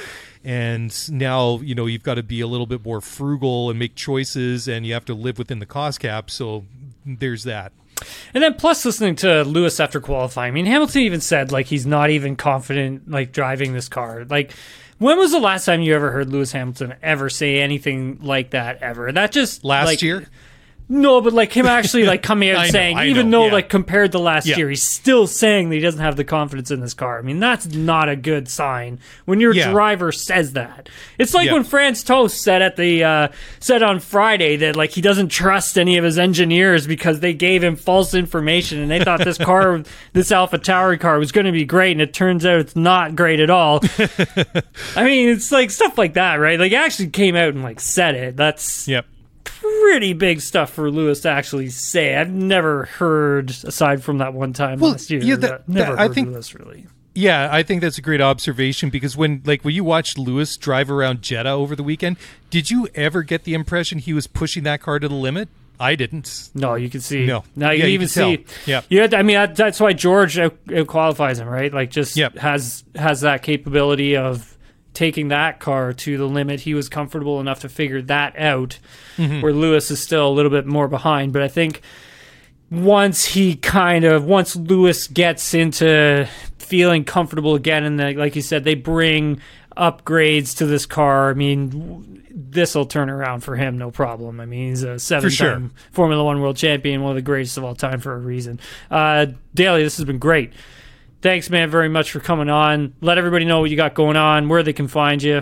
And 0.43 0.93
now, 1.11 1.59
you 1.59 1.73
know, 1.75 1.85
you've 1.87 2.03
got 2.03 2.15
to 2.15 2.23
be 2.23 2.41
a 2.41 2.47
little 2.47 2.67
bit 2.67 2.83
more 2.85 3.01
frugal 3.01 3.69
and 3.69 3.79
make 3.79 3.95
choices 3.95 4.67
and 4.67 4.85
you 4.85 4.93
have 4.93 5.05
to 5.05 5.13
live 5.13 5.37
within 5.37 5.59
the 5.59 5.65
cost 5.65 5.99
cap. 5.99 6.29
So 6.29 6.65
there's 7.05 7.43
that. 7.45 7.71
And 8.33 8.43
then 8.43 8.55
plus 8.55 8.83
listening 8.85 9.15
to 9.17 9.43
Lewis 9.43 9.79
after 9.79 9.99
qualifying. 10.01 10.51
I 10.51 10.53
mean, 10.53 10.65
Hamilton 10.65 11.01
even 11.03 11.21
said 11.21 11.51
like 11.51 11.65
he's 11.67 11.85
not 11.85 12.09
even 12.09 12.35
confident 12.35 13.09
like 13.09 13.31
driving 13.31 13.73
this 13.73 13.87
car. 13.87 14.25
Like 14.29 14.51
when 14.97 15.17
was 15.17 15.31
the 15.31 15.39
last 15.39 15.65
time 15.65 15.81
you 15.81 15.95
ever 15.95 16.11
heard 16.11 16.29
Lewis 16.29 16.51
Hamilton 16.51 16.93
ever 17.01 17.29
say 17.29 17.59
anything 17.61 18.19
like 18.21 18.51
that 18.51 18.81
ever? 18.81 19.11
That 19.11 19.31
just 19.31 19.63
Last 19.63 19.85
like- 19.87 20.01
year? 20.01 20.27
No, 20.87 21.19
but 21.19 21.33
like 21.33 21.51
him 21.51 21.65
actually 21.65 22.03
like 22.03 22.21
coming 22.23 22.51
out 22.51 22.63
and 22.65 22.71
saying, 22.71 22.95
I 22.97 23.07
even 23.07 23.31
know, 23.31 23.41
though 23.41 23.45
yeah. 23.47 23.53
like 23.53 23.69
compared 23.69 24.11
to 24.11 24.19
last 24.19 24.45
Yeah. 24.45 24.57
year, 24.57 24.69
he's 24.69 24.83
still 24.83 25.25
saying 25.25 25.69
that 25.69 25.75
he 25.75 25.81
doesn't 25.81 25.99
have 26.01 26.15
the 26.15 26.23
confidence 26.23 26.69
in 26.69 26.79
this 26.79 26.93
car. 26.93 27.17
I 27.17 27.21
mean, 27.23 27.39
that's 27.39 27.65
not 27.67 28.07
a 28.07 28.15
good 28.15 28.47
sign 28.47 28.99
when 29.25 29.39
your 29.39 29.53
Yeah. 29.53 29.71
driver 29.71 30.11
says 30.11 30.53
that. 30.53 30.87
It's 31.17 31.33
like 31.33 31.49
when 31.51 31.63
Franz 31.63 32.03
Tost 32.03 32.39
said 32.43 32.61
at 32.61 32.75
the 32.75 33.03
uh, 33.03 33.27
said 33.59 33.81
on 33.81 33.99
Friday 33.99 34.57
that 34.57 34.75
like 34.75 34.91
he 34.91 35.01
doesn't 35.01 35.29
trust 35.29 35.77
any 35.79 35.97
of 35.97 36.03
his 36.03 36.19
engineers 36.19 36.85
because 36.85 37.19
they 37.19 37.33
gave 37.33 37.63
him 37.63 37.75
false 37.75 38.13
information 38.13 38.79
and 38.79 38.91
they 38.91 39.03
thought 39.03 39.23
this 39.23 39.37
car, 39.39 39.81
this 40.13 40.29
AlphaTauri 40.29 40.99
car, 40.99 41.17
was 41.17 41.31
going 41.31 41.45
to 41.47 41.51
be 41.51 41.65
great, 41.65 41.93
and 41.93 42.01
it 42.01 42.13
turns 42.13 42.45
out 42.45 42.59
it's 42.59 42.75
not 42.75 43.15
great 43.15 43.39
at 43.39 43.49
all. 43.49 43.79
I 44.95 45.03
mean, 45.03 45.29
it's 45.29 45.51
like 45.51 45.71
stuff 45.71 45.97
like 45.97 46.13
that, 46.13 46.35
right? 46.35 46.59
Like, 46.59 46.69
he 46.71 46.75
actually 46.75 47.09
came 47.09 47.35
out 47.35 47.53
and 47.55 47.63
like 47.63 47.79
said 47.79 48.15
it. 48.15 48.37
That's 48.37 48.87
Yep. 48.87 49.05
Pretty 49.45 50.13
big 50.13 50.41
stuff 50.41 50.71
for 50.71 50.91
Lewis 50.91 51.21
to 51.21 51.29
actually 51.29 51.69
say. 51.69 52.15
I've 52.15 52.29
never 52.31 52.85
heard, 52.85 53.49
aside 53.63 54.03
from 54.03 54.17
that 54.17 54.33
one 54.33 54.51
time 54.53 54.79
Well, 54.79 54.91
last 54.91 55.09
year, 55.09 55.21
yeah, 55.23 55.35
that- 55.37 55.69
never 55.69 55.95
that- 55.95 56.01
I 56.01 56.13
think- 56.13 56.27
Lewis 56.29 56.53
really. 56.53 56.87
Yeah, 57.17 57.47
I 57.49 57.63
think 57.63 57.79
that's 57.79 57.97
a 57.97 58.01
great 58.01 58.19
observation 58.19 58.89
because 58.89 59.15
when 59.15 59.41
like 59.45 59.63
when 59.63 59.73
you 59.73 59.85
watched 59.85 60.17
Lewis 60.17 60.57
drive 60.57 60.91
around 60.91 61.21
Jeddah 61.21 61.49
over 61.51 61.73
the 61.73 61.83
weekend, 61.83 62.17
did 62.49 62.69
you 62.69 62.89
ever 62.93 63.23
get 63.23 63.45
the 63.45 63.53
impression 63.53 63.99
he 63.99 64.11
was 64.11 64.27
pushing 64.27 64.63
that 64.63 64.81
car 64.81 64.99
to 64.99 65.07
the 65.07 65.15
limit? 65.15 65.47
I 65.79 65.95
didn't. 65.95 66.49
No, 66.53 66.75
you 66.75 66.89
can 66.89 66.99
see. 66.99 67.25
No. 67.25 67.45
now 67.55 67.71
you 67.71 67.77
Yeah, 67.77 67.81
can 67.83 67.89
you 67.89 67.93
even 67.95 68.07
can 68.09 68.13
tell. 68.13 68.29
see. 68.35 68.45
Yeah. 68.65 68.81
you 68.89 69.01
I 69.03 69.21
mean, 69.23 69.35
that, 69.35 69.55
that's 69.55 69.79
why 69.79 69.93
George 69.93 70.37
out, 70.37 70.57
out 70.75 70.87
qualifies 70.87 71.39
him, 71.39 71.47
right? 71.47 71.73
Like, 71.73 71.89
just 71.89 72.17
Yep. 72.17 72.37
has 72.37 72.83
has 72.95 73.21
that 73.21 73.43
capability 73.43 74.17
of 74.17 74.54
taking 74.95 75.27
that 75.27 75.59
car 75.59 75.93
to 75.93 76.17
the 76.17 76.25
limit. 76.25 76.61
He 76.61 76.73
was 76.73 76.89
comfortable 76.89 77.39
enough 77.39 77.59
to 77.61 77.69
figure 77.69 78.01
that 78.03 78.37
out, 78.39 78.79
Mm-hmm. 79.17 79.41
where 79.41 79.53
Lewis 79.53 79.91
is 79.91 80.01
still 80.01 80.27
a 80.27 80.33
little 80.33 80.51
bit 80.51 80.65
more 80.65 80.87
behind. 80.87 81.31
But 81.33 81.41
I 81.41 81.47
think 81.47 81.81
once 82.71 83.25
he 83.25 83.55
kind 83.55 84.03
of 84.05 84.25
once 84.25 84.55
Lewis 84.55 85.07
gets 85.07 85.53
into 85.53 86.27
feeling 86.57 87.03
comfortable 87.05 87.55
again, 87.55 87.83
and 87.83 87.99
the, 87.99 88.13
like 88.13 88.35
you 88.35 88.41
said, 88.41 88.63
they 88.63 88.75
bring 88.75 89.39
upgrades 89.77 90.57
to 90.57 90.65
this 90.65 90.85
car, 90.85 91.29
I 91.29 91.33
mean, 91.33 92.23
this 92.29 92.75
will 92.75 92.85
turn 92.85 93.09
around 93.09 93.41
for 93.41 93.55
him, 93.55 93.77
no 93.77 93.91
problem. 93.91 94.39
I 94.39 94.45
mean, 94.45 94.69
he's 94.69 94.83
a 94.83 94.97
seven-time 94.99 95.29
sure. 95.69 95.69
Formula 95.91 96.23
One 96.23 96.41
world 96.41 96.57
champion, 96.57 97.01
one 97.01 97.11
of 97.11 97.15
the 97.15 97.21
greatest 97.21 97.57
of 97.57 97.63
all 97.63 97.75
time 97.75 97.99
for 97.99 98.13
a 98.13 98.19
reason. 98.19 98.59
Uh, 98.89 99.27
Dailey, 99.55 99.81
this 99.83 99.97
has 99.97 100.05
been 100.05 100.17
great. 100.19 100.53
Thanks, 101.25 101.49
man, 101.49 101.71
very 101.71 101.89
much 101.89 102.11
for 102.11 102.19
coming 102.19 102.51
on. 102.51 102.93
Let 103.01 103.17
everybody 103.17 103.45
know 103.45 103.59
what 103.59 103.71
you 103.71 103.75
got 103.75 103.95
going 103.95 104.15
on, 104.15 104.47
where 104.47 104.61
they 104.61 104.73
can 104.73 104.87
find 104.87 105.23
you. 105.23 105.41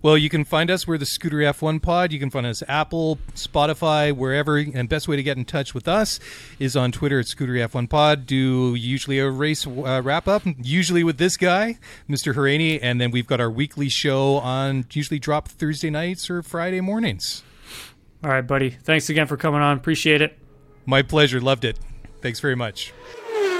Well, 0.00 0.16
you 0.16 0.30
can 0.30 0.46
find 0.46 0.70
us. 0.70 0.86
We're 0.86 0.96
the 0.96 1.04
Scuderia 1.04 1.52
F1 1.52 1.82
Pod. 1.82 2.10
You 2.10 2.18
can 2.18 2.30
find 2.30 2.46
us 2.46 2.62
Apple, 2.66 3.18
Spotify, 3.34 4.16
wherever. 4.16 4.56
And 4.56 4.88
best 4.88 5.06
way 5.06 5.16
to 5.16 5.22
get 5.22 5.36
in 5.36 5.44
touch 5.44 5.74
with 5.74 5.88
us 5.88 6.18
is 6.58 6.74
on 6.74 6.90
Twitter 6.90 7.20
at 7.20 7.26
Scuderia 7.26 7.68
F1 7.68 7.90
Pod. 7.90 8.24
Do 8.24 8.74
usually 8.74 9.18
a 9.18 9.28
race 9.28 9.66
uh, 9.66 10.00
wrap 10.02 10.26
up, 10.26 10.44
usually 10.58 11.04
with 11.04 11.18
this 11.18 11.36
guy, 11.36 11.78
Mr. 12.08 12.32
Hauraney, 12.34 12.78
and 12.80 12.98
then 12.98 13.10
we've 13.10 13.26
got 13.26 13.42
our 13.42 13.50
weekly 13.50 13.90
show 13.90 14.36
on 14.36 14.86
usually 14.90 15.18
drop 15.18 15.48
Thursday 15.48 15.90
nights 15.90 16.30
or 16.30 16.42
Friday 16.42 16.80
mornings. 16.80 17.42
All 18.24 18.30
right, 18.30 18.40
buddy. 18.40 18.70
Thanks 18.70 19.10
again 19.10 19.26
for 19.26 19.36
coming 19.36 19.60
on. 19.60 19.76
Appreciate 19.76 20.22
it. 20.22 20.38
My 20.86 21.02
pleasure. 21.02 21.42
Loved 21.42 21.66
it. 21.66 21.78
Thanks 22.22 22.40
very 22.40 22.56
much. 22.56 22.94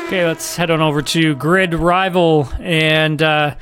Okay, 0.08 0.24
let's 0.24 0.56
head 0.56 0.70
on 0.70 0.80
over 0.80 1.02
to 1.02 1.36
GridRival 1.36 2.58
and 2.60 3.22
uh, 3.22 3.56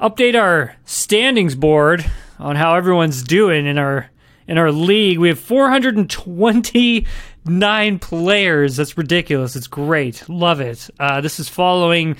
update 0.00 0.34
our 0.34 0.74
standings 0.86 1.54
board 1.54 2.02
on 2.38 2.56
how 2.56 2.76
everyone's 2.76 3.22
doing 3.22 3.66
in 3.66 3.76
our 3.76 4.08
in 4.48 4.56
our 4.56 4.72
league. 4.72 5.18
We 5.18 5.28
have 5.28 5.38
429 5.38 7.98
players. 7.98 8.76
That's 8.76 8.96
ridiculous. 8.96 9.54
It's 9.54 9.66
great. 9.66 10.26
Love 10.30 10.62
it. 10.62 10.88
Uh, 10.98 11.20
this 11.20 11.38
is 11.38 11.50
following 11.50 12.16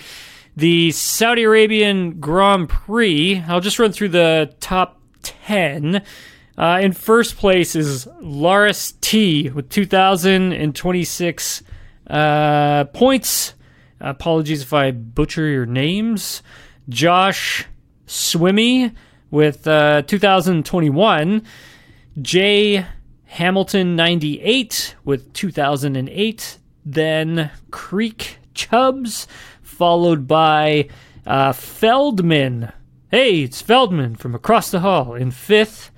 the 0.54 0.90
Saudi 0.90 1.44
Arabian 1.44 2.20
Grand 2.20 2.68
Prix. 2.68 3.42
I'll 3.48 3.60
just 3.60 3.78
run 3.78 3.92
through 3.92 4.10
the 4.10 4.54
top 4.60 5.00
10. 5.22 6.02
Uh, 6.58 6.78
in 6.82 6.92
first 6.92 7.38
place 7.38 7.74
is 7.74 8.04
Laris 8.20 8.92
T 9.00 9.48
with 9.48 9.70
2,026 9.70 11.62
uh, 12.10 12.84
points. 12.84 13.54
Apologies 14.02 14.62
if 14.62 14.72
I 14.72 14.90
butcher 14.90 15.46
your 15.46 15.64
names. 15.64 16.42
Josh 16.88 17.66
Swimmy 18.06 18.92
with 19.30 19.66
uh, 19.68 20.02
2021. 20.02 21.42
Jay 22.20 22.84
Hamilton 23.26 23.94
98 23.94 24.96
with 25.04 25.32
2008. 25.32 26.58
Then 26.84 27.50
Creek 27.70 28.38
Chubbs, 28.54 29.28
followed 29.62 30.26
by 30.26 30.88
uh, 31.24 31.52
Feldman. 31.52 32.72
Hey, 33.08 33.42
it's 33.42 33.62
Feldman 33.62 34.16
from 34.16 34.34
across 34.34 34.70
the 34.72 34.80
hall 34.80 35.14
in 35.14 35.30
fifth. 35.30 35.92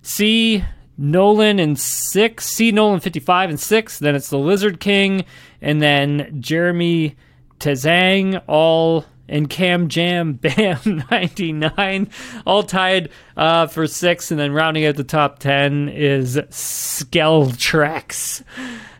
C. 0.00 0.64
Nolan 0.96 1.58
in 1.58 1.76
six. 1.76 2.46
C. 2.46 2.72
Nolan 2.72 3.00
55 3.00 3.50
and 3.50 3.60
six. 3.60 3.98
Then 3.98 4.14
it's 4.14 4.30
the 4.30 4.38
Lizard 4.38 4.80
King. 4.80 5.26
And 5.60 5.82
then 5.82 6.40
Jeremy 6.40 7.16
Tazang, 7.60 8.42
all 8.46 9.04
and 9.28 9.48
Cam 9.48 9.88
Jam 9.88 10.32
Bam 10.34 11.04
99, 11.10 12.10
all 12.44 12.62
tied 12.62 13.10
uh, 13.36 13.68
for 13.68 13.86
six. 13.86 14.30
And 14.30 14.40
then 14.40 14.52
rounding 14.52 14.84
out 14.84 14.96
the 14.96 15.04
top 15.04 15.38
10 15.38 15.88
is 15.88 16.36
Skeltrax. 16.36 18.42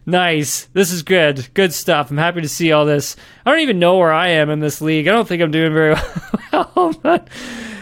Nice. 0.06 0.64
This 0.66 0.92
is 0.92 1.02
good. 1.02 1.52
Good 1.54 1.74
stuff. 1.74 2.11
I'm 2.11 2.16
happy 2.16 2.40
to 2.40 2.48
see 2.48 2.72
all 2.72 2.86
this. 2.86 3.16
I 3.44 3.50
don't 3.50 3.61
even 3.61 3.78
know 3.78 3.98
where 3.98 4.12
I 4.12 4.28
am 4.28 4.50
in 4.50 4.61
this 4.61 4.80
league. 4.80 5.08
I 5.08 5.12
don't 5.12 5.28
think 5.28 5.42
I'm 5.42 5.50
doing 5.50 5.74
very 5.74 5.94
well, 6.52 6.94
but. 7.02 7.28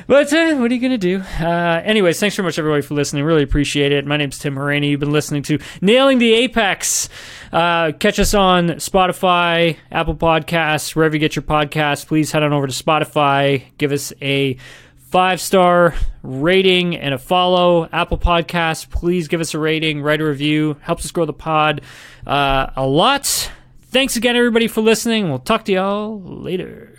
But 0.09 0.33
uh, 0.33 0.57
what 0.57 0.71
are 0.71 0.75
you 0.75 0.81
going 0.81 0.93
to 0.93 0.97
do? 0.97 1.23
Uh, 1.39 1.83
anyways, 1.85 2.19
thanks 2.19 2.35
very 2.35 2.47
much, 2.47 2.59
everybody, 2.59 2.81
for 2.81 2.95
listening. 2.95 3.25
Really 3.25 3.43
appreciate 3.43 3.93
it. 3.93 4.07
My 4.07 4.17
name's 4.17 4.39
Tim 4.39 4.55
Hauraney. 4.55 4.89
You've 4.89 5.01
been 5.01 5.13
listening 5.13 5.43
to 5.43 5.59
Nailing 5.83 6.19
the 6.19 6.33
Apex. 6.33 7.11
Uh, 7.53 7.93
catch 7.93 8.19
us 8.19 8.35
on 8.35 8.69
Spotify, 8.69 9.77
Apple 9.91 10.15
Podcasts, 10.15 10.95
wherever 10.95 11.15
you 11.15 11.21
get 11.21 11.37
your 11.37 11.43
podcasts. 11.43 12.07
Please 12.07 12.33
head 12.33 12.43
on 12.43 12.53
over 12.53 12.67
to 12.67 12.73
Spotify. 12.73 13.65
Give 13.79 13.93
us 13.93 14.13
a 14.21 14.57
five 14.97 15.41
star 15.41 15.95
rating 16.23 16.97
and 16.97 17.15
a 17.15 17.19
follow. 17.19 17.89
Apple 17.93 18.19
Podcasts, 18.19 18.89
please 18.89 19.29
give 19.29 19.41
us 19.41 19.55
a 19.55 19.59
rating, 19.59 20.03
write 20.03 20.21
a 20.21 20.25
review. 20.25 20.77
Helps 20.81 21.05
us 21.05 21.11
grow 21.11 21.25
the 21.25 21.33
pod 21.33 21.81
uh, 22.27 22.71
a 22.77 22.87
lot. 22.87 23.51
Thanks 23.91 24.17
again, 24.17 24.37
everybody, 24.37 24.69
for 24.69 24.83
listening. 24.83 25.31
We'll 25.31 25.39
talk 25.39 25.65
to 25.65 25.73
y'all 25.73 26.21
later. 26.21 26.98